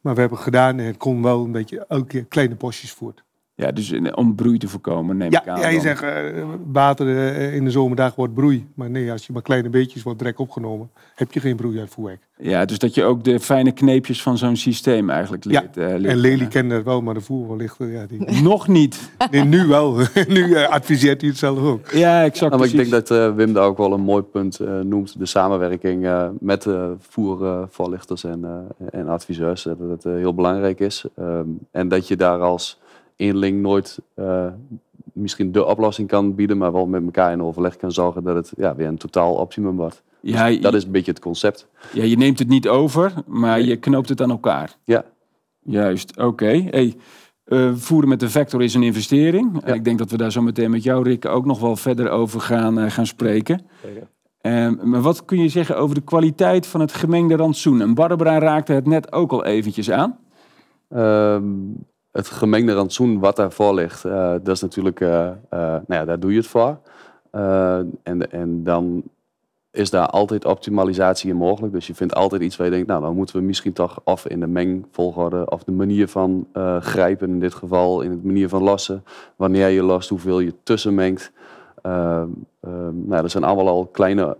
Maar 0.00 0.14
we 0.14 0.20
hebben 0.20 0.38
het 0.38 0.46
gedaan 0.46 0.78
en 0.78 0.84
het 0.84 0.96
kon 0.96 1.22
wel 1.22 1.44
een 1.44 1.52
beetje 1.52 1.84
elke 1.88 2.06
keer 2.06 2.24
kleine 2.24 2.54
postjes 2.56 2.92
voert. 2.92 3.24
Ja, 3.60 3.70
dus 3.72 3.90
in- 3.90 4.16
om 4.16 4.34
broei 4.34 4.58
te 4.58 4.68
voorkomen, 4.68 5.16
neem 5.16 5.30
Ja, 5.30 5.42
ik 5.42 5.48
aan. 5.48 5.60
ja, 5.60 5.66
je 5.66 5.72
dan. 5.72 5.82
zegt 5.82 6.02
eh, 6.02 6.44
water 6.72 7.08
eh, 7.16 7.54
in 7.54 7.64
de 7.64 7.70
zomerdag 7.70 8.14
wordt 8.14 8.34
broei. 8.34 8.66
Maar 8.74 8.90
nee, 8.90 9.12
als 9.12 9.26
je 9.26 9.32
maar 9.32 9.42
kleine 9.42 9.68
beetjes 9.68 10.02
wordt 10.02 10.18
direct 10.18 10.38
opgenomen, 10.38 10.90
heb 11.14 11.32
je 11.32 11.40
geen 11.40 11.56
broeieruitvoerwerk. 11.56 12.20
Ja, 12.38 12.64
dus 12.64 12.78
dat 12.78 12.94
je 12.94 13.04
ook 13.04 13.24
de 13.24 13.40
fijne 13.40 13.72
kneepjes 13.72 14.22
van 14.22 14.38
zo'n 14.38 14.56
systeem 14.56 15.10
eigenlijk 15.10 15.44
Ja, 15.44 15.50
leert. 15.60 15.76
eh, 15.76 15.84
leert 15.86 16.04
En 16.04 16.16
Lely 16.16 16.30
kennen. 16.30 16.48
kende 16.48 16.74
het 16.74 16.84
wel, 16.84 17.00
maar 17.02 17.14
de 17.14 17.20
voervoorlichter, 17.20 17.90
ja, 17.90 18.06
die... 18.06 18.42
Nog 18.42 18.68
niet. 18.68 19.10
Nee, 19.30 19.44
nu 19.44 19.66
wel. 19.66 19.96
nu 20.28 20.54
eh, 20.54 20.68
adviseert 20.68 21.20
hij 21.20 21.30
het 21.30 21.38
zelf 21.38 21.58
ook. 21.58 21.90
Ja, 21.90 22.22
exact. 22.24 22.50
Nou, 22.52 22.62
maar 22.62 22.70
ik 22.70 22.76
denk 22.76 22.90
dat 22.90 23.10
eh, 23.10 23.34
Wim 23.34 23.52
daar 23.52 23.64
ook 23.64 23.78
wel 23.78 23.92
een 23.92 24.00
mooi 24.00 24.22
punt 24.22 24.58
eh, 24.60 24.80
noemt. 24.80 25.18
De 25.18 25.26
samenwerking 25.26 26.04
eh, 26.06 26.28
met 26.40 26.62
de 26.62 26.94
voervoorlichters 26.98 28.24
en, 28.24 28.44
eh, 28.44 29.00
en 29.00 29.08
adviseurs. 29.08 29.66
eh, 29.66 29.72
Dat 29.78 29.88
het 29.90 30.04
eh, 30.04 30.12
heel 30.12 30.34
belangrijk 30.34 30.80
is. 30.80 31.04
Ehm, 31.16 31.46
en 31.70 31.88
dat 31.88 32.08
je 32.08 32.16
daar 32.16 32.40
als 32.40 32.78
eenling 33.20 33.60
nooit 33.60 33.98
eh, 34.14 34.46
misschien 35.12 35.52
de 35.52 35.64
oplossing 35.64 36.08
kan 36.08 36.34
bieden, 36.34 36.58
maar 36.58 36.72
wel 36.72 36.86
met 36.86 37.04
elkaar 37.04 37.32
in 37.32 37.42
overleg 37.42 37.76
kan 37.76 37.92
zorgen 37.92 38.22
dat 38.24 38.34
het 38.34 38.52
ja, 38.56 38.74
weer 38.74 38.86
een 38.86 38.96
totaal 38.98 39.34
optimum 39.34 39.76
wordt. 39.76 40.02
Ja, 40.20 40.46
Dus 40.46 40.60
dat 40.60 40.74
is 40.74 40.84
een 40.84 40.90
beetje 40.90 41.10
het 41.10 41.20
concept. 41.20 41.66
ja, 41.92 42.02
je 42.04 42.16
neemt 42.16 42.38
het 42.38 42.48
niet 42.48 42.68
over, 42.68 43.12
maar 43.26 43.58
Nee. 43.58 43.66
je 43.66 43.76
knoopt 43.76 44.08
het 44.08 44.22
aan 44.22 44.30
elkaar. 44.30 44.76
Ja. 44.84 45.04
Juist, 45.62 46.16
oké. 46.18 46.46
Hey, 46.70 46.94
eh, 47.44 47.74
voeren 47.74 48.08
met 48.08 48.20
de 48.20 48.28
vector 48.28 48.62
is 48.62 48.74
een 48.74 48.82
investering. 48.82 49.54
En 49.62 49.68
Ja. 49.68 49.74
ik 49.74 49.84
denk 49.84 49.98
dat 49.98 50.10
we 50.10 50.16
daar 50.16 50.32
zo 50.32 50.42
meteen 50.42 50.70
met 50.70 50.82
jou, 50.82 51.02
Rick, 51.02 51.24
ook 51.26 51.44
nog 51.44 51.60
wel 51.60 51.76
verder 51.76 52.10
over 52.10 52.40
gaan, 52.40 52.78
eh, 52.78 52.90
gaan 52.90 53.06
spreken. 53.06 53.66
Ehm, 54.40 54.74
maar 54.82 55.00
wat 55.00 55.24
kun 55.24 55.38
je 55.42 55.48
zeggen 55.48 55.76
over 55.76 55.94
de 55.94 56.00
kwaliteit 56.00 56.66
van 56.66 56.80
het 56.80 56.92
gemengde 56.92 57.36
rantsoen? 57.36 57.80
En 57.80 57.94
Barbara 57.94 58.38
raakte 58.38 58.72
het 58.72 58.86
net 58.86 59.12
ook 59.12 59.32
al 59.32 59.44
eventjes 59.44 59.90
aan. 59.90 60.18
Ehm, 60.88 61.44
het 62.12 62.28
gemengde 62.28 62.72
rantsoen 62.72 63.18
wat 63.18 63.36
daarvoor 63.36 63.74
ligt, 63.74 64.04
eh, 64.04 64.30
dat 64.30 64.48
is 64.48 64.60
natuurlijk, 64.60 65.00
eh, 65.00 65.26
eh, 65.28 65.36
nou 65.50 65.84
ja, 65.86 66.04
daar 66.04 66.20
doe 66.20 66.30
je 66.30 66.36
het 66.36 66.46
voor. 66.46 66.78
En, 68.02 68.30
en 68.30 68.64
dan 68.64 69.02
is 69.70 69.90
daar 69.90 70.06
altijd 70.06 70.44
optimalisatie 70.44 71.30
in 71.30 71.36
mogelijk. 71.36 71.72
Dus 71.72 71.86
je 71.86 71.94
vindt 71.94 72.14
altijd 72.14 72.42
iets 72.42 72.56
waar 72.56 72.66
je 72.66 72.72
denkt, 72.72 72.88
nou 72.88 73.02
dan 73.02 73.14
moeten 73.14 73.36
we 73.36 73.42
misschien 73.42 73.72
toch 73.72 74.00
of 74.04 74.26
in 74.26 74.40
de 74.40 74.46
mengvolgorde 74.46 75.50
of 75.50 75.64
de 75.64 75.72
manier 75.72 76.08
van 76.08 76.46
grijpen 76.80 77.28
in 77.28 77.40
dit 77.40 77.54
geval, 77.54 78.00
in 78.00 78.10
de 78.10 78.20
manier 78.22 78.48
van 78.48 78.62
lossen, 78.62 79.04
wanneer 79.36 79.68
je 79.68 79.82
lost, 79.82 80.08
hoeveel 80.08 80.40
je 80.40 80.54
tussenmengt. 80.62 81.32
Nou, 81.82 83.22
dat 83.22 83.30
zijn 83.30 83.44
allemaal 83.44 83.68
al 83.68 83.86
kleine 83.86 84.36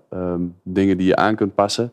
dingen 0.63 0.97
die 0.97 1.07
je 1.07 1.17
aan 1.17 1.35
kunt 1.35 1.55
passen. 1.55 1.93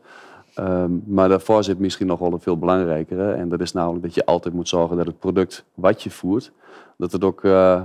Ehm, 0.58 0.92
maar 1.06 1.30
daarvoor 1.30 1.64
zit 1.64 1.80
misschien 1.80 2.08
nog 2.08 2.20
wel 2.20 2.34
een 2.34 2.40
veel 2.40 2.58
belangrijkere. 2.58 3.32
En 3.32 3.50
dat 3.50 3.62
is 3.62 3.72
namelijk 3.72 4.04
dat 4.04 4.14
je 4.14 4.26
altijd 4.26 4.54
moet 4.54 4.68
zorgen 4.68 4.98
dat 4.98 5.06
het 5.06 5.20
product 5.20 5.66
wat 5.74 6.04
je 6.04 6.10
voert, 6.10 6.52
dat 6.98 7.12
het 7.12 7.24
ook 7.24 7.44
eh, 7.44 7.74
eh, 7.74 7.84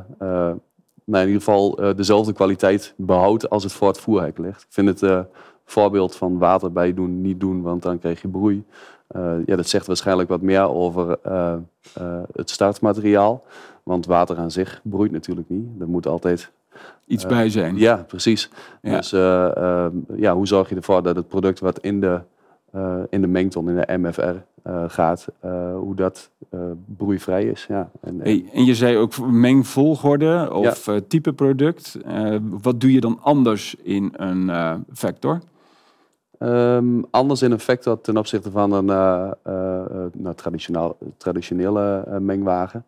nou 1.05 1.23
in 1.23 1.27
ieder 1.27 1.43
geval 1.43 1.79
eh, 1.79 1.97
dezelfde 1.97 2.33
kwaliteit 2.33 2.95
behoudt 2.97 3.51
als 3.51 3.63
het 3.63 3.73
voor 3.73 3.89
het 3.89 3.99
voerhek 4.01 4.39
ligt. 4.39 4.63
Ik 4.63 4.67
vind 4.71 5.01
het 5.01 5.27
voorbeeld 5.65 6.17
van 6.17 6.39
water 6.39 6.73
bij 6.73 6.95
doen, 6.95 7.21
niet 7.21 7.41
doen, 7.41 7.63
want 7.63 7.83
dan 7.83 7.99
krijg 7.99 8.23
je 8.23 8.29
broei. 8.29 8.65
Ja, 9.47 9.57
dat 9.57 9.69
zegt 9.69 9.87
waarschijnlijk 9.87 10.29
wat 10.29 10.41
meer 10.41 10.69
over 10.69 11.19
het 12.33 12.51
startmateriaal. 12.51 13.45
Want 13.83 14.07
water 14.07 14.37
aan 14.37 14.51
zich 14.51 14.81
broeit 14.83 15.11
natuurlijk 15.11 15.49
niet. 15.49 15.67
Er 15.81 15.89
moet 15.89 16.07
altijd 16.07 16.53
Iets 17.07 17.27
bij 17.27 17.51
zijn. 17.51 17.79
ja, 17.79 17.97
precies. 17.97 18.51
Ja. 18.83 18.97
Dus 18.97 19.13
eh, 19.13 19.57
ehm, 19.57 19.97
ja, 20.17 20.35
hoe 20.35 20.47
zorg 20.47 20.69
je 20.69 20.75
ervoor 20.75 21.03
dat 21.03 21.17
het 21.17 21.29
product 21.29 21.61
wat 21.61 21.79
in 21.79 22.01
de, 22.01 22.21
in 23.09 23.21
de 23.21 23.27
mengton, 23.27 23.69
in 23.69 23.75
de 23.75 23.99
MFR 23.99 24.35
eh, 24.63 24.85
gaat, 24.87 25.29
eh, 25.41 25.75
hoe 25.75 25.95
dat 25.95 26.31
eh, 26.51 26.61
broeivrij 26.97 27.45
is. 27.45 27.67
Ja. 27.69 27.91
En, 28.01 28.21
en 28.53 28.65
je 28.65 28.75
zei 28.75 28.97
ook 28.97 29.19
mengvolgorde 29.31 30.49
of 30.53 30.89
eh, 30.89 30.97
type 31.09 31.33
product. 31.33 31.99
Eh, 32.05 32.37
wat 32.63 32.81
doe 32.81 32.93
je 32.93 33.01
dan 33.01 33.19
anders 33.23 33.75
in 33.75 34.13
een 34.17 34.51
eh, 34.51 34.75
vector? 34.93 35.41
Ehm, 36.39 37.03
anders 37.11 37.43
in 37.43 37.51
een 37.51 37.59
vector 37.59 38.01
ten 38.01 38.17
opzichte 38.17 38.51
van 38.51 38.73
een 38.73 38.91
eh, 38.91 39.31
eh, 39.43 39.81
eh, 39.81 40.13
nou, 40.13 40.35
traditioneel, 40.35 40.97
traditionele 41.17 42.05
eh, 42.07 42.19
mengwagen, 42.19 42.85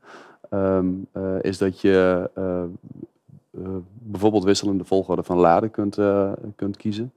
ehm, 0.51 0.87
eh, 1.13 1.23
is 1.41 1.59
dat 1.59 1.81
je 1.81 2.31
eh, 2.35 2.63
eh, 2.63 3.77
bijvoorbeeld 3.93 4.45
wisselende 4.45 4.85
volgorde 4.85 5.23
van 5.23 5.37
laden 5.37 5.71
kunt, 5.71 5.99
eh, 5.99 6.33
kunt 6.57 6.77
kiezen. 6.77 7.13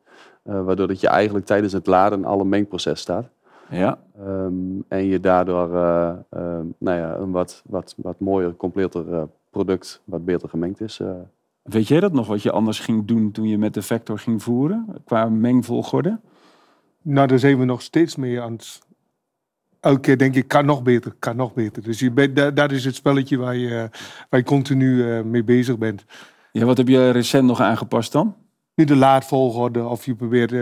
Eh, 0.47 0.63
waardoor 0.63 0.88
dat 0.88 0.99
je 0.99 1.07
eigenlijk 1.07 1.45
tijdens 1.45 1.73
het 1.73 1.88
laden 1.88 2.25
al 2.25 2.39
een 2.39 2.49
mengproces 2.49 2.99
staat. 2.99 3.29
Ja, 3.69 3.99
Ehm, 4.19 4.53
en 4.88 5.05
je 5.05 5.19
daardoor 5.19 5.75
eh, 5.75 6.10
ehm, 6.29 6.65
nou 6.77 6.97
ja, 6.99 7.15
een 7.15 7.31
wat, 7.31 7.62
wat, 7.65 7.93
wat 7.97 8.19
mooier, 8.19 8.55
completer 8.55 9.13
eh, 9.13 9.23
product, 9.49 10.01
wat 10.03 10.25
beter 10.25 10.49
gemengd 10.49 10.81
is. 10.81 10.99
eh. 10.99 11.10
weet 11.62 11.88
jij 11.88 11.99
dat 11.99 12.13
nog 12.13 12.27
wat 12.27 12.41
je 12.41 12.51
anders 12.51 12.79
ging 12.79 13.05
doen 13.05 13.31
toen 13.31 13.47
je 13.47 13.57
met 13.57 13.73
de 13.73 13.81
vector 13.81 14.19
ging 14.19 14.43
voeren 14.43 14.86
qua 15.05 15.25
mengvolgorde? 15.29 16.19
Nou, 17.01 17.27
daar 17.27 17.39
zijn 17.39 17.60
we 17.60 17.65
nog 17.65 17.81
steeds 17.81 18.15
mee 18.15 18.41
aan 18.41 18.51
het... 18.51 18.79
Elke 19.79 19.99
keer 19.99 20.17
denk 20.17 20.36
ik, 20.36 20.47
kan 20.47 20.65
nog 20.65 20.83
beter, 20.83 21.15
kan 21.19 21.36
nog 21.36 21.53
beter. 21.53 21.83
Dus 21.83 21.99
je 21.99 22.12
bent, 22.12 22.36
da- 22.36 22.51
dat 22.51 22.71
is 22.71 22.86
het 22.86 22.95
spelletje 22.95 23.38
waar 23.38 23.55
je, 23.55 23.89
waar 24.29 24.39
je 24.39 24.45
continu 24.45 25.12
eh, 25.12 25.23
mee 25.23 25.43
bezig 25.43 25.77
bent. 25.77 26.05
Ja, 26.51 26.65
wat 26.65 26.77
heb 26.77 26.88
je 26.88 27.10
recent 27.10 27.45
nog 27.47 27.62
aangepast 27.62 28.12
dan? 28.12 28.36
Niet 28.77 28.87
de 28.87 28.95
laadvolgorde, 28.95 29.87
of 29.87 30.05
je 30.05 30.15
probeert 30.15 30.53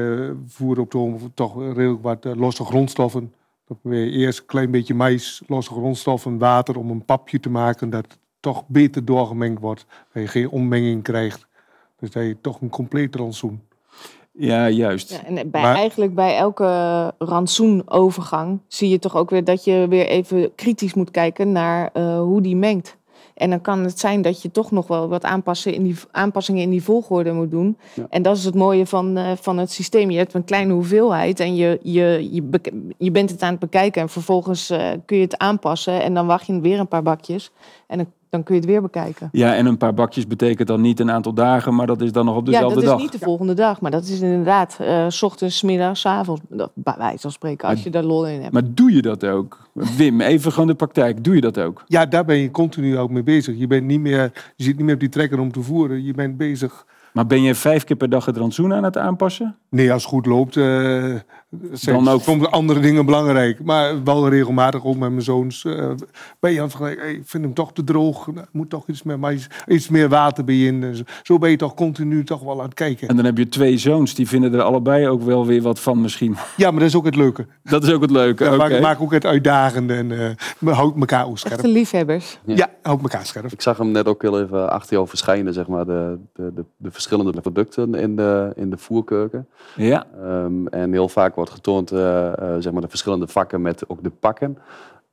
voer 0.48 0.80
op 0.80 0.90
te 0.90 0.98
of 0.98 1.22
toch 1.34 1.56
redelijk 1.74 2.04
wat 2.04 2.26
eh, 2.26 2.36
losse 2.36 2.64
grondstoffen. 2.64 3.34
Dan 3.68 3.78
probeer 3.82 4.06
je 4.06 4.12
eerst 4.12 4.40
een 4.40 4.46
klein 4.46 4.72
beetje 4.72 4.94
mais, 4.94 5.42
losse 5.48 5.72
grondstoffen, 5.72 6.38
water 6.38 6.78
om 6.78 6.90
een 6.90 7.06
papje 7.06 7.40
te 7.40 7.50
maken 7.50 7.90
dat 7.90 8.06
het 8.06 8.20
toch 8.40 8.64
beter 8.68 9.06
doorgemengd 9.06 9.62
wordt. 9.62 9.86
Dat 10.14 10.24
je 10.24 10.30
geen 10.30 10.50
ommenging 10.50 11.04
krijgt. 11.04 11.48
Dus 12.00 12.12
dat 12.12 12.24
je 12.24 12.38
toch 12.42 12.62
een 12.62 12.70
compleet 12.70 13.16
rantsoen. 13.16 13.62
Ja, 14.32 14.70
juist. 14.70 15.12
Ja, 15.12 15.24
en 15.24 15.52
bij, 15.52 15.62
Maar- 15.62 15.76
eigenlijk 15.76 16.16
bij 16.16 16.36
elke 16.38 17.14
rantsoenovergang 17.18 18.60
zie 18.68 18.90
je 18.90 19.00
toch 19.00 19.16
ook 19.16 19.30
weer 19.30 19.44
dat 19.44 19.64
je 19.64 19.86
weer 19.90 20.08
even 20.08 20.56
kritisch 20.56 20.94
moet 20.94 21.12
kijken 21.12 21.52
naar 21.52 21.90
eh, 21.94 22.20
hoe 22.20 22.42
die 22.42 22.56
mengt. 22.56 22.98
En 23.36 23.50
dan 23.50 23.62
kan 23.62 23.84
het 23.84 24.00
zijn 24.00 24.22
dat 24.22 24.42
je 24.42 24.52
toch 24.52 24.72
nog 24.72 24.88
wel 24.88 25.08
wat 25.08 25.24
aanpassen 25.24 25.74
in 25.74 25.84
die, 25.84 25.96
aanpassingen 26.12 26.62
in 26.62 26.70
die 26.70 26.84
volgorde 26.84 27.32
moet 27.32 27.52
doen. 27.52 27.78
Ja. 27.94 28.06
En 28.10 28.22
dat 28.22 28.38
is 28.38 28.46
het 28.46 28.56
mooie 28.56 28.86
van, 28.86 29.18
eh, 29.18 29.32
van 29.42 29.58
het 29.58 29.72
systeem. 29.72 30.12
Je 30.12 30.18
hebt 30.18 30.34
een 30.34 30.44
kleine 30.44 30.74
hoeveelheid 30.74 31.40
en 31.40 31.56
je, 31.56 31.80
je, 31.84 32.30
je 32.98 33.12
bent 33.12 33.30
het 33.30 33.42
aan 33.42 33.52
het 33.52 33.60
bekijken. 33.60 34.02
En 34.02 34.10
vervolgens 34.10 34.70
eh, 34.70 34.92
kun 35.06 35.18
je 35.18 35.24
het 35.24 35.38
aanpassen 35.38 36.04
en 36.04 36.14
dan 36.14 36.28
wacht 36.28 36.46
je 36.46 36.60
weer 36.60 36.80
een 36.80 36.88
paar 36.88 37.04
bakjes. 37.04 37.52
En 37.88 37.98
dan, 37.98 38.08
dan 38.36 38.44
kun 38.44 38.56
je 38.56 38.62
het 38.62 38.70
weer 38.70 38.82
bekijken. 38.82 39.30
Ja, 39.32 39.56
en 39.56 39.66
een 39.66 39.78
paar 39.78 39.94
bakjes 39.94 40.28
betekent 40.28 40.68
dan 40.68 40.82
niet 40.82 41.00
een 41.00 41.12
aantal 41.12 41.34
dagen, 41.34 41.76
maar 41.76 41.88
dat 41.88 42.02
is 42.02 42.12
dan 42.12 42.26
nog 42.26 42.36
op 42.36 42.46
Ja, 42.46 42.52
dezelfde 42.52 42.74
dat 42.76 42.84
is 42.84 42.90
dag. 42.90 43.00
niet 43.00 43.12
de 43.12 43.20
volgende 43.20 43.54
dag, 43.54 43.82
maar 43.82 43.92
dat 43.92 44.04
is 44.04 44.20
inderdaad 44.22 44.78
eh, 44.82 45.06
s 45.10 45.24
ochtends, 45.24 45.62
middags, 45.62 46.00
's 46.02 46.06
avonds. 46.06 46.42
Dat- 46.50 46.72
Bij 46.74 46.96
wijze 46.98 47.18
van 47.20 47.32
spreken, 47.32 47.68
als 47.68 47.76
Maar- 47.76 47.84
je 47.86 47.92
daar 47.92 48.04
lol 48.04 48.28
in 48.28 48.42
hebt. 48.42 48.54
Maar 48.54 48.64
doe 48.74 48.92
je 48.94 49.02
dat 49.02 49.26
ook? 49.26 49.70
Wim, 49.98 50.22
even 50.22 50.52
gewoon 50.52 50.68
de 50.68 50.76
praktijk. 50.76 51.24
Doe 51.24 51.36
je 51.36 51.42
dat 51.42 51.60
ook? 51.60 51.84
Ja, 51.88 52.06
daar 52.06 52.26
ben 52.26 52.38
je 52.38 52.52
continu 52.52 52.98
ook 52.98 53.10
mee 53.10 53.24
bezig. 53.24 53.58
Je, 53.58 53.68
bent 53.68 53.86
niet 53.86 54.00
meer, 54.00 54.22
je 54.56 54.64
zit 54.64 54.76
niet 54.76 54.86
meer 54.86 54.94
op 54.94 55.00
die 55.00 55.10
trekker 55.10 55.40
om 55.40 55.52
te 55.52 55.62
voeren. 55.62 56.04
Je 56.04 56.14
bent 56.14 56.38
bezig. 56.38 56.86
Maar 57.14 57.28
ben 57.28 57.42
je 57.42 57.56
vijf 57.56 57.84
keer 57.84 57.96
per 57.96 58.10
dag 58.10 58.26
het 58.26 58.38
rantsoen 58.38 58.74
aan 58.74 58.84
het 58.84 58.98
aanpassen? 58.98 59.56
Nee, 59.70 59.92
als 59.94 60.02
het 60.02 60.12
goed 60.12 60.26
loopt, 60.26 60.58
eh 60.58 61.14
Dan 61.86 62.08
ook- 62.08 62.22
soms 62.22 62.48
andere 62.52 62.80
dingen 62.80 63.06
belangrijk. 63.06 63.64
Maar 63.64 64.04
wel 64.04 64.30
regelmatig 64.30 64.86
ook 64.86 64.96
met 64.98 65.10
mijn 65.10 65.22
zoons. 65.22 65.66
eh, 65.66 65.90
ben 66.40 66.52
je 66.52 66.58
aan 66.58 66.64
het 66.64 66.72
vergelijken, 66.76 67.04
hey, 67.06 67.14
ik 67.14 67.22
vind 67.26 67.44
hem 67.44 67.54
toch 67.54 67.74
te 67.74 67.84
droog. 67.84 68.26
Nou, 68.28 68.38
er 68.40 68.48
moet 68.52 68.70
toch 68.70 68.88
iets 68.88 69.04
meer, 69.04 69.48
iets 69.68 69.90
meer 69.90 70.10
water 70.10 70.44
bij 70.44 70.60
in. 70.60 70.96
Zo 71.24 71.38
ben 71.38 71.50
je 71.50 71.58
toch 71.58 71.74
continu 71.74 72.24
toch 72.24 72.44
wel 72.44 72.58
aan 72.60 72.66
het 72.66 72.74
kijken. 72.74 73.08
En 73.08 73.16
dan 73.16 73.26
heb 73.26 73.38
je 73.38 73.50
twee 73.50 73.78
zoons, 73.78 74.16
die 74.16 74.28
vinden 74.28 74.54
er 74.54 74.62
allebei 74.62 75.08
ook 75.08 75.22
wel 75.22 75.46
weer 75.46 75.62
wat 75.62 75.80
van 75.80 76.02
misschien. 76.02 76.36
Ja, 76.58 76.72
maar 76.72 76.80
dat 76.80 76.90
is 76.90 76.96
ook 76.96 77.06
het 77.06 77.16
leuke. 77.16 77.46
Dat 77.64 77.84
is 77.84 77.92
ook 77.92 78.02
het 78.02 78.12
leuke. 78.12 78.44
Ja, 78.44 78.50
oké. 78.56 78.58
maak, 78.70 78.82
maak 78.82 79.02
ook 79.02 79.12
het 79.14 79.26
uitdagende 79.26 79.94
en 79.94 80.12
eh 80.12 80.30
we 80.60 80.72
houdt 80.72 81.00
elkaar 81.00 81.28
ook 81.28 81.38
scherp. 81.38 81.54
Echte 81.54 81.68
liefhebbers. 81.68 82.40
Ja. 82.46 82.56
Ja, 82.56 82.70
houdt 82.82 83.02
elkaar 83.02 83.26
scherp. 83.26 83.52
Ik 83.52 83.62
zag 83.62 83.78
hem 83.78 83.92
net 83.92 84.08
ook 84.08 84.22
heel 84.22 84.42
even 84.42 84.70
achter 84.72 84.94
jou 84.94 85.08
verschijnen, 85.08 85.54
zeg 85.54 85.68
maar, 85.68 85.86
de, 85.86 86.18
de, 86.34 86.52
de, 86.56 86.64
de 86.78 86.92
verschillende 86.92 87.42
producten 87.42 87.94
in 87.96 88.16
de, 88.16 88.52
in 88.56 88.70
de 88.70 88.78
voerkeuken. 88.78 89.48
Ja, 89.76 90.06
Ehm, 90.24 90.68
en 90.68 90.92
heel 90.92 91.10
vaak 91.10 91.36
getoond, 91.50 91.92
eh, 91.92 92.28
eh, 92.28 92.62
zeg 92.62 92.72
maar, 92.74 92.82
de 92.82 92.88
verschillende 92.88 93.28
vakken 93.28 93.62
met 93.62 93.90
ook 93.90 94.04
de 94.04 94.10
pakken. 94.10 94.58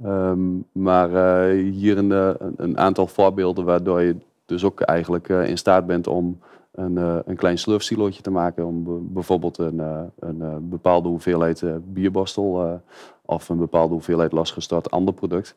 Ehm, 0.05 0.41
maar 0.73 1.15
eh, 1.15 1.73
hier 1.73 1.99
een, 1.99 2.37
een, 2.57 2.79
aantal 2.79 3.07
voorbeelden 3.07 3.65
waardoor 3.65 4.03
je 4.03 4.17
dus 4.47 4.65
ook 4.65 4.81
eigenlijk 4.81 5.29
in 5.29 5.59
staat 5.59 5.87
bent 5.87 6.07
om 6.07 6.39
een, 6.73 6.97
een 7.27 7.37
klein 7.37 7.59
slurfsilootje 7.59 8.23
te 8.23 8.31
maken. 8.31 8.67
Om 8.67 8.85
be- 8.85 8.99
bijvoorbeeld 9.01 9.59
een, 9.59 9.81
een 10.19 10.69
bepaalde 10.69 11.09
hoeveelheid 11.09 11.65
bierborstel 11.93 12.81
of 13.25 13.49
een 13.49 13.59
bepaalde 13.59 13.93
hoeveelheid 13.93 14.33
losgestort 14.33 14.91
ander 14.91 15.15
product 15.15 15.57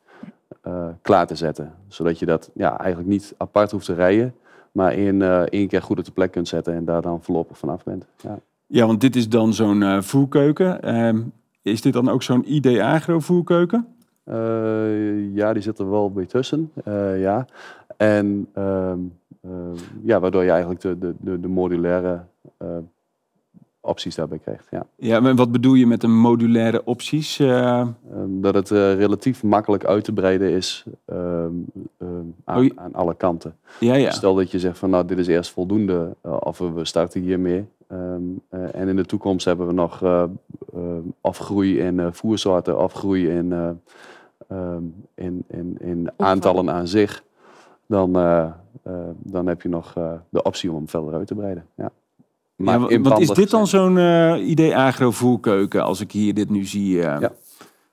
klaar 1.02 1.28
te 1.28 1.36
zetten. 1.36 1.74
Zodat 1.88 2.20
je 2.20 2.26
dat 2.26 2.50
ja, 2.54 2.80
eigenlijk 2.80 3.10
niet 3.10 3.34
apart 3.38 3.72
hoeft 3.72 3.86
te 3.86 3.94
rijden, 3.94 4.36
maar 4.72 4.94
in 4.94 5.22
één 5.50 5.68
keer 5.68 5.82
goed 5.82 6.00
op 6.00 6.06
de 6.06 6.12
plek 6.12 6.32
kunt 6.32 6.48
zetten 6.48 6.74
en 6.74 6.86
daar 6.86 7.02
dan 7.02 7.24
voorlopig 7.24 7.58
vanaf 7.58 7.84
bent. 7.84 8.06
Ja. 8.18 8.40
Ja 8.68 8.86
want 8.86 9.02
dit 9.02 9.16
is 9.16 9.30
dan 9.30 9.54
zo'n 9.54 9.84
eh, 9.84 10.02
voerkeuken. 10.02 10.82
Ehm, 10.82 11.22
is 11.62 11.82
dit 11.82 11.94
dan 11.94 12.10
ook 12.10 12.24
zo'n 12.24 12.54
ID 12.54 12.80
Agro 12.80 13.20
voerkeuken? 13.20 13.88
Eh, 14.24 15.34
ja, 15.36 15.54
die 15.54 15.62
zit 15.62 15.80
er 15.80 15.90
wel 15.90 16.12
bij 16.12 16.26
tussen. 16.26 16.72
eh, 16.84 17.22
ja. 17.22 17.46
En 17.98 18.48
ehm, 18.54 19.00
eh, 19.42 19.50
ja, 20.04 20.20
waardoor 20.20 20.44
je 20.44 20.50
eigenlijk 20.52 20.82
de, 20.82 20.98
de, 20.98 21.14
de, 21.20 21.40
de 21.40 21.48
modulaire 21.48 22.22
opties 23.82 24.16
daarbij 24.16 24.38
krijgt. 24.40 24.68
Ja. 24.72 24.86
Ja, 24.96 25.20
maar 25.20 25.36
wat 25.36 25.52
bedoel 25.52 25.74
je 25.74 25.88
met 25.88 26.04
een 26.04 26.18
modulaire 26.20 26.82
opties? 26.86 27.40
Eh, 27.40 27.80
Ehm, 27.80 27.90
dat 28.42 28.54
het 28.54 28.70
relatief 28.70 29.44
makkelijk 29.44 29.86
uit 29.86 30.04
te 30.04 30.14
breiden 30.14 30.50
is 30.52 30.86
aan, 31.06 31.66
Oh, 32.46 32.70
aan 32.76 32.94
alle 32.94 33.16
kanten. 33.16 33.56
ja, 33.80 33.94
ja. 33.96 34.12
Stel 34.12 34.36
dat 34.36 34.52
je 34.52 34.60
zegt 34.60 34.78
van 34.78 34.90
nou, 34.90 35.06
dit 35.06 35.18
is 35.18 35.28
eerst 35.28 35.52
voldoende, 35.52 36.16
of 36.22 36.58
we 36.58 36.86
starten 36.86 37.22
hiermee. 37.22 37.66
Ehm, 37.88 38.22
eh, 38.50 38.76
en 38.76 38.88
in 38.88 38.96
de 38.96 39.06
toekomst 39.06 39.46
hebben 39.46 39.68
we 39.68 39.74
nog 39.74 40.02
eh, 40.04 40.24
ehm, 40.74 41.02
afgroei 41.22 41.80
in 41.80 42.00
eh, 42.00 42.08
voersoorten, 42.12 42.78
afgroei 42.78 43.30
in, 43.30 43.54
eh, 43.54 43.70
ehm, 44.48 44.84
in, 45.16 45.44
in, 45.48 45.76
in 45.80 46.12
aantallen 46.18 46.70
aan 46.72 46.88
zich. 46.88 47.24
dan, 47.88 48.16
eh, 48.16 48.44
eh, 48.84 48.94
dan 49.18 49.48
heb 49.48 49.62
je 49.62 49.70
nog 49.70 49.94
eh, 49.98 50.12
de 50.30 50.44
optie 50.44 50.70
om 50.70 50.76
hem 50.76 50.90
verder 50.90 51.14
uit 51.14 51.28
te 51.28 51.36
breiden. 51.36 51.66
Ja. 51.76 51.90
Ja, 52.58 52.88
in 52.88 53.04
want 53.04 53.20
is 53.20 53.30
dit 53.30 53.50
dan 53.50 53.68
zo'n 53.68 53.98
eh, 53.98 54.48
idee 54.48 54.76
agrovoerkeuken 54.78 55.84
als 55.84 56.00
ik 56.02 56.12
hier 56.12 56.34
dit 56.34 56.50
nu 56.50 56.66
zie? 56.66 57.02
eh? 57.02 57.20
Ja. 57.20 57.32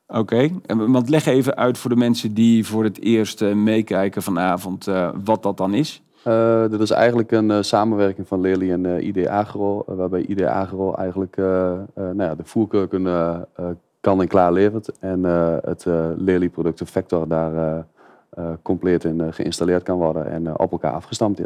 Oké, 0.06 0.50
En 0.66 0.92
want 0.92 1.08
leg 1.08 1.26
even 1.26 1.56
uit 1.56 1.78
voor 1.78 1.90
de 1.90 1.96
mensen 1.96 2.34
die 2.34 2.66
voor 2.66 2.84
het 2.84 3.00
eerst 3.00 3.42
eh, 3.42 3.54
meekijken 3.54 4.22
vanavond 4.22 4.86
eh, 4.86 5.10
wat 5.24 5.42
dat 5.42 5.56
dan 5.56 5.74
is. 5.74 6.02
Eh, 6.22 6.70
dit 6.70 6.80
is 6.80 6.90
eigenlijk 6.90 7.32
een 7.32 7.50
eh, 7.50 7.58
samenwerking 7.60 8.28
van 8.28 8.40
Lely 8.40 8.70
en 8.70 8.86
eh, 8.86 9.06
ID 9.06 9.26
Agro, 9.26 9.82
waarbij 9.86 10.20
ID 10.22 10.42
Agro 10.42 10.94
eigenlijk 10.94 11.36
nou 11.36 12.22
ja, 12.22 12.34
de 12.34 12.44
voerkeuken 12.44 13.02
kan 14.00 14.20
en 14.20 14.28
klaar 14.28 14.52
levert 14.52 14.98
en 14.98 15.24
het 15.64 15.84
Lely 16.16 16.48
producten 16.48 16.86
Vector 16.86 17.28
daar 17.28 17.84
compleet 18.62 19.04
in 19.04 19.32
geïnstalleerd 19.32 19.82
kan 19.82 19.98
worden 19.98 20.30
en 20.30 20.58
op 20.58 20.72
elkaar 20.72 20.92
afgestemd, 20.92 21.40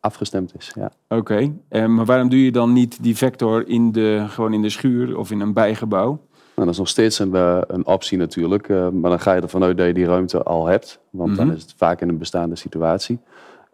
afgestemd 0.00 0.52
is. 0.58 0.72
Ja. 0.74 0.90
Oké, 1.18 1.52
maar 1.86 2.04
waarom 2.04 2.28
doe 2.28 2.44
je 2.44 2.52
dan 2.52 2.72
niet 2.72 3.02
die 3.02 3.16
vector 3.16 3.68
in 3.68 3.92
de, 3.92 4.24
gewoon 4.28 4.52
in 4.52 4.62
de 4.62 4.68
schuur 4.70 5.18
of 5.18 5.30
in 5.30 5.40
een 5.40 5.52
bijgebouw? 5.52 6.06
Nou, 6.06 6.20
dat 6.54 6.68
is 6.68 6.78
nog 6.78 6.88
steeds 6.88 7.18
een, 7.18 7.34
een 7.74 7.86
optie 7.86 8.18
natuurlijk, 8.18 8.68
maar 8.68 9.10
dan 9.10 9.20
ga 9.20 9.32
je 9.32 9.40
ervan 9.40 9.62
uit 9.62 9.76
dat 9.76 9.86
je 9.86 9.94
die 9.94 10.06
ruimte 10.06 10.42
al 10.42 10.66
hebt, 10.66 11.00
want 11.10 11.36
dan 11.36 11.46
Mhm. 11.46 11.56
is 11.56 11.62
het 11.62 11.74
vaak 11.76 12.00
in 12.00 12.08
een 12.08 12.18
bestaande 12.18 12.56
situatie 12.56 13.18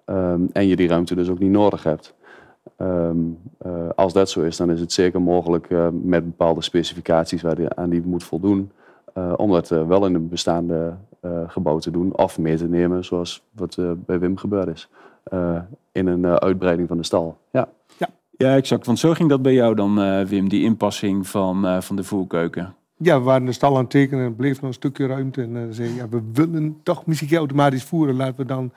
Ehm, 0.05 0.40
en 0.52 0.66
je 0.66 0.76
die 0.76 0.88
ruimte 0.88 1.14
dus 1.14 1.28
ook 1.28 1.38
niet 1.38 1.50
nodig 1.50 1.82
hebt. 1.82 2.14
Ehm, 2.76 3.16
eh, 3.59 3.88
als 3.94 4.12
dat 4.12 4.30
zo 4.30 4.40
is, 4.40 4.57
dan 4.57 4.70
is 4.70 4.80
het 4.80 4.92
zeker 4.92 5.22
mogelijk 5.22 5.70
eh, 5.70 5.88
met 5.92 6.24
bepaalde 6.24 6.62
specificaties 6.62 7.42
waar 7.42 7.55
die, 7.55 7.74
aan 7.74 7.90
die 7.90 8.02
moet 8.05 8.24
voldoen, 8.24 8.70
eh, 9.14 9.32
om 9.36 9.50
dat 9.50 9.68
wel 9.68 10.07
in 10.07 10.14
een 10.14 10.28
bestaande 10.28 10.94
eh, 11.20 11.30
gebouw 11.46 11.78
te 11.78 11.90
doen 11.90 12.16
of 12.16 12.38
mee 12.38 12.57
te 12.57 12.68
nemen, 12.68 13.05
zoals 13.05 13.42
wat 13.50 13.76
eh, 13.78 13.90
bij 13.96 14.18
Wim 14.18 14.36
gebeurd 14.36 14.68
is, 14.68 14.88
eh, 15.24 15.57
in 15.92 16.07
een 16.07 16.24
eh, 16.24 16.34
uitbreiding 16.34 16.88
van 16.88 16.96
de 16.96 17.02
stal. 17.05 17.36
Ja. 17.50 17.68
Ja, 18.36 18.57
exact. 18.57 18.86
Want 18.86 18.98
zo 18.98 19.12
ging 19.12 19.28
dat 19.28 19.42
bij 19.42 19.52
jou 19.52 19.74
dan, 19.74 20.00
eh, 20.00 20.20
Wim, 20.20 20.48
die 20.48 20.64
inpassing 20.64 21.26
van, 21.26 21.66
eh, 21.66 21.80
van 21.80 21.96
de 21.96 22.05
voerkeuken. 22.05 22.74
Ja, 22.96 23.18
we 23.18 23.24
waren 23.24 23.46
de 23.46 23.52
stal 23.52 23.74
aan 23.74 23.80
het 23.80 23.90
tekenen 23.90 24.24
en 24.24 24.30
er 24.30 24.34
bleef 24.36 24.61
nog 24.61 24.70
een 24.70 24.72
stukje 24.72 25.07
ruimte. 25.07 25.42
En 25.42 25.55
dan 25.55 25.72
zei 25.72 25.88
je, 25.88 25.94
ja, 25.94 26.09
we 26.09 26.20
willen 26.32 26.76
toch 26.82 27.07
muziek 27.07 27.32
automatisch 27.32 27.84
voeren. 27.84 28.16
Laten 28.16 28.36
we 28.36 28.44
dan 28.44 28.72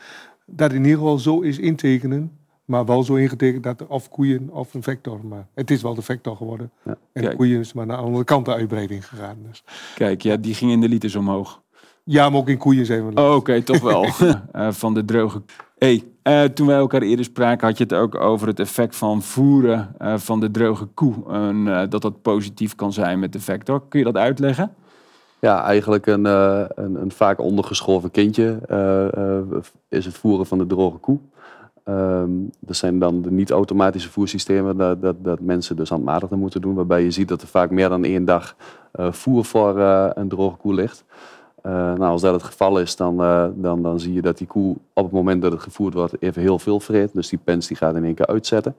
dat 0.51 0.71
in 0.71 0.83
ieder 0.83 0.97
geval 0.97 1.19
zo 1.19 1.39
is 1.39 1.59
intekenen. 1.59 2.31
Maar 2.65 2.85
wel 2.85 3.03
zo 3.03 3.15
ingetekend 3.15 3.63
dat 3.63 3.81
er 3.81 3.87
of 3.87 4.09
koeien 4.09 4.49
of 4.49 4.73
een 4.73 4.83
vector. 4.83 5.25
Maar 5.25 5.47
het 5.53 5.71
is 5.71 5.81
wel 5.81 5.93
de 5.93 6.01
vector 6.01 6.35
geworden. 6.35 6.71
Ja. 6.85 6.97
En 7.13 7.21
de 7.21 7.35
koeien 7.35 7.59
is 7.59 7.73
maar 7.73 7.85
naar 7.85 7.97
de 7.97 8.03
andere 8.03 8.23
kant 8.23 8.45
de 8.45 8.53
uitbreiding 8.53 9.07
gegaan. 9.07 9.37
Dus. 9.47 9.63
Kijk, 9.95 10.21
ja, 10.21 10.37
die 10.37 10.53
ging 10.53 10.71
in 10.71 10.81
de 10.81 10.89
liters 10.89 11.15
omhoog. 11.15 11.61
Ja, 12.03 12.29
maar 12.29 12.39
ook 12.39 12.49
in 12.49 12.57
koeien 12.57 12.85
zijn 12.85 13.07
we. 13.07 13.21
Oh, 13.21 13.35
Oké, 13.35 13.61
toch 13.61 13.79
wel. 13.79 14.05
Eh, 14.51 14.71
van 14.71 14.93
de 14.93 15.05
droge. 15.05 15.41
Hey, 15.77 16.03
eh, 16.21 16.43
toen 16.43 16.67
wij 16.67 16.77
elkaar 16.77 17.01
eerder 17.01 17.25
spraken, 17.25 17.67
had 17.67 17.77
je 17.77 17.83
het 17.83 17.93
ook 17.93 18.15
over 18.15 18.47
het 18.47 18.59
effect 18.59 18.95
van 18.95 19.21
voeren 19.21 19.95
eh, 19.97 20.17
van 20.17 20.39
de 20.39 20.51
droge 20.51 20.85
koe. 20.85 21.13
En 21.27 21.89
dat 21.89 22.01
dat 22.01 22.21
positief 22.21 22.75
kan 22.75 22.93
zijn 22.93 23.19
met 23.19 23.33
de 23.33 23.39
vector. 23.39 23.87
Kun 23.87 23.99
je 23.99 24.05
dat 24.05 24.17
uitleggen? 24.17 24.75
Ja, 25.39 25.63
eigenlijk 25.63 26.05
een, 26.05 26.25
eh, 26.25 26.63
een, 26.75 27.01
een 27.01 27.11
vaak 27.11 27.39
ondergeschoven 27.39 28.11
kindje 28.11 28.59
eh, 28.67 29.37
eh, 29.37 29.43
is 29.89 30.05
het 30.05 30.17
voeren 30.17 30.45
van 30.45 30.57
de 30.57 30.65
droge 30.65 30.97
koe. 30.97 31.17
Ehm, 31.83 32.29
dat 32.59 32.75
zijn 32.75 32.99
dan 32.99 33.21
de 33.21 33.31
niet-automatische 33.31 34.09
voersystemen 34.09 34.77
dat, 34.77 35.01
dat, 35.01 35.15
dat 35.19 35.39
mensen 35.39 35.75
dus 35.75 35.89
handmatig 35.89 36.29
moeten 36.29 36.61
doen. 36.61 36.75
Waarbij 36.75 37.03
je 37.03 37.11
ziet 37.11 37.27
dat 37.27 37.41
er 37.41 37.47
vaak 37.47 37.69
meer 37.69 37.89
dan 37.89 38.03
één 38.03 38.25
dag 38.25 38.55
voer 38.93 39.45
voor 39.45 39.79
een 40.13 40.27
droge 40.27 40.57
koe 40.57 40.73
ligt. 40.73 41.03
Nou, 41.61 41.99
als 41.99 42.21
dat 42.21 42.33
het 42.33 42.43
geval 42.43 42.79
is, 42.79 42.95
dan, 42.95 43.17
dan, 43.55 43.81
dan 43.81 43.99
zie 43.99 44.13
je 44.13 44.21
dat 44.21 44.37
die 44.37 44.47
koe 44.47 44.75
op 44.93 45.03
het 45.03 45.13
moment 45.13 45.41
dat 45.41 45.51
het 45.51 45.61
gevoerd 45.61 45.93
wordt 45.93 46.21
even 46.21 46.41
heel 46.41 46.59
veel 46.59 46.79
vreet. 46.79 47.13
Dus 47.13 47.29
die 47.29 47.39
pens 47.43 47.67
die 47.67 47.77
gaat 47.77 47.95
in 47.95 48.03
één 48.03 48.13
keer 48.13 48.27
uitzetten. 48.27 48.75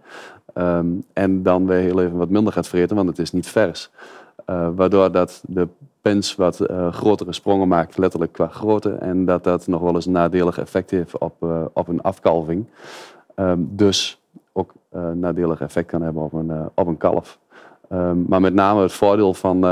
Ehm, 0.54 0.86
en 1.12 1.42
dan 1.42 1.66
weer 1.66 1.80
heel 1.80 2.00
even 2.00 2.16
wat 2.16 2.28
minder 2.28 2.52
gaat 2.52 2.68
vreten, 2.68 2.96
want 2.96 3.09
het 3.09 3.18
is 3.18 3.32
niet 3.32 3.48
vers. 3.48 3.90
Waardoor 4.74 5.12
dat 5.12 5.42
de 5.46 5.68
wat 6.36 6.61
eh, 6.61 6.92
grotere 6.92 7.32
sprongen 7.32 7.68
maakt, 7.68 7.98
letterlijk 7.98 8.32
qua 8.32 8.48
grootte. 8.48 8.90
En 8.90 9.24
dat 9.24 9.44
dat 9.44 9.66
nog 9.66 9.80
wel 9.80 9.94
eens 9.94 10.06
een 10.06 10.12
nadelig 10.12 10.59
effect 10.59 10.90
heeft 10.90 11.18
op, 11.18 11.42
eh, 11.42 11.62
op 11.72 11.88
een 11.88 12.02
afkalving. 12.02 12.66
Ehm, 13.34 13.59
dus 13.61 14.20
ook 14.52 14.72
eh 14.90 15.11
nadelig 15.11 15.61
effect 15.61 15.86
kan 15.86 16.02
hebben 16.02 16.22
op 16.22 16.32
een, 16.32 16.52
op 16.74 16.86
een 16.86 16.96
kalf. 16.96 17.38
Ehm, 17.88 18.22
maar 18.26 18.40
met 18.40 18.54
name 18.54 18.82
het 18.82 18.92
voordeel 18.92 19.34
van 19.34 19.62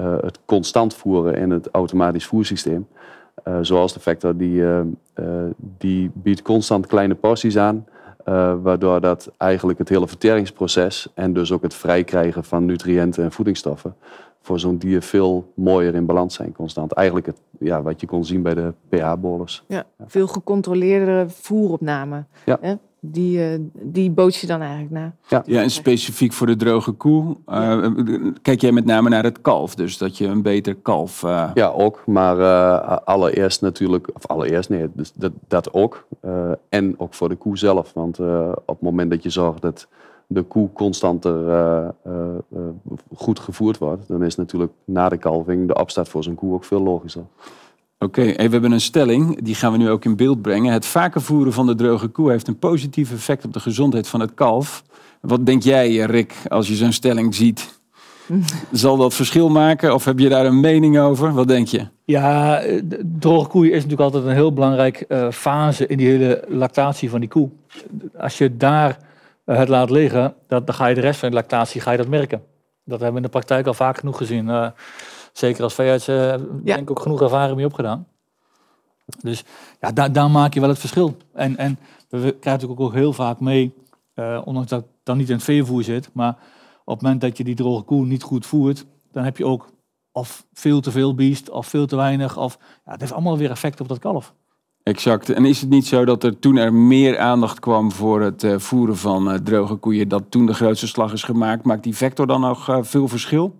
het 0.00 0.38
constant 0.44 0.94
voeren 0.94 1.34
in 1.34 1.50
het 1.50 1.68
automatisch 1.72 2.26
voersysteem. 2.26 2.88
zoals 3.60 3.92
de 3.92 4.00
Vector, 4.00 4.36
die, 4.36 4.64
die 5.78 6.10
biedt 6.14 6.42
constant 6.42 6.86
kleine 6.86 7.14
porties 7.14 7.56
aan. 7.58 7.86
eh, 8.24 8.54
waardoor 8.62 9.00
dat 9.00 9.32
eigenlijk 9.36 9.78
het 9.78 9.88
hele 9.88 10.08
verteringsproces 10.08 11.08
en 11.14 11.32
dus 11.32 11.52
ook 11.52 11.62
het 11.62 11.74
vrijkrijgen 11.74 12.44
van 12.44 12.64
nutriënten 12.64 13.24
en 13.24 13.32
voedingsstoffen 13.32 13.94
voor 14.42 14.60
zo'n 14.60 14.76
dier 14.78 15.02
veel 15.02 15.52
mooier 15.54 15.94
in 15.94 16.06
balans 16.06 16.34
zijn 16.34 16.52
constant. 16.52 16.92
Eigenlijk 16.92 17.26
het, 17.26 17.36
ja, 17.58 17.82
wat 17.82 18.00
je 18.00 18.06
kon 18.06 18.24
zien 18.24 18.42
bij 18.42 18.54
de 18.54 18.72
pH-bolus. 18.88 19.64
Ja, 19.68 19.84
veel 20.06 20.26
gecontroleerde 20.26 21.24
voeropname. 21.28 22.24
Ja. 22.44 22.58
Hè? 22.60 22.74
Die, 23.02 23.42
eh, 23.52 23.58
die 23.82 24.10
bood 24.10 24.34
je 24.36 24.46
dan 24.46 24.60
eigenlijk 24.60 24.90
na. 24.90 25.12
Ja, 25.46 25.62
en 25.62 25.70
specifiek 25.70 26.32
voor 26.32 26.46
de 26.46 26.56
droge 26.56 26.92
koe. 26.92 27.36
eh, 27.46 27.86
Kijk 28.42 28.60
jij 28.60 28.72
met 28.72 28.84
name 28.84 29.08
naar 29.08 29.24
het 29.24 29.40
kalf. 29.40 29.74
Dus 29.74 29.98
dat 29.98 30.18
je 30.18 30.26
een 30.26 30.42
beter 30.42 30.74
kalf... 30.74 31.22
eh, 31.22 31.50
Ja, 31.54 31.68
ook. 31.68 32.02
Maar 32.06 32.38
eh, 32.40 32.96
allereerst 33.04 33.60
natuurlijk, 33.60 34.08
of 34.14 34.26
allereerst 34.26 34.68
nee, 34.68 34.86
dus 34.92 35.12
dat, 35.14 35.32
dat 35.48 35.72
ook. 35.72 36.06
Eh, 36.20 36.50
en 36.68 36.94
ook 36.98 37.14
voor 37.14 37.28
de 37.28 37.36
koe 37.36 37.58
zelf. 37.58 37.92
Want 37.92 38.18
eh, 38.18 38.48
op 38.52 38.66
het 38.74 38.80
moment 38.80 39.10
dat 39.10 39.22
je 39.22 39.30
zorgt 39.30 39.62
dat 39.62 39.88
de 40.32 40.42
koe 40.42 40.72
constanter 40.72 41.48
eh, 41.48 41.88
eh, 42.04 42.12
eh, 42.52 42.60
goed 43.14 43.38
gevoerd 43.38 43.78
wordt, 43.78 44.08
dan 44.08 44.24
is 44.24 44.36
natuurlijk 44.36 44.72
na 44.84 45.08
de 45.08 45.16
kalving 45.16 45.66
de 45.66 45.78
opstart 45.78 46.08
voor 46.08 46.22
zo'n 46.22 46.34
koe 46.34 46.54
ook 46.54 46.64
veel 46.64 46.82
logischer. 46.82 47.22
Oké, 47.98 48.20
hey, 48.22 48.46
we 48.46 48.52
hebben 48.52 48.72
een 48.72 48.80
stelling, 48.80 49.42
die 49.42 49.54
gaan 49.54 49.72
we 49.72 49.78
nu 49.78 49.90
ook 49.90 50.04
in 50.04 50.16
beeld 50.16 50.42
brengen. 50.42 50.72
Het 50.72 50.86
vaker 50.86 51.20
voeren 51.20 51.52
van 51.52 51.66
de 51.66 51.74
droge 51.74 52.08
koe 52.08 52.30
heeft 52.30 52.48
een 52.48 52.58
positief 52.58 53.12
effect 53.12 53.44
op 53.44 53.52
de 53.52 53.60
gezondheid 53.60 54.08
van 54.08 54.20
het 54.20 54.34
kalf. 54.34 54.84
Wat 55.20 55.46
denk 55.46 55.62
jij, 55.62 55.96
Rick, 55.96 56.34
als 56.48 56.68
je 56.68 56.74
zo'n 56.74 56.92
stelling 56.92 57.34
ziet? 57.34 57.80
Zal 58.72 58.96
dat 58.96 59.14
verschil 59.14 59.48
maken 59.48 59.94
of 59.94 60.04
heb 60.04 60.18
je 60.18 60.28
daar 60.28 60.46
een 60.46 60.60
mening 60.60 60.98
over? 60.98 61.32
Wat 61.32 61.48
denk 61.48 61.66
je? 61.66 61.86
Ja, 62.04 62.60
de 62.60 63.12
droge 63.18 63.48
koeien 63.48 63.72
is 63.72 63.82
natuurlijk 63.82 64.02
altijd 64.02 64.24
een 64.24 64.38
heel 64.38 64.52
belangrijk 64.52 65.00
eh, 65.00 65.30
fase 65.30 65.86
in 65.86 65.98
die 65.98 66.06
hele 66.06 66.44
lactatie 66.48 67.10
van 67.10 67.20
die 67.20 67.28
koe. 67.28 67.48
Als 68.16 68.38
je 68.38 68.56
daar 68.56 69.08
het 69.58 69.68
laat 69.68 69.90
liggen, 69.90 70.34
dat, 70.46 70.66
dan 70.66 70.74
ga 70.74 70.86
je 70.86 70.94
de 70.94 71.00
rest 71.00 71.20
van 71.20 71.28
de 71.28 71.34
lactatie 71.34 71.80
ga 71.80 71.90
je 71.90 71.96
dat 71.96 72.08
merken. 72.08 72.42
Dat 72.84 73.00
hebben 73.00 73.10
we 73.10 73.16
in 73.16 73.22
de 73.22 73.28
praktijk 73.38 73.66
al 73.66 73.74
vaak 73.74 73.98
genoeg 73.98 74.16
gezien. 74.16 74.48
Eh, 74.48 74.70
zeker 75.32 75.62
als 75.62 75.74
veearts, 75.74 76.08
eh 76.08 76.16
Ja. 76.16 76.36
denk 76.64 76.80
ik 76.80 76.90
ook 76.90 77.00
genoeg 77.00 77.22
ervaring 77.22 77.56
mee 77.56 77.66
opgedaan. 77.66 78.06
Dus 79.22 79.44
ja, 79.80 79.92
daar, 79.92 80.12
daar 80.12 80.30
maak 80.30 80.54
je 80.54 80.60
wel 80.60 80.68
het 80.68 80.78
verschil. 80.78 81.16
En, 81.32 81.56
en 81.56 81.78
we 82.08 82.18
krijgen 82.18 82.38
natuurlijk 82.42 82.80
ook 82.80 82.92
heel 82.92 83.12
vaak 83.12 83.40
mee, 83.40 83.74
eh, 84.14 84.42
ondanks 84.44 84.70
dat 84.70 84.80
het 84.80 84.90
dan 85.02 85.16
niet 85.16 85.28
in 85.28 85.34
het 85.34 85.44
veevoer 85.44 85.82
zit, 85.82 86.10
maar 86.12 86.36
op 86.84 86.94
het 86.94 87.02
moment 87.02 87.20
dat 87.20 87.36
je 87.36 87.44
die 87.44 87.54
droge 87.54 87.82
koe 87.82 88.06
niet 88.06 88.22
goed 88.22 88.46
voert, 88.46 88.86
dan 89.12 89.24
heb 89.24 89.36
je 89.36 89.46
ook 89.46 89.68
of 90.12 90.46
veel 90.52 90.80
te 90.80 90.90
veel 90.90 91.14
biest, 91.14 91.50
of 91.50 91.66
veel 91.66 91.86
te 91.86 91.96
weinig. 91.96 92.36
Of, 92.36 92.58
ja, 92.84 92.92
het 92.92 93.00
heeft 93.00 93.12
allemaal 93.12 93.38
weer 93.38 93.50
effect 93.50 93.80
op 93.80 93.88
dat 93.88 93.98
kalf. 93.98 94.34
Exact. 94.82 95.30
En 95.30 95.44
is 95.44 95.60
het 95.60 95.70
niet 95.70 95.86
zo 95.86 96.04
dat 96.04 96.24
er 96.24 96.38
toen 96.38 96.56
er 96.56 96.72
meer 96.74 97.18
aandacht 97.18 97.60
kwam 97.60 97.92
voor 97.92 98.20
het 98.20 98.44
eh, 98.44 98.58
voeren 98.58 98.96
van 98.96 99.30
eh, 99.30 99.38
droge 99.38 99.74
koeien, 99.74 100.08
dat 100.08 100.22
toen 100.28 100.46
de 100.46 100.54
grootste 100.54 100.86
slag 100.86 101.12
is 101.12 101.22
gemaakt? 101.22 101.64
Maakt 101.64 101.82
die 101.82 101.96
vector 101.96 102.26
dan 102.26 102.40
nog 102.40 102.68
eh, 102.68 102.78
veel 102.80 103.08
verschil? 103.08 103.54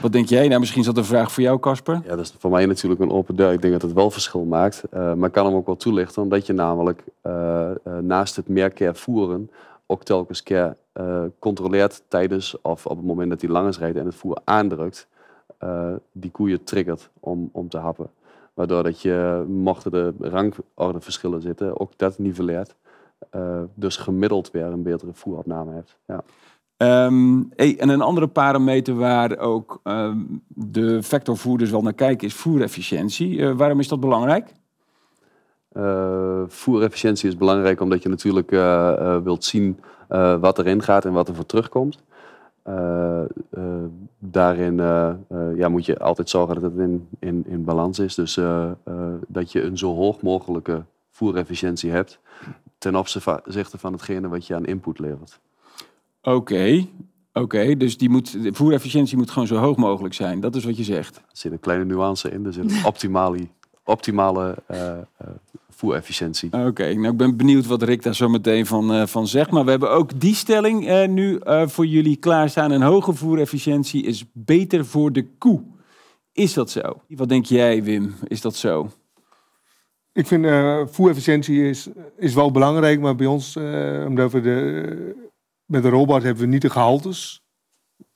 Wat 0.00 0.12
denk 0.12 0.28
jij? 0.28 0.48
Nou, 0.48 0.60
misschien 0.60 0.80
is 0.80 0.86
dat 0.86 0.96
een 0.96 1.04
vraag 1.04 1.32
voor 1.32 1.42
jou, 1.42 1.58
Casper. 1.58 2.00
Ja, 2.04 2.16
dat 2.16 2.18
is 2.18 2.34
voor 2.38 2.50
mij 2.50 2.66
natuurlijk 2.66 3.00
een 3.00 3.10
open 3.10 3.36
deur. 3.36 3.52
Ik 3.52 3.60
denk 3.60 3.72
dat 3.72 3.82
het 3.82 3.92
wel 3.92 4.10
verschil 4.10 4.44
maakt. 4.44 4.82
Maar 4.90 5.24
ik 5.24 5.32
kan 5.32 5.46
hem 5.46 5.54
ook 5.54 5.66
wel 5.66 5.76
toelichten, 5.76 6.22
omdat 6.22 6.46
je 6.46 6.52
namelijk 6.52 7.02
naast 8.00 8.36
het 8.36 8.48
meer 8.48 8.70
keer 8.70 8.94
voeren 8.94 9.50
ook 9.86 10.04
telkens 10.04 10.42
keer 10.42 10.76
controleert 11.38 12.02
tijdens 12.08 12.60
of 12.60 12.86
op 12.86 12.96
het 12.96 13.06
moment 13.06 13.30
dat 13.30 13.40
hij 13.40 13.50
langs 13.50 13.78
rijdt 13.78 13.96
en 13.96 14.04
het 14.04 14.14
voer 14.14 14.38
aandrukt, 14.44 15.08
die 16.12 16.30
koeien 16.30 16.64
triggert 16.64 17.10
om, 17.20 17.48
om 17.52 17.68
te 17.68 17.78
happen. 17.78 18.10
Waardoor 18.58 18.82
dat 18.82 19.00
je, 19.00 19.44
mochten 19.48 19.90
de 19.90 20.14
rangordeverschillen 20.20 21.40
zitten, 21.40 21.80
ook 21.80 21.92
dat 21.96 22.18
nivelleert. 22.18 22.74
Eh, 23.30 23.60
dus 23.74 23.96
gemiddeld 23.96 24.50
weer 24.50 24.64
een 24.64 24.82
betere 24.82 25.10
voeropname 25.12 25.72
hebt. 25.72 25.96
Ja. 26.06 26.22
Ehm, 26.76 27.42
hey, 27.56 27.78
en 27.78 27.88
een 27.88 28.00
andere 28.00 28.26
parameter 28.26 28.94
waar 28.94 29.38
ook 29.38 29.80
ehm, 29.82 30.18
de 30.48 31.02
vectorvoerders 31.02 31.70
wel 31.70 31.82
naar 31.82 31.92
kijken 31.92 32.26
is 32.26 32.34
voerefficiëntie. 32.34 33.42
Eh, 33.42 33.52
waarom 33.56 33.78
is 33.78 33.88
dat 33.88 34.00
belangrijk? 34.00 34.52
Eh, 35.72 36.42
voerefficiëntie 36.46 37.28
is 37.28 37.36
belangrijk 37.36 37.80
omdat 37.80 38.02
je 38.02 38.08
natuurlijk 38.08 38.50
wilt 39.24 39.44
zien 39.44 39.80
wat 40.40 40.58
erin 40.58 40.82
gaat 40.82 41.04
en 41.04 41.12
wat 41.12 41.28
er 41.28 41.34
voor 41.34 41.46
terugkomt. 41.46 42.02
Eh, 42.68 43.22
eh, 43.50 43.84
daarin 44.18 44.80
eh, 44.80 45.14
ja, 45.56 45.68
moet 45.68 45.86
je 45.86 45.98
altijd 45.98 46.28
zorgen 46.28 46.60
dat 46.60 46.62
het 46.62 46.80
in, 46.80 47.08
in, 47.18 47.44
in 47.46 47.64
balans 47.64 47.98
is. 47.98 48.14
Dus 48.14 48.40
dat 49.28 49.52
je 49.52 49.62
een 49.62 49.78
zo 49.78 49.94
hoog 49.94 50.22
mogelijke 50.22 50.84
voerefficiëntie 51.10 51.90
hebt 51.90 52.18
ten 52.78 52.96
opzichte 52.96 53.78
van 53.78 53.92
hetgene 53.92 54.28
wat 54.28 54.46
je 54.46 54.54
aan 54.54 54.64
input 54.64 54.98
levert. 54.98 55.40
Oké, 56.22 56.86
oké. 57.32 57.76
Dus 57.76 57.98
die 57.98 58.10
moet, 58.10 58.42
de 58.42 58.52
voerefficiëntie 58.52 59.16
moet 59.16 59.30
gewoon 59.30 59.48
zo 59.48 59.56
hoog 59.56 59.76
mogelijk 59.76 60.14
zijn. 60.14 60.40
Dat 60.40 60.56
is 60.56 60.64
wat 60.64 60.76
je 60.76 60.84
zegt. 60.84 61.16
Er 61.16 61.22
zit 61.32 61.52
een 61.52 61.60
kleine 61.60 61.84
nuance 61.84 62.30
in. 62.30 62.46
Er 62.46 62.52
zit 62.52 62.70
een 62.70 62.84
optimale, 62.84 63.48
optimale 63.84 64.56
voerefficiëntie. 65.78 66.52
Oké, 66.52 66.94
nou 66.94 67.08
ik 67.08 67.16
ben 67.16 67.36
benieuwd 67.36 67.66
wat 67.66 67.82
Rick 67.82 68.02
daar 68.02 68.14
zo 68.14 68.28
meteen 68.28 68.66
van, 68.66 68.92
eh, 68.92 69.06
van 69.06 69.26
zegt. 69.26 69.50
Maar 69.50 69.64
we 69.64 69.70
hebben 69.70 69.90
ook 69.90 70.20
die 70.20 70.34
stelling 70.34 70.88
eh, 70.88 71.08
nu 71.08 71.38
eh, 71.38 71.68
voor 71.68 71.86
jullie 71.86 72.16
klaarstaan. 72.16 72.70
Een 72.70 72.82
hoge 72.82 73.14
voerefficiëntie 73.14 74.02
is 74.02 74.24
beter 74.32 74.86
voor 74.86 75.12
de 75.12 75.26
koe. 75.38 75.62
Is 76.32 76.52
dat 76.52 76.70
zo? 76.70 77.02
Wat 77.08 77.28
denk 77.28 77.44
jij, 77.44 77.82
Wim? 77.82 78.14
Is 78.24 78.40
dat 78.40 78.56
zo? 78.56 78.90
Ik 80.12 80.26
vind 80.26 80.44
eh 80.44 80.80
voerefficiëntie 80.86 81.68
is, 81.68 81.88
is 82.16 82.34
wel 82.34 82.50
belangrijk, 82.50 83.00
maar 83.00 83.14
bij 83.14 83.26
ons, 83.26 83.56
eh, 83.56 84.04
omdat 84.06 84.32
we 84.32 84.40
de, 84.40 85.14
met 85.64 85.82
de 85.82 85.88
robot 85.88 86.22
hebben 86.22 86.42
we 86.42 86.48
niet 86.48 86.62
de 86.62 86.70
gehaltes. 86.70 87.42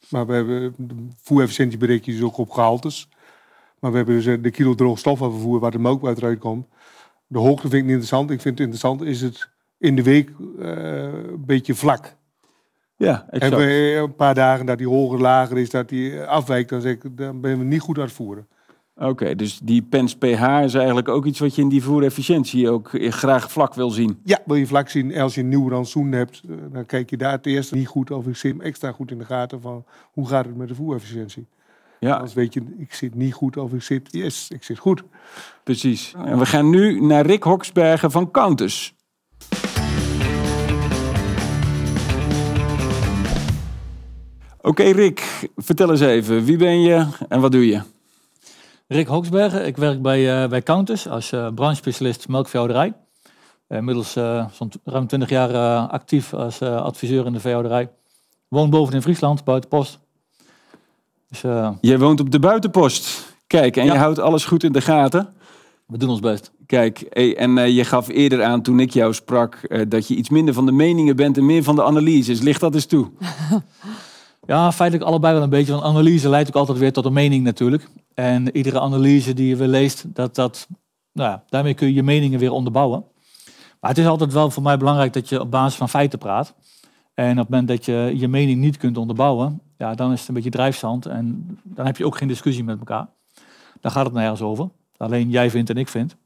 Maar 0.09 0.27
we 0.27 0.33
hebben 0.33 0.75
de 0.77 0.95
voerefficiëntie 1.23 1.79
bereken 1.79 2.13
je 2.13 2.19
dus 2.19 2.29
ook 2.29 2.37
op 2.37 2.51
gehaltes. 2.51 3.09
Maar 3.79 3.91
we 3.91 3.97
hebben 3.97 4.15
dus 4.15 4.41
de 4.41 4.51
kilo 4.51 4.75
droog 4.75 4.99
stofafvoer 4.99 5.61
waar 5.61 5.71
de 5.71 5.79
melk 5.79 6.07
uit 6.07 6.19
eruit 6.19 6.39
komt. 6.39 6.67
De 7.33 7.39
hoogte 7.39 7.68
vind 7.68 7.72
ik 7.72 7.83
niet 7.83 7.91
interessant. 7.91 8.30
Ik 8.30 8.41
vind 8.41 8.59
het 8.59 8.68
interessant 8.68 9.03
is 9.03 9.20
het 9.20 9.49
in 9.78 9.97
de 9.97 10.03
week 10.03 10.30
eh, 10.59 11.03
een 11.03 11.45
beetje 11.47 11.74
vlak. 11.74 12.16
Ja, 12.97 13.26
exact. 13.30 13.41
Hebben 13.41 13.66
we 13.66 14.01
een 14.03 14.14
paar 14.14 14.35
dagen 14.35 14.66
dat 14.66 14.78
die 14.78 14.89
hoger, 14.89 15.20
lager 15.20 15.59
is, 15.59 15.70
dat 15.70 15.89
die 15.89 16.20
eh, 16.20 16.28
afwijkt, 16.28 16.68
dan, 16.68 16.80
zeg 16.80 16.93
ik, 16.93 17.16
dan 17.16 17.41
ben 17.41 17.59
we 17.59 17.64
niet 17.64 17.80
goed 17.80 17.97
aan 17.97 18.05
het 18.05 18.12
voeren. 18.12 18.47
Oké, 18.97 19.35
dus 19.35 19.59
die 19.59 19.83
pens 19.83 20.16
pH 20.16 20.43
is 20.64 20.74
eigenlijk 20.74 21.09
ook 21.09 21.26
iets 21.26 21.39
wat 21.39 21.55
je 21.55 21.62
in 21.62 21.68
die 21.68 21.83
voerefficiëntie 21.83 22.70
ook 22.70 22.95
eh, 22.95 23.11
graag 23.11 23.53
vlak 23.53 23.74
wil 23.74 23.91
zien. 23.91 24.20
Ja, 24.24 24.39
wil 24.45 24.57
je 24.57 24.66
vlak 24.66 24.89
zien, 24.89 25.16
als 25.16 25.35
je 25.35 25.41
een 25.41 25.49
nieuw 25.49 25.68
rantsoen 25.68 26.12
hebt, 26.12 26.43
eh, 26.49 26.57
dan 26.72 26.87
kijk 26.87 27.11
je 27.11 27.16
daar 27.16 27.33
het 27.33 27.47
eerst 27.47 27.74
niet 27.74 27.87
goed 27.87 28.11
of 28.11 28.26
ik 28.26 28.37
zit 28.37 28.61
extra 28.61 28.93
goed 28.93 29.11
in 29.11 29.18
de 29.18 29.24
gaten 29.24 29.61
van 29.61 29.85
hoe 30.12 30.28
gaat 30.28 30.45
het 30.45 30.57
met 30.57 30.68
de 30.68 30.74
voerefficiëntie. 30.74 31.47
Ja, 32.03 32.15
Anders 32.15 32.35
weet 32.35 32.55
je, 32.55 32.63
ik 32.79 32.95
zit 32.95 33.15
niet 33.15 33.35
goed 33.35 33.57
of 33.57 33.73
ik 33.73 33.83
zit, 33.83 34.09
yes, 34.11 34.49
ik 34.51 34.63
zit 34.65 34.79
goed. 34.79 35.03
precies. 35.65 36.15
En 36.25 36.39
we 36.39 36.47
gaan 36.47 36.71
nu 36.71 37.01
naar 37.01 37.27
Rick 37.27 37.43
Hoksbergen 37.43 38.11
van 38.11 38.31
Counters. 38.31 38.95
Oké 44.61 44.83
Rick, 44.83 45.49
vertel 45.57 45.91
eens 45.91 46.01
even. 46.01 46.45
Wie 46.45 46.57
ben 46.57 46.81
je 46.81 47.07
en 47.29 47.41
wat 47.41 47.53
doe 47.53 47.67
je? 47.67 47.81
Rick 48.89 49.07
Hoksbergen, 49.07 49.67
ik 49.67 49.77
werk 49.77 50.03
bij, 50.03 50.43
eh 50.43 50.49
bij 50.49 50.63
Counters 50.63 51.09
als 51.09 51.33
eh 51.33 51.49
branchespecialist 51.55 52.29
melkveehouderij. 52.29 52.93
Eh, 53.67 53.79
Inmiddels 53.79 54.17
eh, 54.17 54.47
zo'n 54.53 54.71
ruim 54.85 55.07
20 55.07 55.29
jaar 55.29 55.51
eh, 55.51 55.89
actief 55.89 56.35
als 56.35 56.61
eh, 56.61 56.77
adviseur 56.83 57.27
in 57.27 57.33
de 57.33 57.41
veehouderij. 57.41 57.91
Woon 58.49 58.71
boven 58.71 58.95
in 58.95 59.03
Friesland, 59.03 59.45
buiten 59.45 59.69
post. 59.71 59.99
Dus 61.33 61.45
eh, 61.45 61.70
Jij 61.80 61.99
woont 61.99 62.20
op 62.20 62.30
de 62.30 62.39
buitenpost. 62.39 63.35
Kijk, 63.47 63.76
en 63.76 63.85
Ja. 63.85 63.93
je 63.93 63.99
houdt 63.99 64.18
alles 64.18 64.45
goed 64.45 64.62
in 64.64 64.72
de 64.72 64.80
gaten. 64.80 65.28
we 65.87 65.99
doen 65.99 66.09
ons 66.09 66.20
best. 66.20 66.53
Kijk, 66.66 67.01
en 67.01 67.59
eh, 67.59 67.76
je 67.76 67.85
gaf 67.85 68.09
eerder 68.09 68.43
aan 68.43 68.62
toen 68.62 68.80
ik 68.80 68.91
jou 68.91 69.14
sprak 69.14 69.55
eh, 69.55 69.83
dat 69.89 70.09
je 70.09 70.14
iets 70.14 70.28
minder 70.28 70.55
van 70.55 70.66
de 70.66 70.72
meningen 70.72 71.16
bent 71.16 71.37
en 71.37 71.47
meer 71.47 71.62
van 71.62 71.74
de 71.74 71.85
analyses. 71.85 72.41
Ligt 72.41 72.61
dat 72.61 72.74
eens 72.74 72.87
toe? 72.87 73.11
Ja, 74.47 74.72
feitelijk 74.72 75.09
allebei 75.09 75.35
wel 75.35 75.43
een 75.43 75.51
beetje. 75.51 75.72
Want 75.72 75.85
analyse 75.85 76.28
leidt 76.28 76.49
ook 76.49 76.55
altijd 76.55 76.78
weer 76.78 76.93
tot 76.93 77.05
een 77.05 77.12
mening 77.12 77.45
natuurlijk. 77.45 77.89
En 78.14 78.57
iedere 78.57 78.80
analyse 78.80 79.33
die 79.35 79.49
je 79.49 79.57
weer 79.57 79.68
leest, 79.68 80.05
dat, 80.14 80.35
dat, 80.35 80.68
nou 81.12 81.30
ja, 81.30 81.45
daarmee 81.49 81.74
kun 81.74 81.87
je 81.87 81.95
je 81.95 82.03
meningen 82.03 82.39
weer 82.39 82.53
onderbouwen. 82.53 83.05
Maar 83.80 83.91
het 83.91 83.99
is 83.99 84.07
altijd 84.07 84.33
wel 84.33 84.51
voor 84.51 84.62
mij 84.62 84.76
belangrijk 84.76 85.12
dat 85.12 85.28
je 85.28 85.41
op 85.41 85.51
basis 85.51 85.74
van 85.78 85.89
feiten 85.89 86.18
praat. 86.18 86.55
En 87.14 87.30
op 87.30 87.37
het 87.39 87.49
moment 87.49 87.68
dat 87.68 87.85
je 87.85 88.12
je 88.16 88.28
mening 88.28 88.61
niet 88.61 88.76
kunt 88.76 88.97
onderbouwen, 88.97 89.61
ja, 89.83 89.95
dan 89.95 90.12
is 90.12 90.18
het 90.20 90.28
een 90.28 90.35
beetje 90.35 90.51
drijfzand. 90.51 91.07
En 91.07 91.59
dan 91.62 91.87
heb 91.87 91.97
je 91.97 92.07
ook 92.07 92.16
geen 92.16 92.28
discussie 92.28 92.64
met 92.64 92.78
elkaar. 92.78 93.07
Dan 93.80 93.91
gaat 93.91 94.05
het 94.05 94.14
nergens 94.14 94.41
over. 94.43 94.68
Alleen 94.97 95.30
jij 95.30 95.51
vindt 95.51 95.70
en 95.70 95.76
ik 95.76 95.89
vind. 95.89 96.16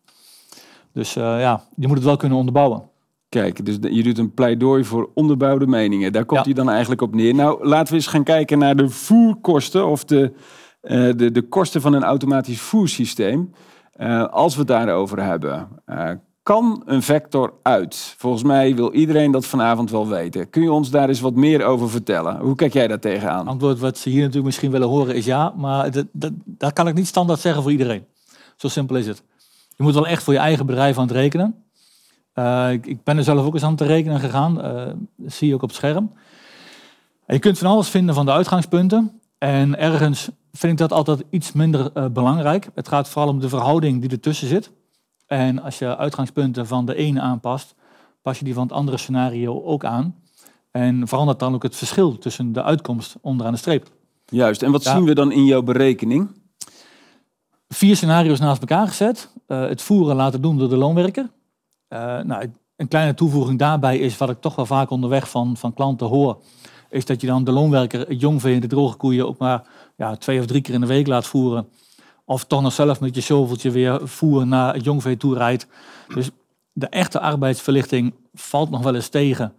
Dus 0.93 1.17
eh, 1.17 1.23
ja, 1.41 1.63
je 1.77 1.87
moet 1.87 1.97
het 1.97 2.05
wel 2.07 2.17
kunnen 2.17 2.39
onderbouwen. 2.39 2.89
Kijk, 3.29 3.65
dus 3.65 3.77
je 3.81 4.03
doet 4.03 4.19
een 4.19 4.35
pleidooi 4.35 4.85
voor 4.85 5.11
onderbouwde 5.15 5.67
meningen. 5.67 6.13
Daar 6.13 6.25
komt 6.25 6.41
Ja. 6.41 6.47
hij 6.47 6.55
dan 6.55 6.71
eigenlijk 6.71 7.01
op 7.01 7.15
neer. 7.15 7.35
Nou, 7.35 7.67
laten 7.67 7.89
we 7.89 7.95
eens 7.95 8.07
gaan 8.07 8.25
kijken 8.25 8.59
naar 8.59 8.77
de 8.77 8.89
voerkosten 8.89 9.87
of 9.87 10.05
de, 10.05 10.33
eh, 10.81 11.11
de, 11.17 11.31
de 11.31 11.43
kosten 11.43 11.81
van 11.81 11.93
een 11.93 12.05
automatisch 12.05 12.61
voersysteem. 12.61 13.53
Eh, 13.93 14.25
als 14.25 14.53
we 14.55 14.59
het 14.59 14.69
daarover 14.69 15.23
hebben, 15.23 15.69
kan 16.47 16.83
een 16.85 17.03
vector 17.03 17.53
uit? 17.63 18.15
Volgens 18.19 18.43
mij 18.43 18.75
wil 18.75 18.93
iedereen 18.93 19.31
dat 19.31 19.47
vanavond 19.47 19.91
wel 19.91 20.09
weten. 20.09 20.51
Kun 20.51 20.63
je 20.63 20.73
ons 20.73 20.91
daar 20.91 21.09
eens 21.09 21.21
wat 21.21 21.35
meer 21.35 21.65
over 21.65 21.91
vertellen? 21.91 22.39
Hoe 22.39 22.55
kijk 22.55 22.73
jij 22.73 22.87
daar 22.87 22.99
tegenaan? 22.99 23.49
Antwoord 23.49 23.79
wat 23.79 23.99
ze 23.99 24.09
hier 24.09 24.19
natuurlijk 24.19 24.45
misschien 24.45 24.71
willen 24.71 24.89
horen 24.89 25.15
is 25.15 25.25
ja, 25.25 25.53
maar 25.57 25.91
dat, 25.91 26.07
dat, 26.13 26.33
dat 26.45 26.73
kan 26.73 26.89
ik 26.89 26.95
niet 26.95 27.07
standaard 27.07 27.41
zeggen 27.41 27.63
voor 27.63 27.71
iedereen. 27.71 28.05
Zo 28.57 28.69
simpel 28.69 28.97
is 28.97 29.07
het. 29.07 29.23
Je 29.77 29.83
moet 29.83 29.95
wel 29.95 30.07
echt 30.07 30.23
voor 30.23 30.33
je 30.33 30.39
eigen 30.39 30.67
bedrijf 30.67 30.99
aan 30.99 31.07
het 31.07 31.17
rekenen. 31.17 31.65
Eh, 32.33 32.73
ik, 32.73 33.03
ben 33.05 33.17
er 33.17 33.25
zelf 33.25 33.47
ook 33.47 33.55
eens 33.55 33.63
aan 33.63 33.71
het 33.71 33.81
rekenen 33.81 34.21
gegaan. 34.21 34.63
eh, 34.63 34.87
dat 35.17 35.33
zie 35.33 35.49
je 35.49 35.55
ook 35.55 35.63
op 35.63 35.69
het 35.69 35.77
scherm. 35.77 36.13
En 37.27 37.35
je 37.35 37.41
kunt 37.41 37.59
van 37.59 37.71
alles 37.71 37.89
vinden 37.89 38.15
van 38.15 38.27
de 38.27 38.33
uitgangspunten. 38.33 39.21
En 39.39 39.79
ergens 39.79 40.29
vind 40.53 40.73
ik 40.73 40.79
dat 40.79 40.93
altijd 40.93 41.25
iets 41.31 41.53
minder 41.53 41.91
eh, 41.95 42.07
belangrijk. 42.07 42.69
Het 42.75 42.89
gaat 42.89 43.09
vooral 43.09 43.31
om 43.31 43.41
de 43.41 43.49
verhouding 43.49 44.01
die 44.01 44.11
ertussen 44.11 44.49
zit. 44.49 44.71
En 45.27 45.63
als 45.63 45.79
je 45.79 45.97
uitgangspunten 45.97 46.67
van 46.67 46.87
de 46.87 46.95
ene 46.95 47.21
aanpast, 47.21 47.75
pas 48.23 48.39
je 48.39 48.45
die 48.45 48.55
van 48.55 48.63
het 48.63 48.73
andere 48.73 48.97
scenario 48.97 49.63
ook 49.63 49.85
aan. 49.85 50.15
En 50.71 51.09
verandert 51.09 51.39
dan 51.39 51.55
ook 51.55 51.63
het 51.63 51.77
verschil 51.77 52.19
tussen 52.19 52.53
de 52.53 52.63
uitkomst 52.63 53.17
onderaan 53.21 53.53
de 53.53 53.59
streep. 53.59 53.89
Juist, 54.27 54.63
en 54.63 54.71
wat 54.73 54.83
Ja. 54.85 54.95
zien 54.97 55.05
we 55.05 55.15
dan 55.15 55.33
in 55.33 55.45
jouw 55.45 55.63
berekening? 55.63 56.29
Vier 57.69 57.97
scenario's 57.97 58.39
naast 58.39 58.61
elkaar 58.61 58.87
gezet. 58.87 59.31
Eh, 59.47 59.61
het 59.61 59.83
voeren 59.83 60.17
laten 60.17 60.41
doen 60.43 60.59
door 60.59 60.69
de 60.69 60.77
loonwerker. 60.77 61.31
Eh, 61.89 62.21
nou, 62.21 62.53
een 62.77 62.89
kleine 62.89 63.15
toevoeging 63.15 63.59
daarbij 63.59 63.99
is 63.99 64.17
wat 64.17 64.31
ik 64.31 64.41
toch 64.41 64.55
wel 64.55 64.67
vaak 64.67 64.91
onderweg 64.91 65.31
van, 65.31 65.57
van 65.57 65.75
klanten 65.75 66.07
hoor. 66.07 66.43
Is 66.91 67.05
dat 67.05 67.21
je 67.21 67.27
dan 67.27 67.45
de 67.45 67.53
loonwerker, 67.53 68.01
het 68.09 68.21
jongvee 68.21 68.55
en 68.55 68.61
de 68.61 68.67
droge 68.67 68.97
koeien 68.97 69.27
ook 69.29 69.39
maar 69.39 69.63
ja, 69.97 70.17
twee 70.17 70.39
of 70.39 70.47
drie 70.47 70.61
keer 70.61 70.75
in 70.75 70.81
de 70.81 70.87
week 70.87 71.07
laat 71.07 71.27
voeren. 71.27 71.69
Of 72.29 72.45
toch 72.45 72.63
nog 72.63 72.73
zelf 72.73 73.01
met 73.01 73.15
je 73.15 73.21
shoveltje 73.21 73.71
weer 73.71 74.09
voer 74.09 74.47
naar 74.47 74.75
het 74.75 74.85
jongvee 74.85 75.17
toe 75.17 75.35
rijdt. 75.35 75.67
Dus 76.15 76.31
de 76.73 76.87
echte 76.87 77.21
arbeidsverlichting 77.21 78.15
valt 78.35 78.71
nog 78.71 78.83
wel 78.83 78.95
eens 78.95 79.09
tegen. 79.09 79.55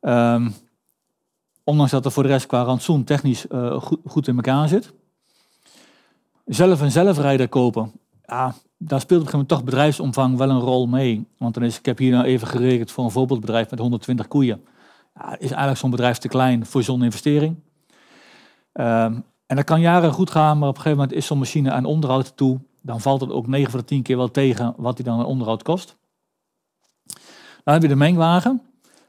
Ehm, 0.00 0.50
ondanks 1.64 1.92
dat 1.92 2.04
er 2.04 2.12
voor 2.12 2.22
de 2.22 2.28
rest 2.28 2.46
qua 2.46 2.62
rantsoen 2.62 3.04
technisch 3.04 3.46
eh, 3.46 3.80
goed, 3.80 3.98
goed 4.04 4.28
in 4.28 4.36
elkaar 4.36 4.68
zit. 4.68 4.92
Zelf 6.44 6.80
een 6.80 6.90
zelfrijder 6.90 7.48
kopen, 7.48 7.92
ja, 8.26 8.54
daar 8.78 9.00
speelt 9.00 9.20
op 9.20 9.26
een 9.26 9.32
gegeven 9.32 9.32
moment 9.32 9.48
toch 9.48 9.64
bedrijfsomvang 9.64 10.36
wel 10.36 10.50
een 10.50 10.60
rol 10.60 10.86
mee. 10.86 11.26
Want 11.38 11.54
dan 11.54 11.62
is, 11.62 11.78
ik 11.78 11.86
heb 11.86 11.98
hier 11.98 12.12
nou 12.12 12.24
even 12.24 12.48
gerekend 12.48 12.90
voor 12.90 13.04
een 13.04 13.10
voorbeeldbedrijf 13.10 13.70
met 13.70 13.78
120 13.78 14.28
koeien. 14.28 14.64
Ja, 15.14 15.32
is 15.32 15.48
eigenlijk 15.48 15.78
zo'n 15.78 15.90
bedrijf 15.90 16.18
te 16.18 16.28
klein 16.28 16.66
voor 16.66 16.82
zo'n 16.82 17.02
investering. 17.02 17.56
Ehm, 18.72 19.20
en 19.48 19.56
dat 19.56 19.64
kan 19.64 19.80
jaren 19.80 20.12
goed 20.12 20.30
gaan, 20.30 20.58
maar 20.58 20.68
op 20.68 20.74
een 20.76 20.80
gegeven 20.82 20.98
moment 21.02 21.16
is 21.18 21.26
zo'n 21.26 21.38
machine 21.38 21.70
aan 21.70 21.84
onderhoud 21.84 22.36
toe. 22.36 22.60
Dan 22.82 23.00
valt 23.00 23.20
het 23.20 23.30
ook 23.30 23.46
9 23.46 23.70
van 23.70 23.80
de 23.80 23.86
10 23.86 24.02
keer 24.02 24.16
wel 24.16 24.30
tegen 24.30 24.74
wat 24.76 24.96
die 24.96 25.04
dan 25.04 25.18
aan 25.18 25.24
onderhoud 25.24 25.62
kost. 25.62 25.96
Dan 27.64 27.74
heb 27.74 27.82
je 27.82 27.88
de 27.88 27.96
mengwagen. 27.96 28.62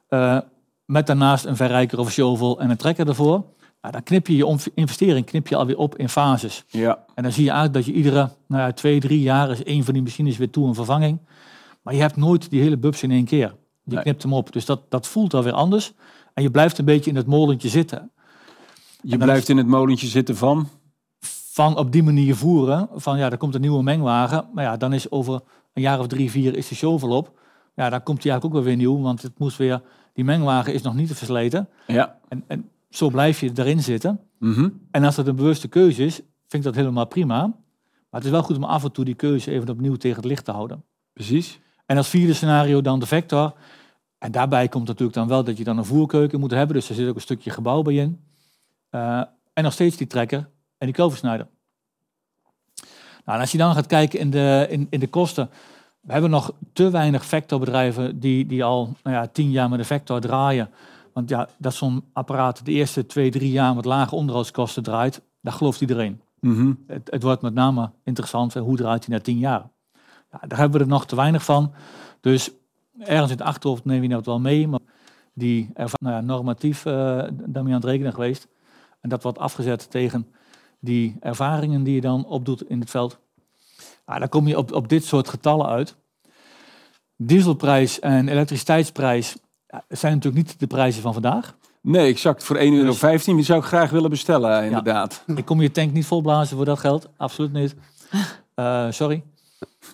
eh, 0.07 0.39
met 0.85 1.07
daarnaast 1.07 1.45
een 1.45 1.55
verrijker 1.55 1.99
of 1.99 2.05
een 2.05 2.11
shovel 2.11 2.59
en 2.59 2.69
een 2.69 2.77
trekker 2.77 3.07
ervoor. 3.07 3.43
Nou, 3.81 3.93
dan 3.93 4.03
knip 4.03 4.27
je 4.27 4.35
je 4.35 4.71
investering 4.73 5.25
knip 5.25 5.47
je 5.47 5.55
alweer 5.55 5.77
op 5.77 5.97
in 5.97 6.09
fases. 6.09 6.63
Ja, 6.67 7.05
En 7.15 7.23
dan 7.23 7.31
zie 7.31 7.43
je 7.43 7.49
eigenlijk 7.49 7.85
dat 7.85 7.93
je 7.93 7.99
iedere 7.99 8.29
nou 8.47 8.61
ja, 8.63 8.71
twee, 8.71 8.99
drie 8.99 9.21
jaar 9.21 9.51
is 9.51 9.63
één 9.63 9.83
van 9.83 9.93
die 9.93 10.03
machines 10.03 10.37
weer 10.37 10.49
toe 10.49 10.67
een 10.67 10.75
vervanging. 10.75 11.19
Maar 11.81 11.93
je 11.93 12.01
hebt 12.01 12.15
nooit 12.15 12.49
die 12.49 12.61
hele 12.61 12.77
bubs 12.77 13.03
in 13.03 13.11
één 13.11 13.25
keer. 13.25 13.55
Je 13.83 14.01
knipt 14.01 14.23
hem 14.23 14.33
op. 14.33 14.51
Dus 14.53 14.65
dat, 14.65 14.81
dat 14.89 15.07
voelt 15.07 15.33
alweer 15.33 15.53
anders. 15.53 15.93
En 16.33 16.43
je 16.43 16.51
blijft 16.51 16.77
een 16.77 16.85
beetje 16.85 17.09
in 17.09 17.15
het 17.15 17.27
molentje 17.27 17.69
zitten. 17.69 18.11
Je 19.01 19.17
blijft 19.17 19.49
in 19.49 19.57
het 19.57 19.67
molentje 19.67 20.07
zitten 20.07 20.35
van... 20.35 20.67
Van 21.51 21.77
op 21.77 21.91
die 21.91 22.03
manier 22.03 22.35
voeren. 22.35 22.89
Van 22.93 23.17
ja, 23.17 23.31
er 23.31 23.37
komt 23.37 23.55
een 23.55 23.61
nieuwe 23.61 23.83
mengwagen. 23.83 24.49
Maar 24.53 24.63
ja, 24.63 24.77
dan 24.77 24.93
is 24.93 25.11
over 25.11 25.41
een 25.73 25.81
jaar 25.81 25.99
of 25.99 26.07
drie, 26.07 26.31
vier 26.31 26.57
is 26.57 26.67
de 26.67 26.75
shovel 26.75 27.09
op. 27.09 27.39
Ja, 27.75 27.89
dan 27.89 28.03
komt 28.03 28.21
die 28.21 28.31
eigenlijk 28.31 28.45
ook 28.45 28.63
wel 28.63 28.75
weer 28.75 28.85
nieuw. 28.85 29.01
Want 29.01 29.21
het 29.21 29.39
moest 29.39 29.57
weer, 29.57 29.81
die 30.13 30.23
mengwagen 30.23 30.73
is 30.73 30.81
nog 30.81 30.95
niet 30.95 31.07
te 31.07 31.15
versleten. 31.15 31.69
Ja. 31.87 32.19
En, 32.27 32.43
en 32.47 32.69
zo 32.89 33.09
blijf 33.09 33.39
je 33.39 33.51
erin 33.55 33.81
zitten. 33.81 34.19
Mhm. 34.39 34.69
En 34.91 35.03
als 35.03 35.15
dat 35.15 35.27
een 35.27 35.35
bewuste 35.35 35.67
keuze 35.67 36.05
is, 36.05 36.15
vind 36.15 36.25
ik 36.49 36.63
dat 36.63 36.75
helemaal 36.75 37.07
prima. 37.07 37.41
Maar 38.09 38.19
het 38.21 38.25
is 38.25 38.31
wel 38.31 38.43
goed 38.43 38.55
om 38.55 38.63
af 38.63 38.83
en 38.83 38.91
toe 38.91 39.05
die 39.05 39.15
keuze 39.15 39.51
even 39.51 39.69
opnieuw 39.69 39.95
tegen 39.95 40.17
het 40.17 40.25
licht 40.25 40.45
te 40.45 40.51
houden. 40.51 40.83
Precies. 41.13 41.59
En 41.85 41.97
als 41.97 42.07
vierde 42.07 42.33
scenario 42.33 42.81
dan 42.81 42.99
de 42.99 43.05
vector. 43.05 43.53
En 44.17 44.31
daarbij 44.31 44.67
komt 44.67 44.87
natuurlijk 44.87 45.17
dan 45.17 45.27
wel 45.27 45.43
dat 45.43 45.57
je 45.57 45.63
dan 45.63 45.77
een 45.77 45.85
voerkeuken 45.85 46.39
moet 46.39 46.51
hebben. 46.51 46.75
Dus 46.75 46.89
er 46.89 46.95
zit 46.95 47.09
ook 47.09 47.15
een 47.15 47.21
stukje 47.21 47.49
gebouw 47.49 47.81
bij 47.81 47.93
in. 47.93 48.19
Eh, 48.89 49.21
en 49.53 49.63
nog 49.63 49.73
steeds 49.73 49.97
die 49.97 50.07
trekker 50.07 50.49
en 50.77 50.85
die 50.87 50.95
koversnijder. 50.95 51.47
Nou, 53.25 53.37
en 53.37 53.39
als 53.39 53.51
je 53.51 53.57
dan 53.57 53.73
gaat 53.73 53.87
kijken 53.87 54.19
in 54.19 54.29
de, 54.29 54.65
in, 54.69 54.87
in 54.89 54.99
de 54.99 55.07
kosten. 55.07 55.49
we 55.99 56.11
hebben 56.11 56.29
nog 56.29 56.53
te 56.73 56.89
weinig 56.89 57.25
vectorbedrijven 57.25 58.19
die, 58.19 58.45
die 58.45 58.63
al 58.63 58.95
nou 59.03 59.15
ja, 59.15 59.27
tien 59.27 59.51
jaar 59.51 59.69
met 59.69 59.79
een 59.79 59.85
vector 59.85 60.19
draaien. 60.19 60.69
Want 61.13 61.29
ja, 61.29 61.49
dat 61.57 61.73
zo'n 61.73 62.03
apparaat 62.13 62.65
de 62.65 62.71
eerste 62.71 63.05
twee, 63.05 63.31
drie 63.31 63.51
jaar 63.51 63.75
met 63.75 63.85
lage 63.85 64.15
onderhoudskosten 64.15 64.83
draait, 64.83 65.21
daar 65.41 65.53
gelooft 65.53 65.81
iedereen. 65.81 66.21
Mhm. 66.39 66.73
Het, 66.87 67.09
het 67.11 67.23
wordt 67.23 67.41
met 67.41 67.53
name 67.53 67.91
interessant, 68.03 68.53
hoe 68.53 68.77
draait 68.77 69.05
hij 69.05 69.15
na 69.15 69.21
tien 69.21 69.37
jaar? 69.37 69.69
Ja, 70.31 70.39
daar 70.47 70.59
hebben 70.59 70.77
we 70.77 70.85
er 70.85 70.91
nog 70.91 71.05
te 71.05 71.15
weinig 71.15 71.43
van. 71.43 71.73
Dus 72.21 72.51
ergens 72.99 73.31
in 73.31 73.37
het 73.37 73.47
achterhoofd 73.47 73.85
neem 73.85 74.03
je 74.03 74.09
dat 74.09 74.25
wel 74.25 74.39
mee. 74.39 74.67
Maar 74.67 74.79
die 75.33 75.69
erva- 75.73 75.97
nou 75.99 76.15
ja, 76.15 76.21
normatief 76.21 76.85
eh 76.85 77.23
daarmee 77.31 77.73
aan 77.73 77.79
het 77.79 77.89
rekenen 77.89 78.13
geweest. 78.13 78.47
En 79.01 79.09
dat 79.09 79.23
wordt 79.23 79.37
afgezet 79.37 79.91
tegen 79.91 80.27
die 80.79 81.15
ervaringen 81.19 81.83
die 81.83 81.95
je 81.95 82.01
dan 82.01 82.25
opdoet 82.25 82.63
in 82.69 82.79
het 82.79 82.89
veld. 82.89 83.19
Ja, 84.05 84.19
dan 84.19 84.29
kom 84.29 84.47
je 84.47 84.57
op, 84.57 84.71
op 84.73 84.89
dit 84.89 85.05
soort 85.05 85.29
getallen 85.29 85.65
uit. 85.67 85.95
Dieselprijs 87.15 87.99
en 87.99 88.27
elektriciteitsprijs 88.27 89.35
zijn 89.87 90.13
natuurlijk 90.13 90.47
niet 90.47 90.59
de 90.59 90.67
prijzen 90.67 91.01
van 91.01 91.13
vandaag. 91.13 91.57
Nee, 91.81 92.07
exact. 92.07 92.43
Voor 92.43 92.57
1,15 92.57 92.61
euro 92.73 92.91
Dus- 93.11 93.23
die 93.25 93.43
zou 93.43 93.59
ik 93.59 93.65
graag 93.65 93.89
willen 93.89 94.09
bestellen, 94.09 94.63
inderdaad. 94.63 95.23
Ik 95.35 95.45
kom 95.45 95.61
je 95.61 95.71
tank 95.71 95.93
niet 95.93 96.05
volblazen 96.05 96.55
voor 96.55 96.65
dat 96.65 96.79
geld. 96.79 97.09
Absoluut 97.17 97.53
niet. 97.53 97.75
Eh, 98.59 98.87
sorry. 98.89 99.23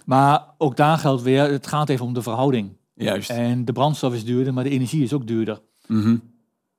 Maar 0.06 0.46
ook 0.58 0.76
daar 0.78 0.98
geldt 0.98 1.22
weer, 1.22 1.52
het 1.52 1.68
gaat 1.68 1.90
even 1.90 2.06
om 2.06 2.14
de 2.14 2.22
verhouding. 2.22 2.78
Juist. 2.94 3.30
En 3.30 3.66
de 3.66 3.72
brandstof 3.72 4.14
is 4.14 4.26
duurder, 4.26 4.54
maar 4.54 4.64
de 4.64 4.70
energie 4.70 5.04
is 5.04 5.14
ook 5.14 5.28
duurder. 5.28 5.62
Mhm. 5.88 6.18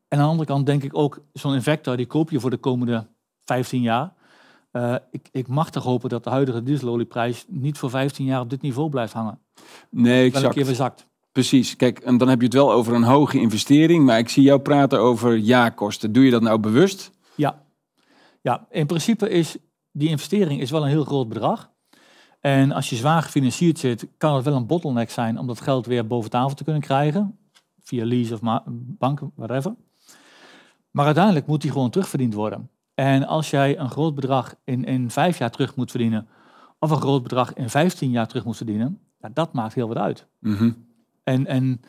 En 0.09 0.19
aan 0.19 0.25
de 0.25 0.31
andere 0.31 0.49
kant 0.49 0.67
denk 0.67 0.83
ik 0.83 0.97
ook, 0.97 1.23
zo'n 1.33 1.55
Invector, 1.55 1.97
die 1.97 2.07
koop 2.07 2.31
je 2.31 2.41
voor 2.41 2.51
de 2.51 2.57
komende 2.57 3.07
15 3.45 3.83
jaar. 3.83 4.15
Eh, 4.71 4.95
ik, 5.11 5.29
ik 5.33 5.49
mag 5.49 5.71
toch 5.71 5.85
hopen 5.85 6.09
dat 6.09 6.25
de 6.25 6.31
huidige 6.31 6.63
dieselolieprijs 6.63 7.45
niet 7.49 7.79
voor 7.79 7.91
15 7.91 8.25
jaar 8.25 8.41
op 8.41 8.51
dit 8.51 8.63
niveau 8.63 8.89
blijft 8.91 9.13
hangen. 9.13 9.39
Nee, 9.91 10.13
Wel 10.13 10.21
een 10.21 10.33
exact. 10.33 10.55
keer 10.55 10.65
verzakt. 10.65 11.07
Precies. 11.33 11.77
Kijk, 11.77 11.99
en 11.99 12.19
dan 12.19 12.29
heb 12.29 12.39
je 12.39 12.45
het 12.45 12.55
wel 12.55 12.73
over 12.73 12.95
een 12.95 13.03
hoge 13.03 13.41
investering, 13.41 14.05
maar 14.05 14.19
ik 14.19 14.29
zie 14.29 14.43
jou 14.43 14.61
praten 14.61 15.01
over 15.01 15.37
jaarkosten. 15.37 16.13
Doe 16.13 16.25
je 16.25 16.31
dat 16.31 16.43
nou 16.43 16.59
bewust? 16.59 17.11
Ja. 17.35 17.63
ja, 18.43 18.67
in 18.71 18.87
principe 18.87 19.29
is 19.29 19.57
die 19.93 20.09
investering 20.09 20.61
is 20.61 20.71
wel 20.71 20.83
een 20.83 20.89
heel 20.89 21.05
groot 21.05 21.29
bedrag. 21.29 21.71
En 22.41 22.73
als 22.73 22.91
je 22.91 22.97
zwaar 22.97 23.23
gefinancierd 23.23 23.79
zit, 23.79 24.07
kan 24.17 24.35
het 24.35 24.45
wel 24.45 24.55
een 24.55 24.67
bottleneck 24.67 25.11
zijn 25.11 25.39
om 25.39 25.47
dat 25.47 25.61
geld 25.61 25.87
weer 25.87 26.07
boven 26.07 26.31
tafel 26.31 26.55
te 26.55 26.65
kunnen 26.65 26.83
krijgen. 26.83 27.39
Via 27.83 28.05
lease 28.05 28.35
of 28.35 28.41
banken, 28.99 29.33
whatever. 29.35 29.75
Maar 30.97 31.07
uiteindelijk 31.07 31.47
moet 31.47 31.61
die 31.61 31.71
gewoon 31.71 31.91
terugverdiend 31.91 32.35
worden. 32.35 32.71
En 32.95 33.27
als 33.27 33.51
jij 33.51 33.79
een 33.79 33.91
groot 33.91 34.15
bedrag 34.15 34.55
in, 34.65 34.85
in 34.85 35.11
vijf 35.11 35.39
jaar 35.39 35.51
terug 35.51 35.77
moet 35.77 35.91
verdienen, 35.91 36.29
of 36.79 36.91
een 36.91 37.01
groot 37.01 37.23
bedrag 37.23 37.55
in 37.55 37.71
15 37.71 38.11
jaar 38.11 38.27
terug 38.27 38.45
moet 38.45 38.57
verdienen, 38.57 39.01
ja, 39.19 39.29
dat 39.33 39.53
maakt 39.53 39.75
heel 39.75 39.89
wat 39.89 39.97
uit. 39.97 40.27
Mhm. 40.39 40.73
En, 41.25 41.47
en 41.47 41.81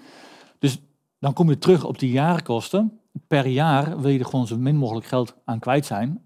dus 0.59 0.79
dan 1.19 1.33
kom 1.33 1.49
je 1.49 1.57
terug 1.57 1.83
op 1.83 1.99
die 1.99 2.11
jaarkosten. 2.11 2.99
Per 3.27 3.45
jaar 3.45 3.99
wil 3.99 4.09
je 4.09 4.19
er 4.19 4.25
gewoon 4.25 4.47
zo 4.47 4.57
min 4.57 4.75
mogelijk 4.75 5.05
geld 5.05 5.35
aan 5.45 5.59
kwijt 5.59 5.85
zijn. 5.85 6.25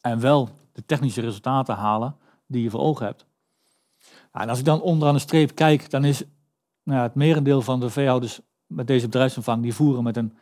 En 0.00 0.20
wel 0.20 0.48
de 0.72 0.84
technische 0.86 1.20
resultaten 1.20 1.74
halen 1.74 2.16
die 2.46 2.62
je 2.62 2.70
voor 2.70 2.80
ogen 2.80 3.06
hebt. 3.06 3.26
Ja, 4.32 4.40
en 4.40 4.48
als 4.48 4.58
ik 4.58 4.64
dan 4.64 4.80
onderaan 4.80 5.14
de 5.14 5.20
streep 5.20 5.54
kijk, 5.54 5.90
dan 5.90 6.04
is 6.04 6.22
nou 6.82 6.98
ja, 6.98 7.02
het 7.02 7.14
merendeel 7.14 7.62
van 7.62 7.80
de 7.80 7.90
veehouders 7.90 8.40
met 8.66 8.86
deze 8.86 9.06
bedrijfsomvang, 9.06 9.62
die 9.62 9.74
voeren 9.74 10.02
met 10.02 10.16
een 10.16 10.32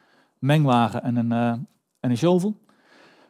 mengwagen 0.47 1.03
en 1.03 1.17
een, 1.17 1.33
eh, 1.33 1.49
en 2.01 2.11
een 2.11 2.17
shovel. 2.17 2.57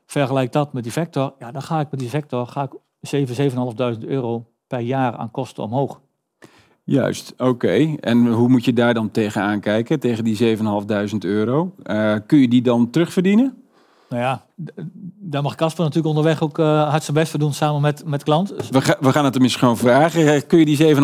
Vergelijk 0.07 0.53
dat 0.53 0.73
met 0.73 0.83
die 0.83 0.93
Vector, 0.93 1.35
ja, 1.39 1.51
dan 1.51 1.63
ga 1.63 1.81
ik 1.81 1.91
met 1.91 2.01
die 2.01 2.09
Vector 2.09 2.47
ga 2.47 2.63
ik 2.63 2.71
7, 3.01 3.35
7.500 3.35 4.05
euro 4.07 4.47
per 4.67 4.81
jaar 4.81 5.17
aan 5.17 5.31
kosten 5.31 5.63
omhoog. 5.63 6.01
Juist, 6.85 7.35
oké. 7.39 7.95
En 8.01 8.27
hoe 8.27 8.49
moet 8.49 8.65
je 8.65 8.73
daar 8.73 8.95
dan 8.95 9.11
tegenaan 9.11 9.61
kijken, 9.61 10.01
tegen 10.01 10.25
die 10.25 10.37
7.500 10.37 11.25
euro? 11.25 11.75
Eh, 11.83 12.15
kun 12.27 12.39
je 12.39 12.49
die 12.49 12.63
dan 12.63 12.91
terugverdienen? 12.91 13.55
Nou 14.09 14.23
ja, 14.23 14.45
daar 15.21 15.43
mag 15.43 15.55
Casper 15.55 15.85
natuurlijk 15.85 16.17
onderweg 16.17 16.43
ook 16.43 16.59
eh, 16.59 16.89
hard 16.89 17.03
zijn 17.03 17.17
best 17.17 17.31
voor 17.31 17.41
doen 17.41 17.53
samen 17.53 17.81
met, 17.81 18.05
met 18.05 18.23
klant. 18.23 18.55
We, 18.71 18.81
ga- 18.81 18.97
we 19.01 19.13
gaan 19.13 19.25
het 19.25 19.35
hem 19.35 19.43
eens 19.43 19.57
gewoon 19.57 19.77
vragen. 19.77 20.47
Kun 20.47 20.59
je 20.59 20.65
die 20.65 20.95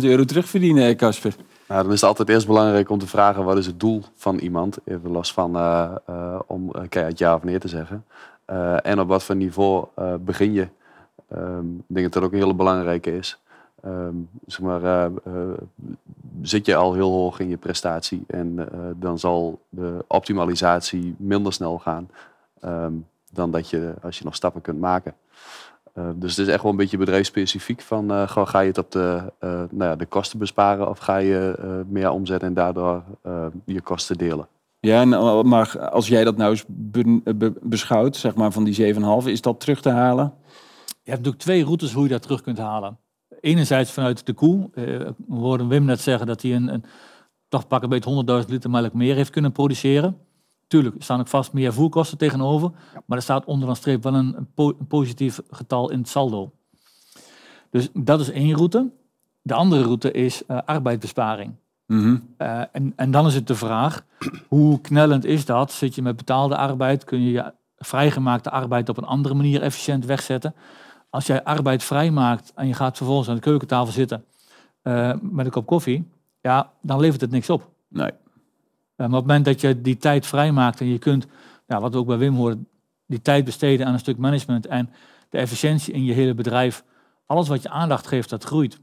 7.500 0.00 0.04
euro 0.04 0.24
terugverdienen, 0.24 0.96
Casper? 0.96 1.34
Nou, 1.70 1.82
dan 1.82 1.92
is 1.92 2.00
het 2.00 2.08
altijd 2.08 2.28
eerst 2.28 2.46
belangrijk 2.46 2.90
om 2.90 2.98
te 2.98 3.06
vragen 3.06 3.44
wat 3.44 3.58
is 3.58 3.66
het 3.66 3.80
doel 3.80 4.02
van 4.14 4.38
iemand. 4.38 4.78
Even 4.84 5.10
los 5.10 5.32
van 5.32 5.56
eh, 5.56 5.94
eh, 6.06 6.40
om 6.46 6.70
uh, 6.76 6.82
keihard 6.88 7.18
ja 7.18 7.34
of 7.34 7.42
nee 7.42 7.58
te 7.58 7.68
zeggen. 7.68 8.04
Eh, 8.44 8.86
en 8.86 9.00
op 9.00 9.08
wat 9.08 9.24
voor 9.24 9.36
niveau 9.36 9.86
eh, 9.94 10.14
begin 10.20 10.52
je. 10.52 10.68
Ehm, 11.28 11.74
ik 11.74 11.84
denk 11.86 12.02
dat 12.02 12.12
dat 12.12 12.22
ook 12.22 12.32
een 12.32 12.38
hele 12.38 12.54
belangrijke 12.54 13.16
is. 13.16 13.40
Ehm, 13.82 14.14
zeg 14.46 14.60
maar, 14.60 14.82
eh, 14.84 15.04
eh, 15.04 15.12
zit 16.42 16.66
je 16.66 16.74
al 16.74 16.94
heel 16.94 17.10
hoog 17.10 17.40
in 17.40 17.48
je 17.48 17.56
prestatie 17.56 18.24
en 18.26 18.58
eh, 18.72 18.78
dan 18.96 19.18
zal 19.18 19.60
de 19.68 20.04
optimalisatie 20.06 21.14
minder 21.18 21.52
snel 21.52 21.78
gaan 21.78 22.10
ehm, 22.60 22.92
dan 23.32 23.50
dat 23.50 23.70
je 23.70 23.94
als 24.02 24.18
je 24.18 24.24
nog 24.24 24.34
stappen 24.34 24.60
kunt 24.60 24.80
maken. 24.80 25.14
Uh, 25.94 26.08
dus 26.14 26.36
het 26.36 26.46
is 26.46 26.52
echt 26.52 26.62
wel 26.62 26.70
een 26.70 26.78
beetje 26.78 26.96
bedrijfsspecifiek 26.96 27.80
van 27.80 28.12
uh, 28.12 28.28
ga 28.28 28.60
je 28.60 28.68
het 28.68 28.78
op 28.78 28.90
de, 28.90 29.32
uh, 29.40 29.50
nou 29.50 29.90
ja, 29.90 29.96
de 29.96 30.06
kosten 30.06 30.38
besparen 30.38 30.88
of 30.88 30.98
ga 30.98 31.16
je 31.16 31.54
meer 31.88 32.10
omzetten 32.10 32.48
en 32.48 32.54
daardoor 32.54 33.02
je 33.64 33.80
kosten 33.80 34.18
delen. 34.18 34.48
Ja, 34.80 35.00
en, 35.00 35.08
maar 35.48 35.88
als 35.88 36.08
jij 36.08 36.24
dat 36.24 36.36
nou 36.36 36.50
eens 36.50 36.64
be, 36.68 37.20
be, 37.36 37.52
beschouwt, 37.62 38.16
zeg 38.16 38.34
maar 38.34 38.52
van 38.52 38.64
die 38.64 38.94
7,5, 38.94 39.00
is 39.24 39.40
dat 39.40 39.60
terug 39.60 39.80
te 39.80 39.90
halen? 39.90 40.34
Je 40.86 41.10
hebt 41.10 41.24
natuurlijk 41.24 41.42
twee 41.42 41.64
routes 41.64 41.92
hoe 41.92 42.02
je 42.02 42.08
dat 42.08 42.22
terug 42.22 42.42
kunt 42.42 42.58
halen. 42.58 42.98
Enerzijds 43.40 43.92
vanuit 43.92 44.26
de 44.26 44.32
koe. 44.32 44.70
we 44.74 45.14
hoorden 45.28 45.68
Wim 45.68 45.84
net 45.84 46.00
zeggen 46.00 46.26
dat 46.26 46.42
hij 46.42 46.54
een, 46.54 46.72
een 46.72 46.84
toch 47.48 47.66
pak 47.66 47.82
een 47.82 47.88
beetje 47.88 48.42
100.000 48.42 48.48
liter 48.48 48.70
melk 48.70 48.92
meer 48.92 49.14
heeft 49.14 49.30
kunnen 49.30 49.52
produceren. 49.52 50.18
Tuurlijk, 50.70 50.96
er 50.96 51.02
staan 51.02 51.20
ook 51.20 51.28
vast 51.28 51.52
meer 51.52 51.72
voerkosten 51.72 52.18
tegenover. 52.18 52.70
Ja. 52.94 53.02
Maar 53.06 53.16
er 53.16 53.22
staat 53.22 53.44
onderaan 53.44 53.76
streep 53.76 54.02
wel 54.02 54.14
een, 54.14 54.36
een, 54.36 54.52
po 54.54 54.68
een, 54.68 54.86
positief 54.86 55.40
getal 55.50 55.90
in 55.90 55.98
het 55.98 56.08
saldo. 56.08 56.52
Dus 57.70 57.88
dat 57.94 58.20
is 58.20 58.30
één 58.30 58.56
route. 58.56 58.90
De 59.42 59.54
andere 59.54 59.82
route 59.82 60.10
is 60.10 60.42
uh, 60.48 60.58
arbeidsbesparing. 60.64 61.54
Mm 61.86 62.00
-hmm. 62.00 62.34
uh, 62.38 62.62
en, 62.72 62.92
en 62.96 63.10
dan 63.10 63.26
is 63.26 63.34
het 63.34 63.46
de 63.46 63.54
vraag, 63.54 64.04
hoe 64.48 64.80
knellend 64.80 65.24
is 65.24 65.44
dat? 65.44 65.72
Zit 65.72 65.94
je 65.94 66.02
met 66.02 66.16
betaalde 66.16 66.56
arbeid? 66.56 67.04
Kun 67.04 67.22
je 67.22 67.30
je 67.30 67.52
vrijgemaakte 67.76 68.50
arbeid 68.50 68.88
op 68.88 68.96
een 68.96 69.04
andere 69.04 69.34
manier 69.34 69.62
efficiënt 69.62 70.04
wegzetten? 70.04 70.54
Als 71.10 71.26
jij 71.26 71.44
arbeid 71.44 71.82
vrijmaakt 71.82 72.52
en 72.54 72.66
je 72.66 72.74
gaat 72.74 72.96
vervolgens 72.96 73.28
aan 73.28 73.34
de 73.34 73.40
keukentafel 73.40 73.92
zitten 73.92 74.24
uh, 74.82 75.12
met 75.20 75.44
een 75.46 75.52
kop 75.52 75.66
koffie, 75.66 76.10
ja, 76.40 76.70
dan 76.82 77.00
levert 77.00 77.20
het 77.20 77.30
niks 77.30 77.50
op. 77.50 77.68
Nee. 77.88 78.10
Maar 79.08 79.18
op 79.18 79.26
het 79.26 79.26
moment 79.26 79.44
dat 79.44 79.60
je 79.60 79.80
die 79.80 79.96
tijd 79.96 80.26
vrijmaakt 80.26 80.80
en 80.80 80.86
je 80.86 80.98
kunt, 80.98 81.26
ja, 81.66 81.80
wat 81.80 81.92
we 81.92 81.98
ook 81.98 82.06
bij 82.06 82.18
Wim 82.18 82.34
horen, 82.34 82.68
die 83.06 83.22
tijd 83.22 83.44
besteden 83.44 83.86
aan 83.86 83.92
een 83.92 83.98
stuk 83.98 84.18
management 84.18 84.66
en 84.66 84.90
de 85.28 85.38
efficiëntie 85.38 85.94
in 85.94 86.04
je 86.04 86.12
hele 86.12 86.34
bedrijf, 86.34 86.84
alles 87.26 87.48
wat 87.48 87.62
je 87.62 87.68
aandacht 87.68 88.06
geeft, 88.06 88.30
dat 88.30 88.44
groeit. 88.44 88.80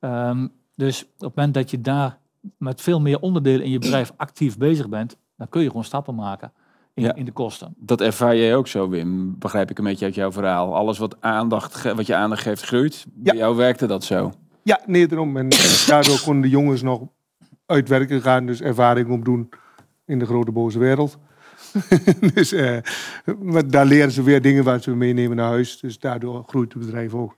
Um, 0.00 0.52
dus 0.74 1.02
op 1.02 1.10
het 1.18 1.34
moment 1.34 1.54
dat 1.54 1.70
je 1.70 1.80
daar 1.80 2.18
met 2.58 2.80
veel 2.80 3.00
meer 3.00 3.20
onderdelen 3.20 3.64
in 3.64 3.70
je 3.70 3.78
bedrijf 3.78 4.12
actief 4.26 4.58
bezig 4.58 4.88
bent, 4.88 5.16
dan 5.36 5.48
kun 5.48 5.60
je 5.60 5.66
gewoon 5.66 5.84
stappen 5.84 6.14
maken 6.14 6.52
in, 6.94 7.02
ja. 7.02 7.14
in 7.14 7.24
de 7.24 7.32
kosten. 7.32 7.74
Dat 7.76 8.00
ervaar 8.00 8.36
jij 8.36 8.56
ook 8.56 8.68
zo, 8.68 8.88
Wim, 8.88 9.38
begrijp 9.38 9.70
ik 9.70 9.78
een 9.78 9.84
beetje 9.84 10.04
uit 10.04 10.14
jouw 10.14 10.32
verhaal. 10.32 10.74
Alles 10.74 10.98
wat, 10.98 11.16
aandacht, 11.20 11.92
wat 11.92 12.06
je 12.06 12.14
aandacht 12.14 12.42
geeft, 12.42 12.62
groeit. 12.62 13.06
Ja. 13.22 13.30
Bij 13.30 13.36
jou 13.36 13.56
werkte 13.56 13.86
dat 13.86 14.04
zo? 14.04 14.32
Ja, 14.62 14.80
nee, 14.86 15.06
daarom. 15.06 15.36
En 15.36 15.48
daardoor 15.86 16.20
konden 16.20 16.42
de 16.42 16.48
jongens 16.48 16.82
nog 16.82 17.02
uitwerken 17.72 18.22
gaan, 18.22 18.46
dus 18.46 18.60
ervaring 18.60 19.10
opdoen 19.10 19.48
in 20.06 20.18
de 20.18 20.26
grote 20.26 20.52
boze 20.52 20.78
wereld. 20.78 21.18
dus 22.34 22.52
uh, 22.52 22.78
maar 23.40 23.70
daar 23.70 23.86
leren 23.86 24.10
ze 24.10 24.22
weer 24.22 24.42
dingen 24.42 24.64
waar 24.64 24.82
ze 24.82 24.90
meenemen 24.90 25.36
naar 25.36 25.48
huis. 25.48 25.80
Dus 25.80 25.98
daardoor 25.98 26.44
groeit 26.46 26.72
het 26.72 26.84
bedrijf 26.84 27.14
ook. 27.14 27.36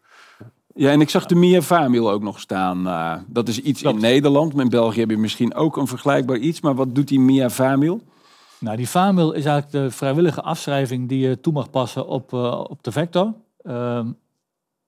Ja, 0.74 0.91
en 0.91 1.01
ik 1.01 1.11
zag 1.11 1.26
de 1.26 1.35
Mia 1.35 1.62
Famil 1.62 2.11
ook 2.11 2.22
nog 2.22 2.41
staan. 2.41 2.87
Uh, 2.87 3.14
dat 3.26 3.49
is 3.49 3.61
iets 3.61 3.82
dat. 3.82 3.95
in 3.95 4.01
Nederland. 4.01 4.55
Maar 4.55 4.64
in 4.64 4.70
België 4.70 5.01
heb 5.01 5.11
je 5.11 5.16
misschien 5.16 5.55
ook 5.55 5.76
een 5.76 5.87
vergelijkbaar 5.87 6.37
iets. 6.37 6.61
Maar 6.61 6.74
wat 6.74 6.95
doet 6.95 7.09
die 7.09 7.20
Mia 7.20 7.51
Famil? 7.51 8.03
Nou, 8.59 8.76
die 8.76 8.87
Famil 8.87 9.32
is 9.32 9.45
eigenlijk 9.45 9.85
de 9.85 9.97
vrijwillige 9.97 10.43
afschrijving 10.43 11.09
die 11.09 11.28
je 11.28 11.41
toe 11.41 11.53
mag 11.53 11.70
passen 11.70 12.07
op, 12.07 12.32
uh, 12.32 12.64
op 12.68 12.82
de 12.82 12.93
vector. 12.93 13.35
Uh, 13.62 14.07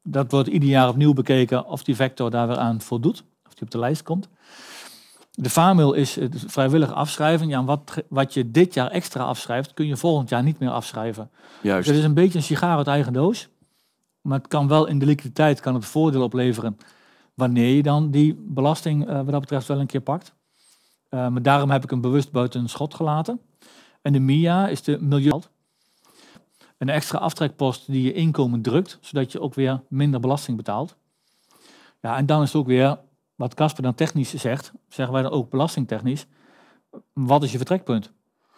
dat 0.02 0.30
wordt 0.30 0.48
ieder 0.48 0.68
jaar 0.68 0.88
opnieuw 0.88 1.12
bekeken 1.12 1.66
of 1.66 1.84
die 1.84 1.96
vector 1.96 2.30
daar 2.30 2.46
weer 2.46 2.58
aan 2.58 2.80
voldoet. 2.80 3.24
Of 3.46 3.54
die 3.54 3.62
op 3.62 3.70
de 3.70 3.78
lijst 3.78 4.02
komt. 4.02 4.28
De 5.38 5.50
Famil 5.50 5.92
is 5.92 6.12
de 6.12 6.28
vrijwillige 6.46 6.92
afschrijving. 6.92 7.50
Ja, 7.50 7.64
wat, 7.64 8.02
wat 8.08 8.34
je 8.34 8.50
dit 8.50 8.74
jaar 8.74 8.90
extra 8.90 9.24
afschrijft, 9.24 9.74
kun 9.74 9.86
je 9.86 9.96
volgend 9.96 10.28
jaar 10.28 10.42
niet 10.42 10.58
meer 10.58 10.70
afschrijven. 10.70 11.30
Juist. 11.60 11.78
Dus 11.78 11.86
het 11.86 11.96
is 11.96 12.08
een 12.08 12.14
beetje 12.14 12.38
een 12.38 12.44
sigaar 12.44 12.76
uit 12.76 12.86
eigen 12.86 13.12
doos. 13.12 13.48
Maar 14.20 14.38
het 14.38 14.48
kan 14.48 14.68
wel 14.68 14.86
in 14.86 14.98
de 14.98 15.06
liquiditeit 15.06 15.60
kan 15.60 15.74
het 15.74 15.84
voordeel 15.84 16.22
opleveren 16.22 16.78
wanneer 17.34 17.74
je 17.74 17.82
dan 17.82 18.10
die 18.10 18.34
belasting 18.38 19.08
uh, 19.08 19.16
wat 19.16 19.30
dat 19.30 19.40
betreft 19.40 19.66
wel 19.66 19.80
een 19.80 19.86
keer 19.86 20.00
pakt. 20.00 20.34
Uh, 21.10 21.28
maar 21.28 21.42
daarom 21.42 21.70
heb 21.70 21.84
ik 21.84 21.90
hem 21.90 22.00
bewust 22.00 22.32
buiten 22.32 22.68
schot 22.68 22.94
gelaten. 22.94 23.40
En 24.02 24.12
de 24.12 24.20
MIA 24.20 24.68
is 24.68 24.82
de 24.82 24.98
milieu. 25.00 25.40
Een 26.78 26.88
extra 26.88 27.18
aftrekpost 27.18 27.86
die 27.86 28.02
je 28.02 28.12
inkomen 28.12 28.62
drukt, 28.62 28.98
zodat 29.00 29.32
je 29.32 29.40
ook 29.40 29.54
weer 29.54 29.82
minder 29.88 30.20
belasting 30.20 30.56
betaalt. 30.56 30.96
Ja, 32.00 32.16
en 32.16 32.26
dan 32.26 32.42
is 32.42 32.52
het 32.52 32.56
ook 32.56 32.66
weer 32.66 32.98
wat 33.36 33.54
Casper 33.54 33.82
dan 33.82 33.94
technisch 33.94 34.34
zegt, 34.34 34.72
zeggen 34.88 35.14
wij 35.14 35.22
dan 35.22 35.32
ook 35.32 35.50
belastingtechnisch. 35.50 36.26
Wat 37.12 37.42
is 37.42 37.50
je 37.50 37.56
vertrekpunt? 37.56 38.12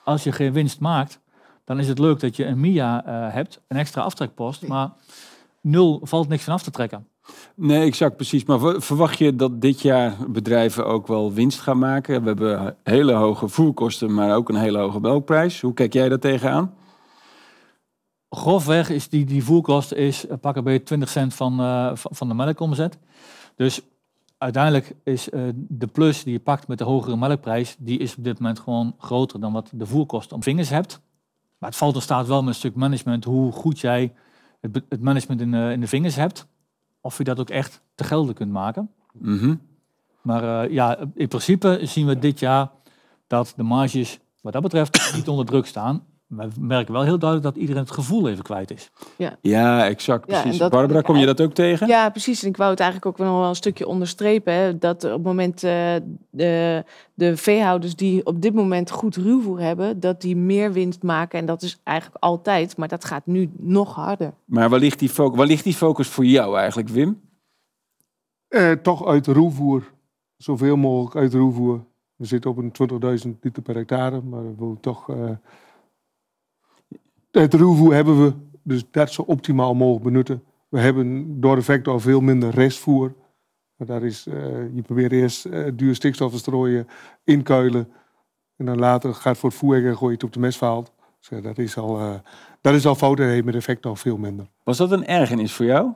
Als 0.04 0.22
je 0.24 0.32
geen 0.32 0.52
winst 0.52 0.80
maakt, 0.80 1.20
dan 1.64 1.78
is 1.78 1.88
het 1.88 1.98
leuk 1.98 2.20
dat 2.20 2.36
je 2.36 2.44
een 2.46 2.60
MIA 2.60 3.04
eh, 3.04 3.34
hebt, 3.34 3.60
een 3.68 3.76
extra 3.76 4.02
aftrekpost, 4.02 4.66
maar 4.66 4.90
nul 5.60 6.00
valt 6.02 6.28
niks 6.28 6.44
van 6.44 6.52
af 6.52 6.62
te 6.62 6.70
trekken. 6.70 7.06
Nee, 7.54 7.86
exact, 7.86 8.16
precies. 8.16 8.44
Maar 8.44 8.58
ver- 8.58 8.82
verwacht 8.82 9.18
je 9.18 9.36
dat 9.36 9.60
dit 9.60 9.80
jaar 9.80 10.16
bedrijven 10.28 10.86
ook 10.86 11.06
wel 11.06 11.32
winst 11.32 11.60
gaan 11.60 11.78
maken? 11.78 12.20
We 12.20 12.26
hebben 12.26 12.76
hele 12.82 13.12
hoge 13.12 13.48
voerkosten, 13.48 14.14
maar 14.14 14.36
ook 14.36 14.48
een 14.48 14.56
hele 14.56 14.78
hoge 14.78 15.00
melkprijs. 15.00 15.60
Hoe 15.60 15.74
kijk 15.74 15.92
jij 15.92 16.08
daar 16.08 16.18
tegenaan? 16.18 16.74
grofweg 18.30 18.90
is 18.90 19.08
die, 19.08 19.24
die 19.24 19.44
voerkost 19.44 19.92
is 19.92 20.26
eh, 20.26 20.36
pakken 20.40 20.64
bij 20.64 20.78
20 20.78 21.08
cent 21.08 21.34
van, 21.34 21.60
eh, 21.60 21.90
van 21.94 22.10
van 22.14 22.28
de 22.28 22.34
melkomzet. 22.34 22.98
Dus 23.56 23.80
uiteindelijk 24.38 24.94
is 25.04 25.30
eh, 25.30 25.42
de 25.54 25.86
plus 25.86 26.24
die 26.24 26.32
je 26.32 26.40
pakt 26.40 26.68
met 26.68 26.78
de 26.78 26.84
hogere 26.84 27.16
melkprijs, 27.16 27.76
die 27.78 27.98
is 27.98 28.16
op 28.16 28.24
dit 28.24 28.38
moment 28.38 28.58
gewoon 28.60 28.94
groter 28.98 29.40
dan 29.40 29.52
wat 29.52 29.70
de 29.74 29.86
voerkosten 29.86 30.36
om 30.36 30.42
vingers 30.42 30.68
hebt. 30.68 31.00
Maar 31.58 31.68
het 31.68 31.78
valt 31.78 31.96
er 31.96 32.02
staat 32.02 32.26
wel 32.26 32.38
met 32.40 32.48
een 32.48 32.54
stuk 32.54 32.74
management 32.74 33.24
hoe 33.24 33.52
goed 33.52 33.78
jij 33.80 34.12
het, 34.60 35.00
management 35.00 35.40
in, 35.40 35.50
de- 35.50 35.70
in 35.72 35.80
de 35.80 35.86
vingers 35.86 36.14
hebt. 36.16 36.46
Of 37.00 37.18
je 37.18 37.24
dat 37.24 37.40
ook 37.40 37.50
echt 37.50 37.82
te 37.94 38.04
gelden 38.04 38.34
kunt 38.34 38.52
maken. 38.52 38.90
Mhm. 39.12 39.54
Maar 40.22 40.64
eh, 40.64 40.72
ja, 40.72 40.98
in 41.14 41.28
principe 41.28 41.78
zien 41.82 42.06
we 42.06 42.18
dit 42.18 42.38
jaar 42.38 42.70
dat 43.26 43.52
de 43.56 43.62
marges 43.62 44.18
wat 44.40 44.52
dat 44.52 44.62
betreft 44.62 45.14
niet 45.16 45.28
onder 45.28 45.46
druk 45.46 45.66
staan. 45.66 46.04
Maar 46.28 46.48
we 46.48 46.60
merken 46.60 46.92
wel 46.92 47.02
heel 47.02 47.18
duidelijk 47.18 47.52
dat 47.54 47.60
iedereen 47.62 47.82
het 47.82 47.90
gevoel 47.90 48.28
even 48.28 48.44
kwijt 48.44 48.70
is. 48.70 48.90
Ja, 49.40 49.86
exact, 49.86 50.30
Ja, 50.30 50.34
en 50.36 50.40
precies. 50.42 50.58
dat- 50.60 50.70
Barbara, 50.70 51.00
kom 51.00 51.16
je 51.16 51.26
dat 51.26 51.40
ook 51.40 51.52
tegen? 51.52 51.86
Ja, 51.86 52.10
precies. 52.10 52.42
En 52.42 52.48
ik 52.48 52.56
wou 52.56 52.70
het 52.70 52.80
eigenlijk 52.80 53.10
ook 53.20 53.26
nog 53.26 53.38
wel 53.38 53.48
een 53.48 53.54
stukje 53.54 53.86
onderstrepen. 53.86 54.52
Hè, 54.52 54.78
dat 54.78 55.04
op 55.04 55.10
het 55.12 55.22
moment 55.22 55.62
eh, 55.62 55.94
de, 56.30 56.84
de 57.14 57.36
veehouders 57.36 57.96
die 57.96 58.26
op 58.26 58.42
dit 58.42 58.54
moment 58.54 58.90
goed 58.90 59.16
ruwvoer 59.16 59.60
hebben, 59.60 60.00
dat 60.00 60.20
die 60.20 60.36
meer 60.36 60.72
winst 60.72 61.02
maken. 61.02 61.38
En 61.38 61.46
dat 61.46 61.62
is 61.62 61.80
eigenlijk 61.84 62.24
altijd, 62.24 62.76
maar 62.76 62.88
dat 62.88 63.04
gaat 63.04 63.26
nu 63.26 63.50
nog 63.56 63.94
harder. 63.94 64.32
Maar 64.44 64.68
waar 64.68 64.80
ligt, 64.80 64.98
die 64.98 65.08
focus, 65.08 65.36
waar 65.38 65.46
ligt 65.46 65.64
die 65.64 65.74
focus 65.74 66.08
voor 66.08 66.24
jou 66.24 66.56
eigenlijk, 66.58 66.88
Wim? 66.88 67.20
Eh, 68.48 68.72
toch 68.72 69.06
uit 69.06 69.24
de 69.24 69.32
roevoer. 69.32 69.92
Zoveel 70.36 70.76
mogelijk 70.76 71.16
uit 71.16 71.32
de 71.32 71.38
roevoer. 71.38 71.84
We 72.16 72.24
zitten 72.24 72.50
op 72.50 72.56
een 72.56 72.72
20.000 72.72 73.38
liter 73.40 73.62
per 73.62 73.74
hectare, 73.74 74.20
maar 74.22 74.42
we 74.42 74.54
willen 74.58 74.80
toch. 74.80 75.10
eh 75.10 75.30
het 77.40 77.54
roevoer 77.54 77.94
hebben 77.94 78.24
we, 78.24 78.32
dus 78.62 78.84
dat 78.90 79.12
zo 79.12 79.22
optimaal 79.22 79.74
mogelijk 79.74 80.04
benutten. 80.04 80.42
We 80.68 80.80
hebben 80.80 81.40
door 81.40 81.56
de 81.56 81.62
vector 81.62 82.00
veel 82.00 82.20
minder 82.20 82.50
restvoer. 82.50 83.14
Maar 83.76 83.86
daar 83.86 84.02
is, 84.02 84.26
eh, 84.26 84.34
je 84.74 84.82
probeert 84.82 85.12
eerst 85.12 85.44
eh, 85.44 85.64
duur 85.74 85.94
stikstof 85.94 86.32
te 86.32 86.38
strooien, 86.38 86.88
inkuilen. 87.24 87.88
En 88.56 88.66
dan 88.66 88.78
later 88.78 89.14
gaat 89.14 89.38
voor 89.38 89.48
het 89.48 89.58
voer 89.58 89.86
en 89.86 89.96
gooi 89.96 90.10
je 90.10 90.16
het 90.16 90.24
op 90.24 90.32
de 90.32 90.40
mesvaalt. 90.40 90.92
Dus, 91.18 91.30
eh, 91.30 91.42
dat, 91.42 91.58
is 91.58 91.76
al, 91.76 91.98
eh, 91.98 92.14
dat 92.60 92.74
is 92.74 92.86
al 92.86 92.94
fout 92.94 93.20
en 93.20 93.28
heeft 93.28 93.44
met 93.44 93.54
de 93.54 93.60
vector 93.60 93.96
veel 93.96 94.16
minder. 94.16 94.46
Was 94.64 94.76
dat 94.76 94.92
een 94.92 95.06
ergernis 95.06 95.52
voor 95.52 95.66
jou? 95.66 95.86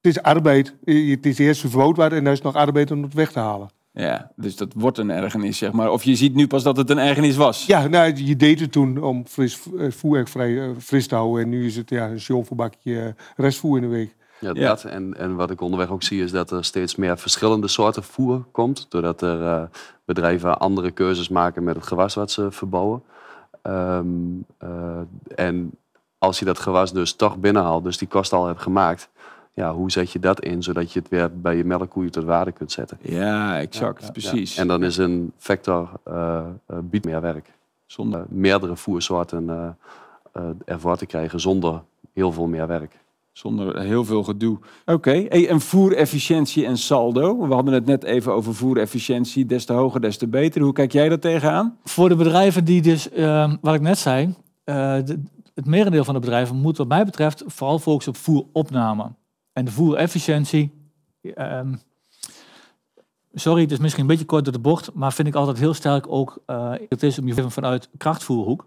Het 0.00 0.16
is 0.16 0.22
arbeid. 0.22 0.74
Het 0.84 1.26
is 1.26 1.38
eerst 1.38 1.60
verwoord 1.60 1.96
worden 1.96 2.18
en 2.18 2.24
dan 2.24 2.32
is 2.32 2.38
het 2.38 2.46
nog 2.46 2.56
arbeid 2.56 2.90
om 2.90 3.02
het 3.02 3.14
weg 3.14 3.32
te 3.32 3.38
halen. 3.38 3.68
Ja, 3.96 4.30
dus 4.36 4.56
dat 4.56 4.72
wordt 4.76 4.98
een 4.98 5.10
ergernis, 5.10 5.58
zeg 5.58 5.72
maar. 5.72 5.90
Of 5.90 6.02
je 6.02 6.16
ziet 6.16 6.34
nu 6.34 6.46
pas 6.46 6.62
dat 6.62 6.76
het 6.76 6.90
een 6.90 6.98
ergernis 6.98 7.36
was. 7.36 7.66
Ja, 7.66 7.86
nou, 7.86 8.12
je 8.14 8.36
deed 8.36 8.60
het 8.60 8.72
toen 8.72 9.02
om 9.02 9.26
fris, 9.26 9.60
eh, 9.78 9.90
voer 9.90 10.28
vrij 10.28 10.62
eh, 10.62 10.70
fris 10.78 11.06
te 11.08 11.14
houden. 11.14 11.42
En 11.42 11.48
nu 11.48 11.66
is 11.66 11.76
het 11.76 11.90
ja, 11.90 12.08
een 12.08 12.20
sjolverbakje 12.20 13.00
eh, 13.00 13.08
restvoer 13.36 13.76
in 13.76 13.82
de 13.82 13.88
week. 13.88 14.14
Ja, 14.40 14.50
Ja. 14.54 14.68
dat. 14.68 14.84
En, 14.84 15.14
en 15.18 15.34
wat 15.36 15.50
ik 15.50 15.60
onderweg 15.60 15.90
ook 15.90 16.02
zie 16.02 16.22
is 16.22 16.30
dat 16.30 16.50
er 16.50 16.64
steeds 16.64 16.96
meer 16.96 17.18
verschillende 17.18 17.68
soorten 17.68 18.02
voer 18.02 18.44
komt. 18.52 18.86
Doordat 18.88 19.22
er 19.22 19.42
eh, 19.46 19.62
bedrijven 20.04 20.58
andere 20.58 20.90
keuzes 20.90 21.28
maken 21.28 21.64
met 21.64 21.74
het 21.76 21.86
gewas 21.86 22.14
wat 22.14 22.30
ze 22.30 22.50
verbouwen. 22.50 23.02
Ehm, 23.62 24.06
eh, 24.58 24.98
en 25.34 25.70
als 26.18 26.38
je 26.38 26.44
dat 26.44 26.58
gewas 26.58 26.92
dus 26.92 27.14
toch 27.14 27.36
binnenhaalt, 27.38 27.84
dus 27.84 27.98
die 27.98 28.08
kost 28.08 28.32
al 28.32 28.46
hebt 28.46 28.60
gemaakt. 28.62 29.10
Ja, 29.54 29.74
hoe 29.74 29.90
zet 29.90 30.10
je 30.10 30.18
dat 30.18 30.40
in, 30.40 30.62
zodat 30.62 30.92
je 30.92 30.98
het 30.98 31.08
weer 31.08 31.40
bij 31.40 31.56
je 31.56 31.64
melkkoeien 31.64 32.10
tot 32.10 32.24
waarde 32.24 32.52
kunt 32.52 32.72
zetten? 32.72 32.98
Ja, 33.00 33.58
exact, 33.60 34.00
Ja, 34.00 34.06
ja. 34.06 34.12
precies. 34.12 34.54
Ja, 34.54 34.62
En 34.62 34.68
dan 34.68 34.82
is 34.82 34.96
een 34.96 35.32
vector 35.36 35.88
eh, 36.04 36.36
eh, 36.66 36.76
biedt 36.82 37.04
meer 37.04 37.20
werk. 37.20 37.52
Zonder... 37.86 38.20
Eh, 38.20 38.26
meerdere 38.28 38.76
voersoorten 38.76 39.50
eh, 39.50 39.68
eh, 40.32 40.42
ervoor 40.64 40.96
te 40.96 41.06
krijgen 41.06 41.40
zonder 41.40 41.82
heel 42.12 42.32
veel 42.32 42.46
meer 42.46 42.66
werk. 42.66 42.98
Zonder 43.32 43.80
heel 43.80 44.04
veel 44.04 44.22
gedoe. 44.22 44.58
Oké, 44.84 45.10
hey, 45.28 45.48
en 45.48 45.60
voerefficiëntie 45.60 46.66
en 46.66 46.76
saldo. 46.78 47.48
We 47.48 47.54
hadden 47.54 47.74
het 47.74 47.86
net 47.86 48.04
even 48.04 48.32
over 48.32 48.54
voerefficiëntie. 48.54 49.46
Des 49.46 49.64
te 49.64 49.72
hoger, 49.72 50.00
des 50.00 50.16
te 50.18 50.26
beter. 50.28 50.62
Hoe 50.62 50.72
kijk 50.72 50.92
jij 50.92 51.08
daar 51.08 51.18
tegenaan? 51.18 51.76
Voor 51.84 52.08
de 52.08 52.16
bedrijven 52.16 52.64
die 52.64 52.82
dus, 52.82 53.10
ehm, 53.10 53.56
wat 53.60 53.74
ik 53.74 53.80
net 53.80 53.98
zei, 53.98 54.34
eh, 54.64 54.96
de- 55.04 55.22
het 55.54 55.66
merendeel 55.66 56.04
van 56.04 56.14
de 56.14 56.20
bedrijven 56.20 56.56
moet 56.56 56.76
wat 56.76 56.88
mij 56.88 57.04
betreft 57.04 57.42
vooral 57.46 57.78
focussen 57.78 58.12
op 58.12 58.18
voeropname. 58.18 59.10
En 59.54 59.64
de 59.64 59.70
voerefficiëntie, 59.70 60.72
ehm, 61.22 61.74
sorry, 63.34 63.62
het 63.62 63.72
is 63.72 63.78
misschien 63.78 64.02
een 64.02 64.08
beetje 64.08 64.24
kort 64.24 64.44
door 64.44 64.52
de 64.52 64.58
bocht, 64.58 64.94
maar 64.94 65.12
vind 65.12 65.28
ik 65.28 65.34
altijd 65.34 65.58
heel 65.58 65.74
sterk 65.74 66.08
ook, 66.08 66.42
eh, 66.46 66.72
het 66.88 67.02
is 67.02 67.18
om 67.18 67.26
je 67.26 67.50
vanuit 67.50 67.88
krachtvoerhoek. 67.96 68.66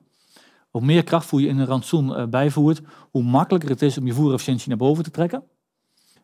Hoe 0.70 0.82
meer 0.82 1.04
krachtvoer 1.04 1.42
je 1.42 1.48
in 1.48 1.58
een 1.58 1.66
rantsoen 1.66 2.16
eh, 2.16 2.26
bijvoert, 2.26 2.82
hoe 3.12 3.24
makkelijker 3.24 3.70
het 3.70 3.82
is 3.82 3.98
om 3.98 4.06
je 4.06 4.14
voerefficiëntie 4.14 4.70
naar 4.70 4.78
boven 4.78 5.04
te 5.04 5.12
trekken. 5.12 5.44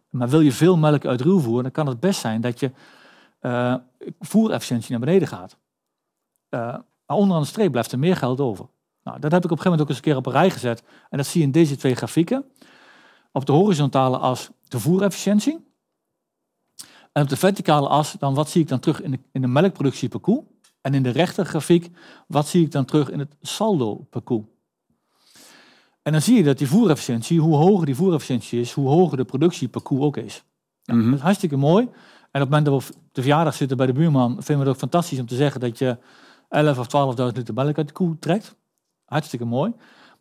Maar 0.09 0.29
wil 0.29 0.39
je 0.39 0.51
veel 0.51 0.77
melk 0.77 1.05
uit 1.05 1.21
ruwvoer, 1.21 1.61
dan 1.61 1.71
kan 1.71 1.87
het 1.87 1.99
best 1.99 2.19
zijn 2.19 2.41
dat 2.41 2.59
je 2.59 2.71
eh, 3.39 3.75
voerefficiëntie 4.19 4.91
naar 4.91 4.99
beneden 4.99 5.27
gaat. 5.27 5.57
Maar 6.49 7.17
onderaan 7.17 7.41
de 7.41 7.47
streep 7.47 7.71
blijft 7.71 7.91
er 7.91 7.99
meer 7.99 8.15
geld 8.15 8.39
over. 8.39 8.65
Nou, 9.03 9.19
dat 9.19 9.31
heb 9.31 9.43
ik 9.43 9.51
op 9.51 9.57
een 9.57 9.63
gegeven 9.63 9.71
moment 9.71 9.81
ook 9.81 9.87
eens 9.87 9.97
een 9.97 10.03
keer 10.03 10.15
op 10.15 10.25
een 10.25 10.31
rij 10.31 10.49
gezet. 10.49 10.83
En 11.09 11.17
dat 11.17 11.27
zie 11.27 11.39
je 11.39 11.45
in 11.45 11.51
deze 11.51 11.75
twee 11.75 11.95
grafieken. 11.95 12.45
Op 13.33 13.45
de 13.45 13.51
horizontale 13.51 14.17
as 14.17 14.49
de 14.67 14.79
voerefficiëntie. 14.79 15.71
En 17.11 17.23
op 17.23 17.29
de 17.29 17.37
verticale 17.37 17.87
as, 17.87 18.15
dan 18.19 18.33
wat 18.33 18.49
zie 18.49 18.61
ik 18.61 18.67
dan 18.67 18.79
terug 18.79 19.01
in 19.01 19.11
de, 19.11 19.19
in 19.31 19.41
de 19.41 19.47
melkproductie 19.47 20.09
per 20.09 20.19
koe. 20.19 20.43
En 20.81 20.93
in 20.93 21.03
de 21.03 21.09
rechter 21.09 21.45
grafiek, 21.45 21.89
wat 22.27 22.47
zie 22.47 22.65
ik 22.65 22.71
dan 22.71 22.85
terug 22.85 23.09
in 23.09 23.19
het 23.19 23.35
saldo 23.41 23.95
per 23.95 24.21
koe. 24.21 24.45
En 26.01 26.11
dan 26.11 26.21
zie 26.21 26.35
je 26.35 26.43
dat 26.43 26.57
die 26.57 26.67
voerefficiëntie, 26.67 27.39
hoe 27.39 27.55
hoger 27.55 27.85
die 27.85 27.95
voerefficiëntie 27.95 28.59
is, 28.59 28.71
hoe 28.71 28.87
hoger 28.87 29.17
de 29.17 29.25
productie 29.25 29.67
per 29.67 29.81
koe 29.81 30.01
ook 30.01 30.17
is. 30.17 30.43
Mhm. 30.85 31.05
Dat 31.05 31.13
is 31.13 31.21
hartstikke 31.21 31.55
mooi. 31.55 31.83
En 32.31 32.41
op 32.41 32.49
het 32.51 32.63
moment 32.63 32.65
dat 32.65 32.83
we 32.83 32.95
op 32.95 33.01
de 33.11 33.21
verjaardag 33.21 33.55
zitten 33.55 33.77
bij 33.77 33.85
de 33.85 33.93
buurman, 33.93 34.29
vinden 34.29 34.55
we 34.57 34.61
het 34.61 34.69
ook 34.69 34.77
fantastisch 34.77 35.19
om 35.19 35.25
te 35.25 35.35
zeggen 35.35 35.61
dat 35.61 35.77
je 35.77 35.97
11 36.49 36.79
of 36.79 37.15
12.000 37.19 37.35
liter 37.35 37.53
melk 37.53 37.77
uit 37.77 37.87
de 37.87 37.93
koe 37.93 38.19
trekt. 38.19 38.55
Hartstikke 39.05 39.45
mooi. 39.45 39.73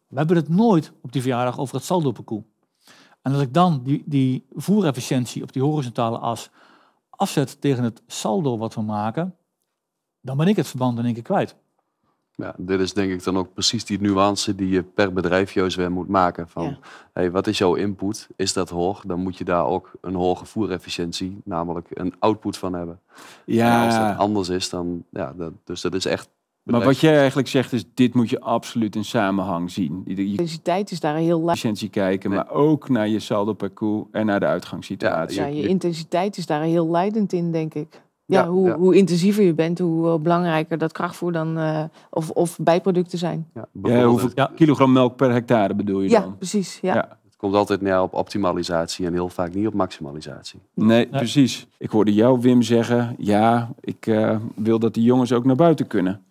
We 0.09 0.19
hebben 0.19 0.37
het 0.37 0.49
nooit 0.49 0.93
op 1.03 1.13
die 1.13 1.21
verjaardag 1.21 1.59
over 1.59 1.75
het 1.75 1.85
saldo 1.85 2.13
per 2.13 2.25
koe. 2.25 2.45
En 3.23 3.33
als 3.33 3.43
ik 3.43 3.55
dan 3.55 3.81
die, 3.85 4.03
die 4.07 4.47
voerefficiëntie 4.55 5.43
op 5.43 5.53
die 5.53 5.63
horizontale 5.63 6.19
as 6.19 6.51
afzet 7.11 7.61
tegen 7.61 7.85
het 7.85 8.03
saldo 8.07 8.59
wat 8.59 8.75
we 8.75 8.83
maken, 8.83 9.37
dan 10.21 10.37
ben 10.37 10.49
ik 10.49 10.57
het 10.57 10.67
verband 10.67 10.99
in 10.99 11.05
één 11.05 11.15
keer 11.15 11.23
kwijt. 11.23 11.57
Ja, 12.35 12.55
dit 12.59 12.81
is 12.81 12.93
denk 12.93 13.13
ik 13.13 13.25
dan 13.25 13.37
ook 13.37 13.53
precies 13.53 13.85
die 13.85 14.01
nuance 14.01 14.55
die 14.55 14.69
je 14.69 14.83
per 14.83 15.13
bedrijf 15.13 15.53
juist 15.53 15.77
weer 15.77 15.93
moet 15.93 16.09
maken. 16.09 16.49
Van, 16.49 16.65
Ja. 16.65 16.79
hey, 17.13 17.31
wat 17.31 17.47
is 17.47 17.59
jouw 17.59 17.75
input? 17.75 18.29
Is 18.37 18.53
dat 18.53 18.71
hoog? 18.71 19.03
Dan 19.07 19.21
moet 19.21 19.39
je 19.39 19.45
daar 19.45 19.67
ook 19.67 19.91
een 20.01 20.15
hoge 20.15 20.45
voerefficiëntie, 20.45 21.41
namelijk 21.45 21.87
een 21.91 22.15
output 22.19 22.57
van 22.59 22.73
hebben. 22.75 23.01
En 23.47 23.85
als 23.85 23.95
dat 23.95 24.03
Ja, 24.03 24.15
anders 24.15 24.49
is, 24.49 24.69
dan 24.69 25.05
ja, 25.11 25.33
dat, 25.33 25.53
dus 25.65 25.81
dat 25.81 25.95
is 25.95 26.05
echt. 26.05 26.29
Maar 26.63 26.85
wat 26.85 26.99
jij 26.99 27.19
eigenlijk 27.19 27.49
zegt 27.49 27.73
is, 27.73 27.85
dit 27.95 28.15
moet 28.15 28.31
je 28.31 28.41
absoluut 28.41 28.97
in 28.97 29.05
samenhang 29.05 29.71
zien. 29.71 30.03
Je, 30.07 30.25
intensiteit 30.25 30.91
is 30.91 31.01
daar 31.01 31.17
heel 31.17 31.41
laag. 31.41 31.49
efficiëntie 31.55 31.89
kijken, 31.89 32.31
Nee. 32.31 32.39
maar 32.39 32.51
ook 32.51 32.89
naar 32.89 33.09
je 33.09 33.19
saldo 33.21 33.53
per 33.53 33.71
koe 33.71 34.07
en 34.13 34.27
naar 34.27 34.41
de 34.41 34.47
uitgangssituatie. 34.47 35.41
Ja, 35.41 35.47
je 35.47 35.69
intensiteit 35.69 36.37
is 36.37 36.47
daar 36.47 36.63
heel 36.63 36.91
leidend 36.91 37.33
in, 37.33 37.53
denk 37.53 37.75
ik. 37.75 38.01
Ja, 38.25 38.41
Ja, 38.43 38.49
hoe, 38.49 38.69
ja. 38.69 38.77
hoe 38.77 38.95
intensiever 38.97 39.43
je 39.45 39.55
bent, 39.55 39.79
hoe 39.79 40.09
eh, 40.09 40.19
belangrijker 40.19 40.79
dat 40.79 40.93
krachtvoer 40.93 41.33
dan, 41.33 41.59
eh, 41.59 41.85
of, 42.11 42.31
of 42.31 42.59
bijproducten 42.61 43.19
zijn. 43.19 43.47
Ja, 43.55 43.61
Ja, 43.61 43.67
bijvoorbeeld, 43.73 44.11
hoeveel 44.11 44.31
Ja. 44.35 44.51
kilogram 44.55 44.93
melk 44.93 45.17
per 45.17 45.33
hectare 45.33 45.75
bedoel 45.75 46.01
je 46.01 46.09
Ja, 46.11 46.21
dan? 46.21 46.37
precies. 46.37 46.79
Ja. 46.83 46.95
Ja. 46.95 47.09
Het 47.25 47.37
komt 47.37 47.55
altijd 47.55 47.81
neer 47.81 48.03
op 48.03 48.15
optimalisatie 48.15 49.07
en 49.07 49.13
heel 49.13 49.29
vaak 49.29 49.55
niet 49.55 49.67
op 49.67 49.75
maximalisatie. 49.75 50.61
Nee, 50.75 51.07
precies. 51.09 51.67
Ik 51.79 51.91
hoorde 51.91 52.15
jou, 52.15 52.41
Wim, 52.41 52.63
zeggen, 52.63 53.15
ja, 53.19 53.71
ik 53.81 54.07
eh, 54.07 54.37
wil 54.55 54.79
dat 54.79 54.95
die 54.95 55.03
jongens 55.05 55.33
ook 55.33 55.45
naar 55.45 55.57
buiten 55.57 55.87
kunnen. 55.87 56.23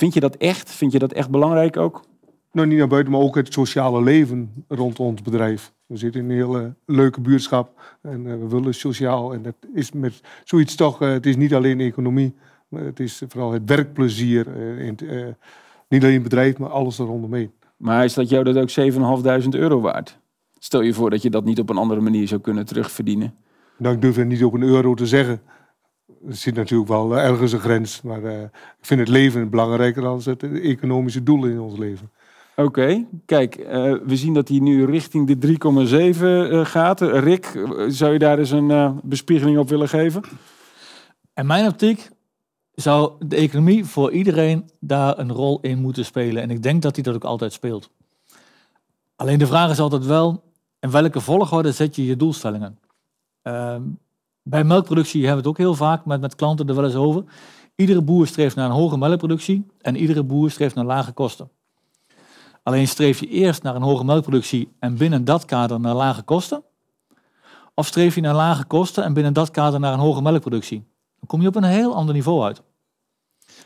Vind 0.00 0.14
je 0.14 0.20
dat 0.20 0.36
echt? 0.36 0.70
Vind 0.70 0.92
je 0.92 0.98
dat 0.98 1.12
echt 1.12 1.30
belangrijk 1.30 1.76
ook? 1.76 2.04
Nou, 2.52 2.66
niet 2.66 2.78
naar 2.78 2.88
buiten, 2.88 3.12
maar 3.12 3.20
ook 3.20 3.34
het 3.34 3.52
sociale 3.52 4.02
leven 4.02 4.64
rond 4.68 4.98
ons 4.98 5.22
bedrijf. 5.22 5.72
We 5.86 5.96
zitten 5.96 6.20
in 6.20 6.30
een 6.30 6.36
hele 6.36 6.74
leuke 6.86 7.20
buurtschap 7.20 7.98
en 8.02 8.26
eh, 8.26 8.38
we 8.38 8.48
willen 8.48 8.74
sociaal. 8.74 9.32
En 9.32 9.42
dat 9.42 9.54
is 9.74 9.92
met 9.92 10.20
zoiets 10.44 10.74
toch, 10.74 11.02
eh, 11.02 11.10
het 11.10 11.26
is 11.26 11.36
niet 11.36 11.54
alleen 11.54 11.80
economie, 11.80 12.34
maar 12.68 12.82
het 12.82 13.00
is 13.00 13.22
vooral 13.28 13.52
het 13.52 13.62
werkplezier. 13.64 14.46
eh, 14.56 14.86
in 14.86 14.98
niet 15.88 16.02
alleen 16.02 16.14
het 16.14 16.22
bedrijf, 16.22 16.58
maar 16.58 16.70
alles 16.70 16.98
er 16.98 17.06
rondomheen. 17.06 17.52
Maar 17.76 18.04
is 18.04 18.14
dat 18.14 18.28
jou 18.28 18.44
dat 18.44 18.56
ook 18.56 18.70
7.500 18.70 19.54
euro 19.54 19.80
waard? 19.80 20.18
Stel 20.58 20.80
je 20.80 20.94
voor 20.94 21.10
dat 21.10 21.22
je 21.22 21.30
dat 21.30 21.44
niet 21.44 21.60
op 21.60 21.70
een 21.70 21.76
andere 21.76 22.00
manier 22.00 22.28
zou 22.28 22.40
kunnen 22.40 22.66
terugverdienen. 22.66 23.34
Nou, 23.76 23.94
ik 23.94 24.02
durf 24.02 24.16
het 24.16 24.28
niet 24.28 24.44
op 24.44 24.54
een 24.54 24.62
euro 24.62 24.94
te 24.94 25.06
zeggen. 25.06 25.40
Er 26.28 26.34
zit 26.34 26.54
natuurlijk 26.54 26.88
wel 26.88 27.16
eh, 27.16 27.24
ergens 27.24 27.52
een 27.52 27.60
grens. 27.60 28.02
Maar 28.02 28.24
eh, 28.24 28.42
ik 28.42 28.80
vind 28.80 29.00
het 29.00 29.08
leven 29.08 29.50
belangrijker 29.50 30.02
dan 30.02 30.20
het 30.24 30.42
economische 30.42 31.22
doel 31.22 31.44
in 31.44 31.60
ons 31.60 31.78
leven. 31.78 32.10
Oké, 32.64 33.06
kijk, 33.26 33.54
eh, 33.54 33.94
we 34.04 34.16
zien 34.16 34.34
dat 34.34 34.48
hij 34.48 34.58
nu 34.58 34.84
richting 34.84 35.26
de 35.26 35.38
3,7 35.38 36.50
eh, 36.50 36.64
gaat. 36.64 37.00
Rick, 37.00 37.64
zou 37.88 38.12
je 38.12 38.18
daar 38.18 38.38
eens 38.38 38.50
een 38.50 38.70
eh, 38.70 38.92
bespiegeling 39.02 39.58
op 39.58 39.68
willen 39.68 39.88
geven? 39.88 40.22
In 41.34 41.46
mijn 41.46 41.66
optiek 41.66 42.10
zou 42.74 43.12
de 43.26 43.36
economie 43.36 43.84
voor 43.84 44.12
iedereen 44.12 44.70
daar 44.80 45.18
een 45.18 45.32
rol 45.32 45.60
in 45.60 45.80
moeten 45.80 46.04
spelen. 46.04 46.42
En 46.42 46.50
ik 46.50 46.62
denk 46.62 46.82
dat 46.82 46.94
die 46.94 47.04
dat 47.04 47.14
ook 47.14 47.24
altijd 47.24 47.52
speelt. 47.52 47.90
Alleen 49.16 49.38
de 49.38 49.46
vraag 49.46 49.70
is 49.70 49.80
altijd 49.80 50.06
wel, 50.06 50.42
in 50.80 50.90
welke 50.90 51.20
volgorde 51.20 51.72
zet 51.72 51.96
je 51.96 52.06
je 52.06 52.16
doelstellingen? 52.16 52.78
Bij 54.42 54.64
melkproductie 54.64 55.26
hebben 55.26 55.42
we 55.42 55.48
het 55.48 55.58
ook 55.58 55.66
heel 55.66 55.74
vaak 55.74 56.04
met, 56.04 56.20
met 56.20 56.34
klanten 56.34 56.68
er 56.68 56.74
wel 56.74 56.84
eens 56.84 56.94
over. 56.94 57.24
Iedere 57.74 58.02
boer 58.02 58.26
streeft 58.26 58.56
naar 58.56 58.66
een 58.66 58.76
hoge 58.76 58.98
melkproductie 58.98 59.66
en 59.80 59.96
iedere 59.96 60.22
boer 60.22 60.50
streeft 60.50 60.74
naar 60.74 60.84
lage 60.84 61.12
kosten. 61.12 61.50
Alleen 62.62 62.88
streef 62.88 63.20
je 63.20 63.28
eerst 63.28 63.62
naar 63.62 63.74
een 63.74 63.82
hoge 63.82 64.04
melkproductie 64.04 64.72
en 64.78 64.96
binnen 64.96 65.24
dat 65.24 65.44
kader 65.44 65.80
naar 65.80 65.94
lage 65.94 66.22
kosten? 66.22 66.62
Of 67.74 67.86
streef 67.86 68.14
je 68.14 68.20
naar 68.20 68.34
lage 68.34 68.64
kosten 68.64 69.04
en 69.04 69.12
binnen 69.12 69.32
dat 69.32 69.50
kader 69.50 69.80
naar 69.80 69.92
een 69.92 69.98
hoge 69.98 70.22
melkproductie? 70.22 70.78
Dan 71.18 71.26
kom 71.26 71.40
je 71.40 71.48
op 71.48 71.56
een 71.56 71.64
heel 71.64 71.94
ander 71.94 72.14
niveau 72.14 72.44
uit. 72.44 72.62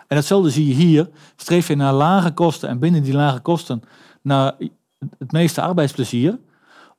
En 0.07 0.17
hetzelfde 0.17 0.51
zie 0.51 0.67
je 0.67 0.75
hier. 0.75 1.11
Streef 1.37 1.69
je 1.69 1.77
naar 1.77 1.93
lage 1.93 2.33
kosten 2.33 2.69
en 2.69 2.79
binnen 2.79 3.03
die 3.03 3.15
lage 3.15 3.41
kosten 3.41 3.83
naar 4.23 4.55
het 5.19 5.33
meeste 5.33 5.61
arbeidsplezier? 5.61 6.39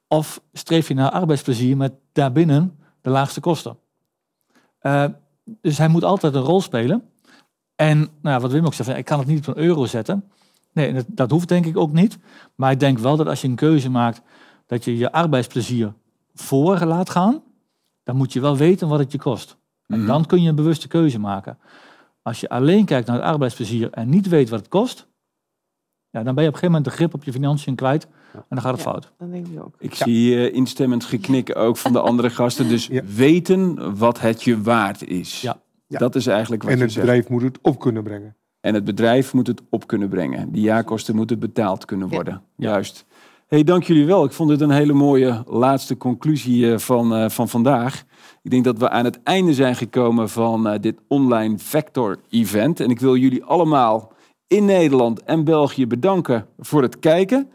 Of 0.08 0.42
streef 0.54 0.88
je 0.88 0.94
naar 0.94 1.12
arbeidsplezier 1.12 1.78
met 1.78 1.94
daarbinnen 2.12 2.80
de 3.06 3.12
laagste 3.12 3.40
kosten? 3.40 3.78
Eh, 4.80 5.06
dus 5.44 5.78
hij 5.78 5.88
moet 5.88 6.04
altijd 6.04 6.36
een 6.36 6.42
rol 6.42 6.62
spelen. 6.62 7.10
En 7.76 8.10
nou, 8.22 8.42
wat 8.42 8.52
Wim 8.52 8.66
ook 8.66 8.74
zei, 8.74 8.98
ik 8.98 9.06
kan 9.06 9.20
het 9.20 9.28
niet 9.28 9.48
op 9.48 9.56
een 9.56 9.64
euro 9.64 9.86
zetten. 9.86 10.24
Nee, 10.72 10.94
dat, 10.94 11.06
dat 11.08 11.32
hoeft 11.32 11.48
denk 11.48 11.66
ik 11.66 11.78
ook 11.78 11.92
niet. 11.92 12.18
Maar 12.56 12.72
ik 12.72 12.80
denk 12.80 13.00
wel 13.00 13.16
dat 13.18 13.28
als 13.28 13.42
je 13.42 13.48
een 13.48 13.56
keuze 13.56 13.90
maakt 13.90 14.22
dat 14.66 14.84
je 14.84 14.98
je 14.98 15.12
arbeidsplezier 15.12 15.94
voor 16.34 16.80
laat 16.80 17.10
gaan, 17.10 17.44
dan 18.04 18.16
moet 18.16 18.34
je 18.34 18.40
wel 18.40 18.58
weten 18.58 18.88
wat 18.88 19.00
het 19.00 19.12
je 19.12 19.18
kost. 19.18 19.58
En 19.88 19.98
Mhm. 19.98 20.08
dan 20.08 20.26
kun 20.26 20.42
je 20.42 20.50
een 20.50 20.56
bewuste 20.56 20.88
keuze 20.88 21.20
maken. 21.20 21.58
Als 22.22 22.40
je 22.40 22.50
alleen 22.50 22.86
kijkt 22.86 23.08
naar 23.08 23.16
het 23.16 23.26
arbeidsplezier 23.26 23.92
en 23.92 24.10
niet 24.10 24.28
weet 24.28 24.50
wat 24.50 24.60
het 24.60 24.68
kost, 24.70 25.08
ja, 26.10 26.24
dan 26.24 26.36
ben 26.36 26.44
je 26.44 26.50
op 26.50 26.56
een 26.56 26.60
gegeven 26.60 26.66
moment 26.68 26.86
de 26.86 26.92
grip 26.92 27.14
op 27.14 27.24
je 27.24 27.32
financiën 27.32 27.76
kwijt 27.76 28.08
en 28.38 28.46
dan 28.50 28.62
gaat 28.62 28.72
het 28.76 28.84
Ja. 28.84 28.90
fout. 28.92 29.12
Dat 29.18 29.32
denk 29.32 29.48
ik 29.48 29.62
ook. 29.64 29.76
Ik 29.80 29.96
zie 29.96 30.36
eh, 30.50 30.56
instemmend 30.56 31.04
geknik 31.06 31.56
ook 31.58 31.78
van 31.78 31.94
de 31.94 32.00
andere 32.00 32.30
gasten. 32.30 32.68
Dus 32.68 32.88
Ja. 32.92 33.02
weten 33.16 33.98
wat 33.98 34.20
het 34.20 34.44
je 34.44 34.62
waard 34.62 35.08
is. 35.08 35.42
Ja. 35.42 35.58
Ja. 35.88 35.98
Dat 36.00 36.16
is 36.16 36.28
eigenlijk 36.28 36.62
wat 36.64 36.72
En 36.72 36.78
je 36.78 36.84
het 36.84 36.92
zegt. 36.94 37.06
bedrijf 37.06 37.30
moet 37.30 37.42
het 37.42 37.60
op 37.62 37.80
kunnen 37.80 38.04
brengen. 38.04 38.36
En 38.62 38.74
het 38.74 38.84
bedrijf 38.84 39.34
moet 39.34 39.48
het 39.48 39.62
op 39.70 39.88
kunnen 39.88 40.10
brengen. 40.10 40.52
Die 40.52 40.62
jaarkosten 40.62 41.16
moeten 41.16 41.40
betaald 41.40 41.86
kunnen 41.86 42.08
Ja. 42.10 42.16
worden. 42.16 42.42
Juist. 42.56 43.06
hey, 43.48 43.64
dank 43.64 43.84
jullie 43.84 44.06
wel. 44.06 44.24
Ik 44.26 44.32
vond 44.32 44.50
dit 44.50 44.62
een 44.62 44.70
hele 44.72 44.94
mooie 44.94 45.44
laatste 45.48 45.98
conclusie 45.98 46.72
eh, 46.72 46.78
van, 46.78 47.14
eh, 47.16 47.30
van 47.30 47.50
vandaag. 47.50 48.04
Ik 48.44 48.52
denk 48.52 48.64
dat 48.64 48.78
we 48.78 48.90
aan 48.90 49.06
het 49.06 49.24
einde 49.24 49.54
zijn 49.54 49.76
gekomen 49.76 50.30
van 50.30 50.78
dit 50.82 51.00
online 51.08 51.58
Vector 51.58 52.18
event. 52.30 52.80
En 52.80 52.90
ik 52.90 53.00
wil 53.00 53.16
jullie 53.16 53.44
allemaal 53.44 54.14
in 54.48 54.66
Nederland 54.66 55.24
en 55.24 55.44
België 55.44 55.88
bedanken 55.88 56.46
voor 56.60 56.82
het 56.82 57.00
kijken. 57.00 57.50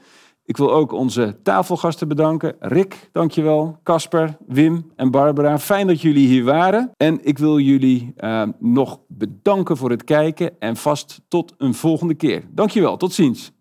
Ik 0.50 0.56
wil 0.56 0.72
ook 0.72 0.92
onze 0.92 1.36
tafelgasten 1.42 2.08
bedanken. 2.08 2.56
Rick, 2.58 3.08
dankjewel. 3.12 3.78
Casper, 3.82 4.36
Wim 4.46 4.92
en 4.96 5.10
Barbara. 5.10 5.58
Fijn 5.58 5.86
dat 5.86 6.00
jullie 6.00 6.26
hier 6.26 6.44
waren. 6.44 6.90
En 6.96 7.18
ik 7.22 7.38
wil 7.38 7.58
jullie 7.58 8.12
eh, 8.16 8.48
nog 8.58 9.00
bedanken 9.08 9.76
voor 9.76 9.90
het 9.90 10.04
kijken. 10.04 10.60
En 10.60 10.76
vast 10.76 11.20
tot 11.28 11.54
een 11.58 11.74
volgende 11.74 12.14
keer. 12.14 12.42
Dankjewel. 12.50 12.96
Tot 12.96 13.12
ziens. 13.12 13.52